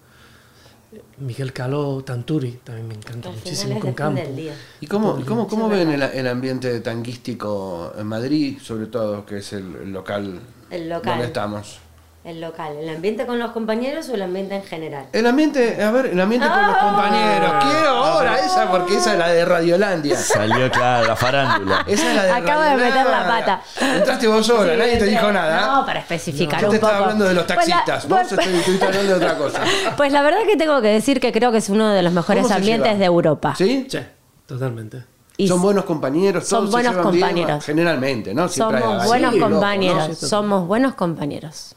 Miguel 1.18 1.52
Caló, 1.52 2.04
Tanturi, 2.04 2.60
también 2.62 2.86
me 2.86 2.94
encanta 2.94 3.28
Al 3.28 3.34
muchísimo 3.36 3.80
con 3.80 3.90
depende 3.90 3.94
campo. 3.96 4.20
del 4.22 4.36
día. 4.36 4.54
¿Y 4.80 4.86
cómo, 4.86 5.18
y 5.18 5.24
cómo, 5.24 5.48
cómo 5.48 5.68
ven 5.68 5.90
el, 5.90 6.02
el 6.02 6.26
ambiente 6.28 6.78
tanguístico 6.80 7.92
en 7.98 8.06
Madrid, 8.06 8.58
sobre 8.62 8.86
todo, 8.86 9.24
que 9.26 9.38
es 9.38 9.52
el, 9.54 9.74
el 9.82 9.92
local, 9.92 10.38
El 10.70 10.88
local. 10.88 11.12
donde 11.14 11.26
estamos? 11.26 11.78
El 12.24 12.40
local. 12.40 12.74
¿El 12.80 12.88
ambiente 12.88 13.26
con 13.26 13.38
los 13.38 13.50
compañeros 13.50 14.08
o 14.08 14.14
el 14.14 14.22
ambiente 14.22 14.54
en 14.56 14.62
general? 14.64 15.04
El 15.12 15.26
ambiente, 15.26 15.82
a 15.82 15.90
ver, 15.90 16.06
el 16.06 16.18
ambiente 16.18 16.48
con 16.48 16.66
los 16.66 16.76
compañeros. 16.78 17.52
Quiero 17.62 17.88
ahora 17.90 18.38
esa, 18.38 18.70
porque 18.70 18.96
esa 18.96 19.12
es 19.12 19.18
la 19.18 19.28
de 19.28 19.44
Radiolandia. 19.44 20.16
Salió, 20.16 20.70
claro, 20.70 21.06
la 21.06 21.16
farándula. 21.16 21.84
Esa 21.86 22.08
es 22.08 22.16
la 22.16 22.22
de 22.24 22.30
Acabo 22.30 22.62
de 22.62 22.76
meter 22.76 23.04
la 23.06 23.26
pata. 23.26 23.62
Entraste 23.78 24.26
vos 24.26 24.46
sola, 24.46 24.72
Sí, 24.72 24.78
nadie 24.78 24.96
te 24.96 25.04
dijo 25.04 25.30
nada. 25.32 25.66
No, 25.76 25.84
para 25.86 26.00
especificar 26.00 26.62
Yo 26.62 26.68
un 26.68 26.72
te 26.72 26.78
poco. 26.80 26.88
estaba 26.90 27.04
hablando 27.04 27.24
de 27.26 27.34
los 27.34 27.44
Pues 27.44 27.68
la- 27.68 27.74
taxistas, 27.84 28.08
vos 28.08 28.20
pues- 28.34 28.46
estuviste 28.48 28.84
hablando 28.86 29.08
de 29.10 29.14
otra 29.26 29.36
cosa. 29.36 29.60
Pues 29.98 30.10
la 30.12 30.22
verdad 30.22 30.38
que 30.46 30.56
tengo 30.56 30.80
que 30.80 30.88
decir 30.88 31.20
que 31.20 31.30
creo 31.30 31.52
que 31.52 31.58
es 31.58 31.68
uno 31.68 31.90
de 31.90 32.02
los 32.02 32.12
mejores 32.14 32.42
¿Cómo 32.44 32.48
se 32.54 32.58
ambientes 32.58 32.98
de 32.98 33.04
Europa. 33.04 33.54
¿Sí? 33.54 33.86
Sí, 33.90 33.98
totalmente. 34.46 35.04
Y 35.36 35.46
son 35.46 35.60
buenos 35.60 35.84
compañeros, 35.84 36.46
son 36.46 36.70
todos 36.70 36.70
se 36.70 36.88
buenos 36.90 37.12
bien, 37.12 37.22
compañeros. 37.26 37.64
generalmente, 37.66 38.32
¿no? 38.32 38.48
Siempre 38.48 38.80
somos 38.80 39.02
hay- 39.02 39.08
buenos 39.08 39.32
sí, 39.34 39.38
loco, 39.40 39.50
¿no? 39.50 39.56
compañeros. 39.56 40.18
Somos 40.18 40.66
buenos 40.66 40.94
compañeros. 40.94 41.74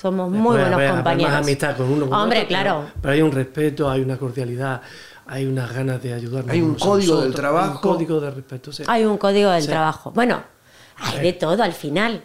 Somos 0.00 0.30
muy 0.30 0.56
buenos 0.58 0.90
compañeros. 0.90 1.32
más 1.32 1.42
amistad 1.42 1.76
con 1.76 1.90
uno 1.90 2.08
con 2.08 2.18
Hombre, 2.18 2.38
otro, 2.40 2.48
claro. 2.48 2.84
Pero, 3.00 3.14
hay 3.14 3.22
un 3.22 3.32
respeto, 3.32 3.90
hay 3.90 4.00
una 4.00 4.16
cordialidad, 4.16 4.80
hay 5.26 5.46
unas 5.46 5.72
ganas 5.72 6.02
de 6.02 6.14
ayudarnos. 6.14 6.52
Hay 6.52 6.62
un 6.62 6.74
código 6.74 6.96
nosotros, 7.14 7.22
del 7.24 7.34
trabajo. 7.34 7.66
Hay 7.68 7.74
un 7.74 7.80
código 7.80 8.20
de 8.20 8.30
respeto, 8.30 8.72
sí. 8.72 8.82
Hay 8.86 9.04
un 9.04 9.18
código 9.18 9.50
del 9.50 9.62
Sí. 9.62 9.68
trabajo. 9.68 10.12
Bueno, 10.12 10.42
hay 10.98 11.20
de 11.20 11.32
todo 11.32 11.62
al 11.62 11.72
final. 11.72 12.22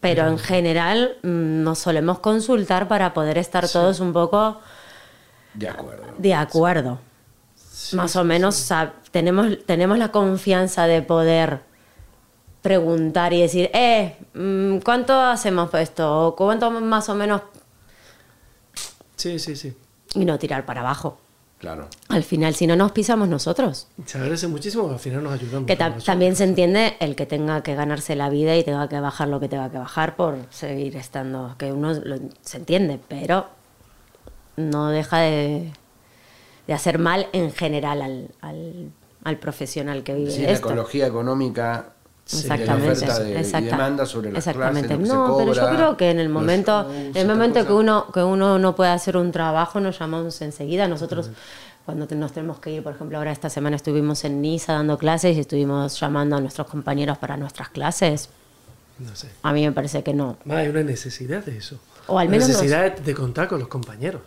Pero 0.00 0.28
en 0.28 0.38
general 0.38 1.16
mm, 1.24 1.62
nos 1.64 1.80
solemos 1.80 2.20
consultar 2.20 2.86
para 2.86 3.12
poder 3.12 3.36
estar 3.36 3.68
todos 3.68 3.98
un 3.98 4.12
poco 4.12 4.60
De 5.54 5.68
acuerdo. 5.68 6.04
de 6.18 6.34
acuerdo. 6.34 7.00
Más 7.94 8.14
o 8.14 8.22
menos 8.22 8.68
tenemos, 9.10 9.58
tenemos 9.66 9.98
la 9.98 10.12
confianza 10.12 10.86
de 10.86 11.02
poder 11.02 11.62
preguntar 12.68 13.32
y 13.32 13.40
decir, 13.40 13.70
eh, 13.72 14.14
mm, 14.34 14.80
¿cuánto 14.84 15.18
hacemos 15.18 15.72
esto? 15.72 16.26
¿O 16.28 16.36
cuánto 16.36 16.70
más 16.70 17.08
o 17.08 17.14
menos? 17.14 17.40
Sí, 19.16 19.38
sí, 19.38 19.56
sí. 19.56 19.74
Y 20.14 20.26
no 20.26 20.38
tirar 20.38 20.66
para 20.66 20.80
abajo. 20.82 21.18
Claro. 21.58 21.88
Al 22.10 22.22
final, 22.24 22.54
si 22.54 22.66
no 22.66 22.76
nos 22.76 22.92
pisamos 22.92 23.26
nosotros. 23.26 23.88
Se 24.04 24.18
agradece 24.18 24.46
muchísimo 24.48 24.90
al 24.90 24.98
final 24.98 25.24
nos 25.24 25.32
ayudamos. 25.32 25.66
Que 25.66 25.72
entre 25.72 25.76
ta- 25.76 25.84
nosotros. 25.86 26.04
también 26.04 26.36
se 26.36 26.44
entiende 26.44 26.96
el 27.00 27.16
que 27.16 27.24
tenga 27.24 27.62
que 27.62 27.74
ganarse 27.74 28.14
la 28.16 28.28
vida 28.28 28.54
y 28.54 28.62
tenga 28.64 28.86
que 28.88 29.00
bajar 29.00 29.28
lo 29.28 29.40
que 29.40 29.48
tenga 29.48 29.70
que 29.70 29.78
bajar 29.78 30.14
por 30.14 30.36
seguir 30.50 30.94
estando. 30.96 31.54
Que 31.56 31.72
uno 31.72 31.94
lo- 31.94 32.18
se 32.42 32.58
entiende, 32.58 33.00
pero 33.08 33.46
no 34.56 34.88
deja 34.90 35.20
de, 35.20 35.72
de 36.66 36.72
hacer 36.74 36.98
mal 36.98 37.28
en 37.32 37.50
general 37.50 38.02
al, 38.02 38.28
al- 38.42 38.90
al 39.24 39.38
profesional 39.38 40.02
que 40.04 40.12
vive 40.14 40.30
Sí, 40.30 40.42
la 40.42 40.52
ecología 40.52 41.06
económica 41.06 41.94
de 42.30 42.48
la 42.48 42.54
Exactamente. 42.54 42.92
oferta 42.92 43.18
de, 43.20 43.30
y 43.30 43.36
exacta- 43.36 43.60
demanda 43.76 44.06
sobre 44.06 44.30
las 44.32 44.38
exactamente. 44.46 44.88
clases, 44.88 45.08
no, 45.08 45.38
se 45.38 45.44
pero 45.44 45.52
yo 45.54 45.76
creo 45.76 45.96
que 45.96 46.10
en 46.10 46.20
el 46.20 46.28
momento, 46.28 46.82
shows, 46.82 46.94
en 46.96 47.16
el 47.16 47.26
momento 47.26 47.66
que 47.66 47.72
uno, 47.72 48.06
que 48.12 48.22
uno 48.22 48.58
no 48.58 48.74
puede 48.76 48.90
hacer 48.90 49.16
un 49.16 49.32
trabajo, 49.32 49.80
nos 49.80 49.98
llamamos 49.98 50.40
enseguida. 50.42 50.86
Nosotros, 50.88 51.30
cuando 51.86 52.06
te- 52.06 52.14
nos 52.16 52.32
tenemos 52.32 52.58
que 52.60 52.70
ir, 52.72 52.82
por 52.82 52.94
ejemplo, 52.94 53.16
ahora 53.16 53.32
esta 53.32 53.48
semana 53.48 53.76
estuvimos 53.76 54.22
en 54.24 54.42
Niza 54.42 54.74
dando 54.74 54.98
clases 54.98 55.36
y 55.36 55.40
estuvimos 55.40 55.98
llamando 55.98 56.36
a 56.36 56.40
nuestros 56.40 56.66
compañeros 56.66 57.16
para 57.16 57.38
nuestras 57.38 57.70
clases. 57.70 58.28
No 58.98 59.14
sé. 59.16 59.30
A 59.42 59.52
mí 59.54 59.64
me 59.64 59.72
parece 59.72 60.02
que 60.02 60.12
no. 60.12 60.36
Más 60.44 60.58
hay 60.58 60.68
una 60.68 60.82
necesidad 60.82 61.42
de 61.44 61.56
eso. 61.56 61.78
O 62.08 62.18
al 62.18 62.26
Una 62.26 62.32
menos 62.32 62.48
nos- 62.48 62.56
necesidad 62.58 62.94
de 62.98 63.14
contar 63.14 63.48
con 63.48 63.58
los 63.58 63.68
compañeros. 63.68 64.20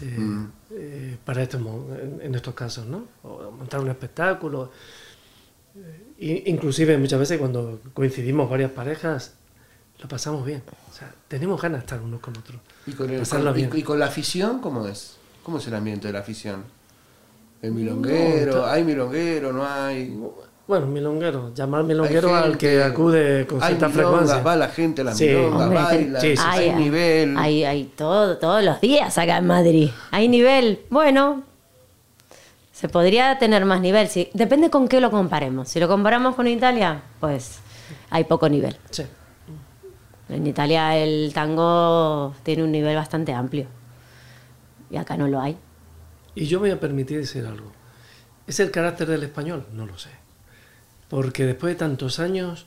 Eh, 0.00 0.04
Mm. 0.18 0.52
eh, 0.72 1.16
para 1.24 1.42
estos, 1.42 1.60
mo- 1.60 1.86
en, 2.00 2.20
en 2.22 2.34
estos 2.34 2.54
casos, 2.54 2.84
¿no? 2.86 3.04
O 3.24 3.50
montar 3.50 3.80
un 3.80 3.88
espectáculo. 3.90 4.70
Eh, 5.76 6.03
inclusive 6.18 6.96
muchas 6.98 7.18
veces 7.18 7.38
cuando 7.38 7.80
coincidimos 7.92 8.48
varias 8.48 8.70
parejas, 8.70 9.34
lo 10.00 10.08
pasamos 10.08 10.44
bien. 10.44 10.62
O 10.90 10.94
sea, 10.94 11.12
tenemos 11.28 11.60
ganas 11.60 11.80
de 11.80 11.84
estar 11.86 12.00
unos 12.00 12.20
con 12.20 12.36
otros. 12.36 12.58
¿Y 12.86 12.92
con, 12.92 13.10
el- 13.10 13.26
con- 13.26 13.48
y- 13.48 13.52
bien. 13.52 13.70
y 13.74 13.82
con 13.82 13.98
la 13.98 14.06
afición 14.06 14.60
cómo 14.60 14.86
es? 14.86 15.16
¿Cómo 15.42 15.58
es 15.58 15.66
el 15.66 15.74
ambiente 15.74 16.06
de 16.08 16.12
la 16.12 16.20
afición? 16.20 16.64
¿El 17.62 17.72
milonguero? 17.72 18.56
No, 18.56 18.66
¿Hay 18.66 18.84
milonguero? 18.84 19.52
¿No 19.52 19.66
hay? 19.66 20.16
Bueno, 20.66 20.86
milonguero, 20.86 21.52
llamar 21.54 21.84
milonguero 21.84 22.34
Hay 22.34 22.42
al 22.44 22.56
que 22.58 22.68
gente, 22.70 22.82
acude 22.84 23.46
con 23.46 23.62
hay 23.62 23.68
cierta 23.74 23.90
frecuencia. 23.90 24.38
va 24.42 24.56
la 24.56 24.68
gente 24.68 25.02
a 25.02 25.04
las 25.04 25.18
Sí. 25.18 25.26
milongas, 25.26 25.60
Hombre, 25.62 25.78
baila, 25.82 26.20
sí, 26.20 26.28
sí, 26.30 26.36
sí. 26.36 26.42
hay 26.46 26.72
nivel. 26.74 27.36
Hay, 27.36 27.64
hay 27.64 27.84
todo, 27.96 28.38
todos 28.38 28.64
los 28.64 28.80
días 28.80 29.16
acá 29.18 29.38
en 29.38 29.46
Madrid. 29.46 29.90
Hay 30.10 30.28
nivel. 30.28 30.80
Bueno, 30.88 31.42
se 32.84 32.90
podría 32.90 33.38
tener 33.38 33.64
más 33.64 33.80
nivel. 33.80 34.08
Sí, 34.08 34.28
depende 34.34 34.68
con 34.68 34.88
qué 34.88 35.00
lo 35.00 35.10
comparemos. 35.10 35.70
Si 35.70 35.80
lo 35.80 35.88
comparamos 35.88 36.34
con 36.34 36.46
Italia, 36.46 37.00
pues 37.18 37.60
hay 38.10 38.24
poco 38.24 38.46
nivel. 38.46 38.76
Sí. 38.90 39.04
En 40.28 40.46
Italia 40.46 40.94
el 40.94 41.32
tango 41.32 42.34
tiene 42.42 42.62
un 42.62 42.70
nivel 42.70 42.94
bastante 42.94 43.32
amplio. 43.32 43.68
Y 44.90 44.98
acá 44.98 45.16
no 45.16 45.28
lo 45.28 45.40
hay. 45.40 45.56
Y 46.34 46.44
yo 46.44 46.60
me 46.60 46.68
voy 46.68 46.76
a 46.76 46.78
permitir 46.78 47.20
decir 47.20 47.46
algo. 47.46 47.72
¿Es 48.46 48.60
el 48.60 48.70
carácter 48.70 49.08
del 49.08 49.22
español? 49.22 49.64
No 49.72 49.86
lo 49.86 49.96
sé. 49.96 50.10
Porque 51.08 51.46
después 51.46 51.72
de 51.72 51.78
tantos 51.78 52.18
años, 52.18 52.66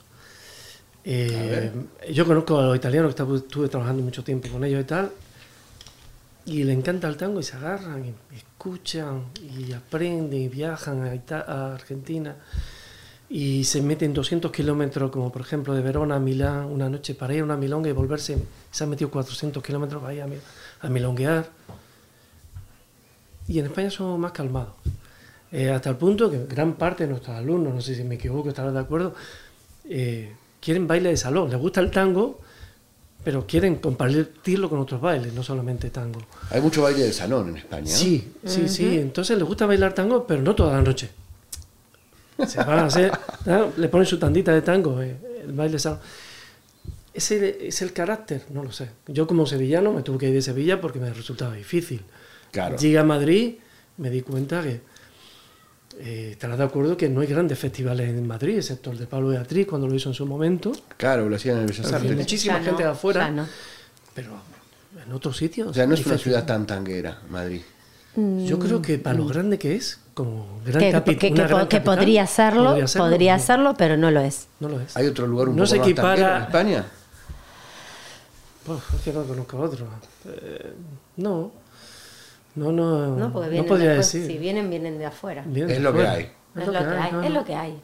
eh, 1.03 1.71
yo 2.11 2.25
conozco 2.25 2.57
a 2.57 2.63
los 2.63 2.75
italianos, 2.75 3.13
que 3.13 3.21
estuve 3.21 3.69
trabajando 3.69 4.01
mucho 4.01 4.23
tiempo 4.23 4.49
con 4.49 4.63
ellos 4.63 4.81
y 4.81 4.85
tal, 4.85 5.11
y 6.47 6.63
le 6.63 6.73
encanta 6.73 7.07
el 7.07 7.17
tango 7.17 7.39
y 7.39 7.43
se 7.43 7.55
agarran 7.57 8.03
y 8.05 8.35
escuchan 8.35 9.25
y 9.41 9.71
aprenden 9.73 10.41
y 10.41 10.47
viajan 10.47 11.03
a, 11.03 11.13
Ita- 11.13 11.45
a 11.47 11.75
Argentina 11.75 12.35
y 13.29 13.65
se 13.65 13.81
meten 13.81 14.13
200 14.13 14.51
kilómetros, 14.51 15.11
como 15.11 15.31
por 15.31 15.41
ejemplo 15.41 15.75
de 15.75 15.81
Verona 15.81 16.15
a 16.15 16.19
Milán, 16.19 16.65
una 16.65 16.89
noche 16.89 17.13
para 17.13 17.33
ir 17.35 17.41
a 17.41 17.43
una 17.43 17.57
milonga 17.57 17.89
y 17.89 17.91
volverse, 17.91 18.37
se 18.71 18.83
han 18.83 18.89
metido 18.89 19.11
400 19.11 19.61
kilómetros 19.61 20.01
para 20.01 20.13
ir 20.13 20.21
a, 20.21 20.27
mi- 20.27 20.37
a 20.81 20.89
milonguear. 20.89 21.49
Y 23.49 23.59
en 23.59 23.65
España 23.65 23.89
somos 23.89 24.17
más 24.19 24.31
calmados. 24.31 24.73
Eh, 25.51 25.69
hasta 25.69 25.89
el 25.89 25.95
punto 25.97 26.29
que 26.29 26.45
gran 26.45 26.73
parte 26.75 27.03
de 27.05 27.09
nuestros 27.09 27.35
alumnos, 27.35 27.73
no 27.73 27.81
sé 27.81 27.95
si 27.95 28.03
me 28.03 28.15
equivoco, 28.15 28.49
estarás 28.49 28.73
de 28.73 28.79
acuerdo, 28.79 29.13
eh, 29.89 30.33
quieren 30.61 30.87
baile 30.87 31.09
de 31.09 31.17
salón. 31.17 31.49
Les 31.49 31.59
gusta 31.59 31.79
el 31.79 31.91
tango, 31.91 32.41
pero 33.23 33.45
quieren 33.45 33.75
compartirlo 33.75 34.69
con 34.69 34.79
otros 34.79 35.01
bailes, 35.01 35.33
no 35.33 35.43
solamente 35.43 35.89
tango. 35.89 36.21
Hay 36.49 36.61
mucho 36.61 36.83
baile 36.83 37.03
de 37.03 37.13
salón 37.13 37.49
en 37.49 37.57
España. 37.57 37.83
¿no? 37.83 37.97
Sí, 37.97 38.33
sí, 38.45 38.69
sí. 38.69 38.97
Entonces 38.99 39.37
les 39.37 39.45
gusta 39.45 39.65
bailar 39.65 39.93
tango, 39.93 40.25
pero 40.25 40.41
no 40.41 40.55
toda 40.55 40.73
la 40.73 40.81
noche. 40.81 41.09
Se 42.47 42.57
van 42.63 42.79
a 42.79 42.85
hacer, 42.85 43.11
¿no? 43.45 43.71
le 43.75 43.89
ponen 43.89 44.05
su 44.05 44.19
tandita 44.19 44.53
de 44.53 44.61
tango, 44.61 45.01
eh, 45.01 45.17
el 45.43 45.53
baile 45.53 45.73
de 45.73 45.79
salón. 45.79 45.99
¿Ese 47.13 47.67
es 47.67 47.81
el 47.81 47.93
carácter? 47.93 48.43
No 48.51 48.63
lo 48.63 48.71
sé. 48.71 48.89
Yo 49.07 49.25
como 49.25 49.47
sevillano 49.47 49.91
me 49.91 50.03
tuve 50.03 50.19
que 50.19 50.27
ir 50.27 50.35
de 50.35 50.41
Sevilla 50.43 50.79
porque 50.79 50.99
me 50.99 51.11
resultaba 51.11 51.55
difícil. 51.55 52.03
Claro. 52.51 52.77
Llegué 52.77 52.99
a 52.99 53.03
Madrid, 53.03 53.55
me 53.97 54.11
di 54.11 54.21
cuenta 54.21 54.61
que 54.61 54.81
eh, 55.99 56.29
estarás 56.33 56.57
de 56.57 56.63
acuerdo 56.63 56.95
que 56.97 57.09
no 57.09 57.21
hay 57.21 57.27
grandes 57.27 57.57
festivales 57.59 58.09
en 58.09 58.25
Madrid, 58.27 58.57
excepto 58.57 58.91
el 58.91 58.97
de 58.99 59.07
Pablo 59.07 59.29
Beatriz 59.29 59.65
cuando 59.67 59.87
lo 59.87 59.95
hizo 59.95 60.09
en 60.09 60.15
su 60.15 60.25
momento. 60.25 60.71
Claro, 60.97 61.27
lo 61.29 61.35
hacían 61.35 61.57
en 61.57 61.61
el 61.63 61.67
Bellas 61.67 61.91
Artes. 61.93 62.15
muchísima 62.15 62.53
Ya 62.55 62.59
no, 62.59 62.65
gente 62.65 62.83
de 62.83 62.89
afuera, 62.89 63.29
no. 63.31 63.45
pero 64.13 64.31
en 65.05 65.11
otros 65.13 65.37
sitios. 65.37 65.69
O 65.69 65.73
sea, 65.73 65.85
no 65.87 65.93
es 65.95 66.05
una 66.05 66.17
ciudad 66.17 66.45
tan 66.45 66.65
tanguera, 66.67 67.19
Madrid. 67.29 67.61
Yo 68.15 68.57
creo 68.57 68.81
que 68.81 68.97
para 68.97 69.15
lo 69.17 69.27
grande 69.27 69.59
que 69.59 69.75
es, 69.75 69.99
como 70.15 70.59
gran 70.65 70.79
Que, 70.79 70.91
capi- 70.91 71.17
que- 71.19 71.27
una 71.31 71.67
que 71.67 71.77
gran 71.77 71.83
podría 71.83 72.25
serlo, 72.25 72.63
podría 72.71 72.87
serlo, 72.87 73.05
podría 73.09 73.37
no, 73.37 73.43
serlo, 73.43 73.73
pero 73.77 73.95
no 73.97 74.09
lo 74.09 74.21
es. 74.21 74.47
No 74.59 74.69
lo 74.69 74.81
es. 74.81 74.97
¿Hay 74.97 75.05
otro 75.05 75.27
lugar 75.27 75.49
un 75.49 75.55
No 75.55 75.63
poco 75.65 75.67
se 75.67 75.77
más 75.77 75.85
tanguero 75.95 76.11
equipara- 76.25 76.37
en 76.37 76.43
España? 76.43 76.85
Pues, 78.65 78.79
es 78.95 79.01
que 79.01 79.13
no 79.13 79.23
conozco 79.23 79.57
otro. 79.59 79.87
Eh, 80.25 80.73
no. 81.17 81.51
No, 82.57 82.71
no. 82.71 83.15
No, 83.15 83.31
porque 83.31 83.49
no 83.49 83.63
después, 83.63 83.81
decir. 83.81 84.25
si 84.25 84.37
vienen, 84.39 84.69
vienen 84.69 84.97
de 84.97 85.05
afuera. 85.05 85.45
Es 85.45 85.79
lo 85.79 85.93
que 85.93 86.07
hay. 86.07 86.31
Es 86.55 86.65
lo 86.65 86.71
que 86.71 86.77
hay, 86.77 87.11
no, 87.11 87.21
es 87.21 87.31
lo 87.31 87.45
que 87.45 87.55
hay. 87.55 87.81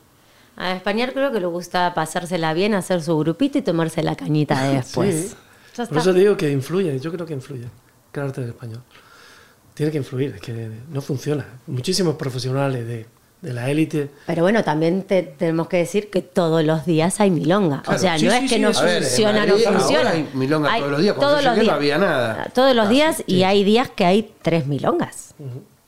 A 0.56 0.74
español 0.74 1.12
creo 1.14 1.32
que 1.32 1.40
le 1.40 1.46
gusta 1.46 1.94
pasársela 1.94 2.54
bien, 2.54 2.74
hacer 2.74 3.02
su 3.02 3.18
grupito 3.18 3.60
y 3.60 3.62
tomarse 3.62 4.02
la 4.02 4.16
cañita 4.16 4.62
de 4.64 4.76
después. 4.78 5.36
Sí. 5.76 5.84
Por 5.88 5.98
eso 6.00 6.14
digo 6.14 6.36
que 6.36 6.52
influye, 6.52 7.00
yo 7.00 7.12
creo 7.12 7.26
que 7.26 7.34
influye. 7.34 7.64
El 7.64 7.70
carácter 8.12 8.46
del 8.46 8.54
español. 8.54 8.82
Tiene 9.76 9.92
que 9.92 9.98
influir, 10.00 10.34
es 10.36 10.42
que 10.42 10.70
no 10.90 11.02
funciona. 11.02 11.46
Muchísimos 11.68 12.16
profesionales 12.16 12.88
de, 12.88 13.06
de 13.44 13.54
la 13.54 13.70
élite. 13.70 14.10
Pero 14.26 14.42
bueno, 14.42 14.64
también 14.64 15.04
te- 15.04 15.22
tenemos 15.22 15.68
que 15.68 15.78
decir 15.78 16.10
que 16.10 16.22
todos 16.22 16.64
los 16.64 16.86
días 16.86 17.20
hay 17.20 17.30
milonga. 17.30 17.82
Claro, 17.84 17.98
o 17.98 18.02
sea, 18.02 18.18
sí, 18.18 18.26
no 18.26 18.32
sí, 18.32 18.38
es 18.38 18.42
que 18.50 18.56
sí, 18.56 18.62
no 18.62 18.72
ver, 18.82 19.04
funciona, 19.04 19.40
Madrid 19.46 19.66
no 19.70 19.80
funciona. 19.80 20.10
hay 20.10 20.30
milonga 20.34 20.78
todos 20.78 20.92
los 20.92 21.02
días. 21.02 21.16
Cuando 21.16 21.42
yo 21.42 21.54
llegué 21.54 21.68
no 21.68 21.74
había 21.74 21.98
nada. 21.98 22.52
Todos 22.56 22.76
los 22.76 22.90
días 22.90 23.24
y 23.28 23.44
hay 23.44 23.64
días 23.64 23.90
que 23.90 24.06
hay 24.06 24.34
tres 24.42 24.66
milongas. 24.66 25.36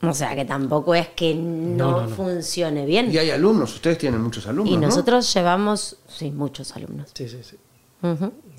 O 0.02 0.12
sea, 0.12 0.36
que 0.36 0.44
tampoco 0.44 0.94
es 0.94 1.08
que 1.08 1.34
no, 1.34 1.76
No, 1.76 1.90
no, 2.02 2.02
no. 2.02 2.08
funcione 2.14 2.84
bien. 2.84 3.10
Y 3.10 3.16
hay 3.18 3.30
alumnos, 3.30 3.74
ustedes 3.74 3.96
tienen 3.98 4.20
muchos 4.22 4.46
alumnos, 4.46 4.72
Y 4.72 4.76
¿no? 4.76 4.88
nosotros 4.88 5.32
llevamos, 5.34 5.96
sí, 6.06 6.30
muchos 6.30 6.76
alumnos. 6.76 7.08
Sí, 7.14 7.26
sí, 7.28 7.38
sí. 7.42 7.56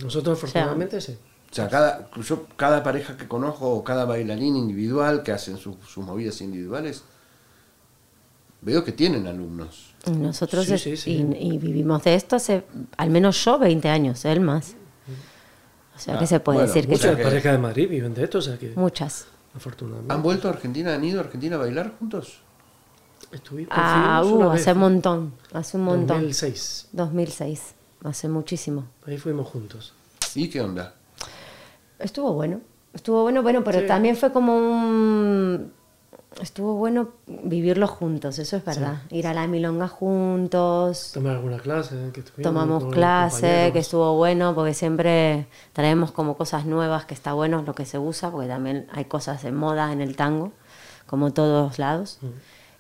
Nosotros, 0.04 0.38
afortunadamente, 0.40 1.00
sí. 1.02 1.16
O 1.50 1.56
sea, 1.56 1.70
cada, 1.70 2.10
yo, 2.28 2.46
cada 2.58 2.84
pareja 2.84 3.16
que 3.16 3.28
conozco 3.28 3.70
o 3.70 3.84
cada 3.84 4.04
bailarín 4.06 4.56
individual 4.56 5.24
que 5.24 5.32
hacen 5.32 5.58
sus 5.58 5.76
movidas 5.98 6.42
individuales, 6.42 7.04
veo 8.62 8.84
que 8.84 8.92
tienen 8.92 9.28
alumnos. 9.28 9.94
Y 10.06 10.12
Nosotros 10.12 10.66
Sí, 10.66 10.74
es- 10.74 10.82
sí, 10.82 10.98
sí. 10.98 11.12
Y, 11.40 11.54
y 11.54 11.58
vivimos 11.58 12.04
de 12.04 12.16
esto 12.16 12.36
hace, 12.36 12.64
al 12.98 13.10
menos 13.10 13.44
yo, 13.44 13.60
20 13.60 13.90
años, 13.90 14.24
él 14.26 14.40
más. 14.40 14.76
O 15.96 16.00
sea, 16.00 16.16
Ah, 16.16 16.20
que 16.20 16.28
se 16.28 16.40
puede 16.40 16.60
bueno, 16.60 16.68
decir 16.68 16.86
que 16.86 16.92
Muchas 16.94 17.16
que- 17.16 17.24
parejas 17.24 17.52
de 17.54 17.58
Madrid 17.58 17.90
viven 17.90 18.14
de 18.14 18.24
esto, 18.24 18.38
o 18.38 18.42
sea 18.42 18.58
que, 18.58 18.72
Muchas. 18.76 19.26
afortunadamente. 19.56 20.14
¿Han 20.14 20.22
vuelto 20.22 20.48
a 20.48 20.52
Argentina? 20.52 20.94
¿Han 20.94 21.04
ido 21.04 21.20
a 21.20 21.24
Argentina 21.24 21.56
a 21.56 21.60
bailar 21.60 21.94
juntos? 22.00 22.40
Estuvimos 23.32 23.74
Ah, 23.76 24.22
uh, 24.24 24.28
una 24.36 24.48
vez, 24.50 24.62
hace 24.62 24.74
un 24.74 24.78
montón, 24.80 25.34
hace 25.52 25.76
un 25.78 25.84
montón. 25.84 26.18
2006. 26.20 26.88
2006, 26.94 27.74
hace 28.04 28.30
muchísimo. 28.30 28.86
Ahí 29.06 29.18
fuimos 29.18 29.48
juntos. 29.48 29.94
¿Y 30.36 30.50
qué 30.50 30.62
onda? 30.62 30.94
Estuvo 32.00 32.32
bueno, 32.34 32.62
estuvo 32.94 33.24
bueno, 33.24 33.42
bueno, 33.42 33.64
pero 33.64 33.80
Sí. 33.82 33.88
también 33.88 34.16
fue 34.16 34.32
como 34.32 34.56
un... 34.56 35.74
Estuvo 36.42 36.76
bueno 36.76 37.10
vivirlo 37.26 37.88
juntos, 37.88 38.40
eso 38.40 38.58
es 38.58 38.66
verdad. 38.66 39.02
Ir 39.10 39.28
a 39.28 39.34
la 39.34 39.48
milonga 39.48 39.88
juntos, 39.88 41.12
Tomar 41.14 41.36
alguna 41.38 41.58
clase. 41.58 42.12
Que 42.14 42.20
estuvimos 42.22 42.44
tomamos 42.44 42.94
clase, 42.94 43.72
que 43.74 43.80
estuvo 43.80 44.16
bueno, 44.16 44.54
porque 44.54 44.74
siempre 44.74 45.48
traemos 45.74 46.12
como 46.12 46.38
cosas 46.38 46.66
nuevas, 46.66 47.06
que 47.06 47.14
está 47.14 47.34
bueno 47.34 47.64
lo 47.64 47.74
que 47.74 47.86
se 47.86 47.98
usa, 47.98 48.32
porque 48.32 48.48
también 48.48 48.88
hay 48.92 49.06
cosas 49.06 49.44
de 49.44 49.52
moda 49.52 49.92
en 49.92 50.02
el 50.02 50.16
tango, 50.16 50.52
como 51.06 51.32
todos 51.34 51.80
lados. 51.80 52.20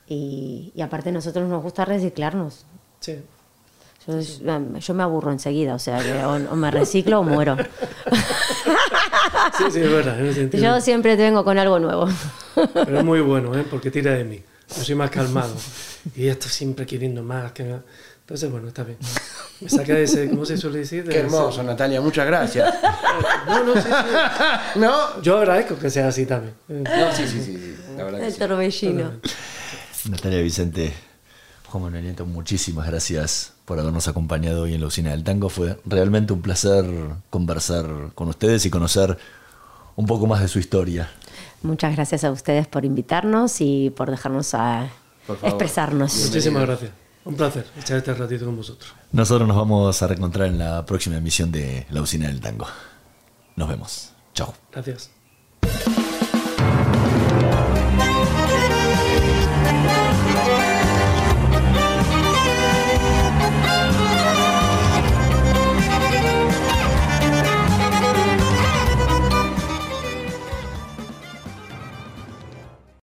Y, 0.07 0.71
y 0.75 0.81
aparte 0.81 1.11
nosotros 1.11 1.49
nos 1.49 1.63
gusta 1.63 1.85
reciclarnos. 1.85 2.65
Sí. 2.99 3.23
Yo, 4.07 4.19
yo 4.79 4.93
me 4.93 5.03
aburro 5.03 5.31
enseguida, 5.31 5.75
o 5.75 5.79
sea, 5.79 5.99
que 6.01 6.23
o, 6.23 6.35
o 6.53 6.55
me 6.55 6.71
reciclo 6.71 7.19
o 7.19 7.23
muero. 7.23 7.57
sí, 9.57 9.63
sí, 9.71 9.79
es 9.81 9.91
verdad. 9.91 10.19
en 10.19 10.25
ese 10.27 10.39
sentido. 10.41 10.63
Yo 10.63 10.81
siempre 10.81 11.15
vengo 11.15 11.43
con 11.43 11.57
algo 11.57 11.79
nuevo. 11.79 12.07
Pero 12.73 12.99
es 12.99 13.03
muy 13.05 13.21
bueno, 13.21 13.57
¿eh? 13.57 13.65
porque 13.69 13.91
tira 13.91 14.11
de 14.13 14.23
mí. 14.23 14.41
Yo 14.75 14.83
soy 14.83 14.95
más 14.95 15.09
calmado. 15.09 15.53
Y 16.15 16.27
esto 16.27 16.47
siempre 16.49 16.85
queriendo 16.85 17.23
más. 17.23 17.51
Que... 17.51 17.75
Entonces, 18.21 18.51
bueno, 18.51 18.67
está 18.67 18.83
bien. 18.83 18.97
Me 19.61 19.69
saca 19.69 19.97
ese, 19.97 20.29
¿cómo 20.29 20.45
se 20.45 20.57
suele 20.57 20.79
decir? 20.79 21.03
De 21.03 21.11
Qué 21.11 21.19
ese- 21.19 21.27
hermoso, 21.27 21.63
Natalia, 21.63 22.01
muchas 22.01 22.25
gracias. 22.27 22.73
No, 23.47 23.63
no, 23.63 23.73
sí, 23.75 23.81
sí. 23.81 23.89
¿No? 24.79 25.21
Yo 25.21 25.37
agradezco 25.37 25.77
que 25.77 25.89
sea 25.89 26.07
así 26.09 26.25
también. 26.25 26.53
No, 26.67 27.11
sí, 27.13 27.27
sí, 27.27 27.41
sí, 27.41 27.53
sí, 27.57 27.75
la 27.97 28.03
verdad 28.03 28.19
que 28.19 28.25
El 28.27 28.33
sí. 28.33 28.39
torbellino. 28.39 29.11
Natalia 30.09 30.41
Vicente, 30.41 30.93
Juan 31.67 31.83
Manuel 31.83 32.03
Nieto, 32.03 32.25
muchísimas 32.25 32.87
gracias 32.87 33.53
por 33.67 33.77
habernos 33.77 34.07
acompañado 34.07 34.61
hoy 34.61 34.75
en 34.75 34.79
la 34.79 34.87
usina 34.87 35.11
del 35.11 35.25
tango. 35.25 35.49
Fue 35.49 35.77
realmente 35.85 36.31
un 36.31 36.41
placer 36.41 36.85
conversar 37.29 37.85
con 38.15 38.29
ustedes 38.29 38.65
y 38.65 38.69
conocer 38.69 39.17
un 39.97 40.05
poco 40.05 40.25
más 40.25 40.39
de 40.39 40.47
su 40.47 40.57
historia. 40.57 41.11
Muchas 41.63 41.93
gracias 41.93 42.23
a 42.23 42.31
ustedes 42.31 42.65
por 42.65 42.85
invitarnos 42.85 43.59
y 43.59 43.89
por 43.89 44.09
dejarnos 44.09 44.53
a 44.53 44.87
Por 45.27 45.37
expresarnos. 45.43 46.15
Muchísimas 46.27 46.65
gracias. 46.65 46.91
Un 47.25 47.35
placer 47.35 47.65
echar 47.77 47.97
este 47.97 48.13
ratito 48.13 48.45
con 48.45 48.55
vosotros. 48.55 48.93
Nosotros 49.11 49.45
nos 49.45 49.57
vamos 49.57 50.01
a 50.01 50.07
reencontrar 50.07 50.47
en 50.47 50.59
la 50.59 50.85
próxima 50.85 51.17
emisión 51.17 51.51
de 51.51 51.85
La 51.89 52.01
usina 52.01 52.29
del 52.29 52.39
tango. 52.39 52.67
Nos 53.57 53.67
vemos. 53.67 54.11
Chao. 54.33 54.53
Gracias. 54.71 55.16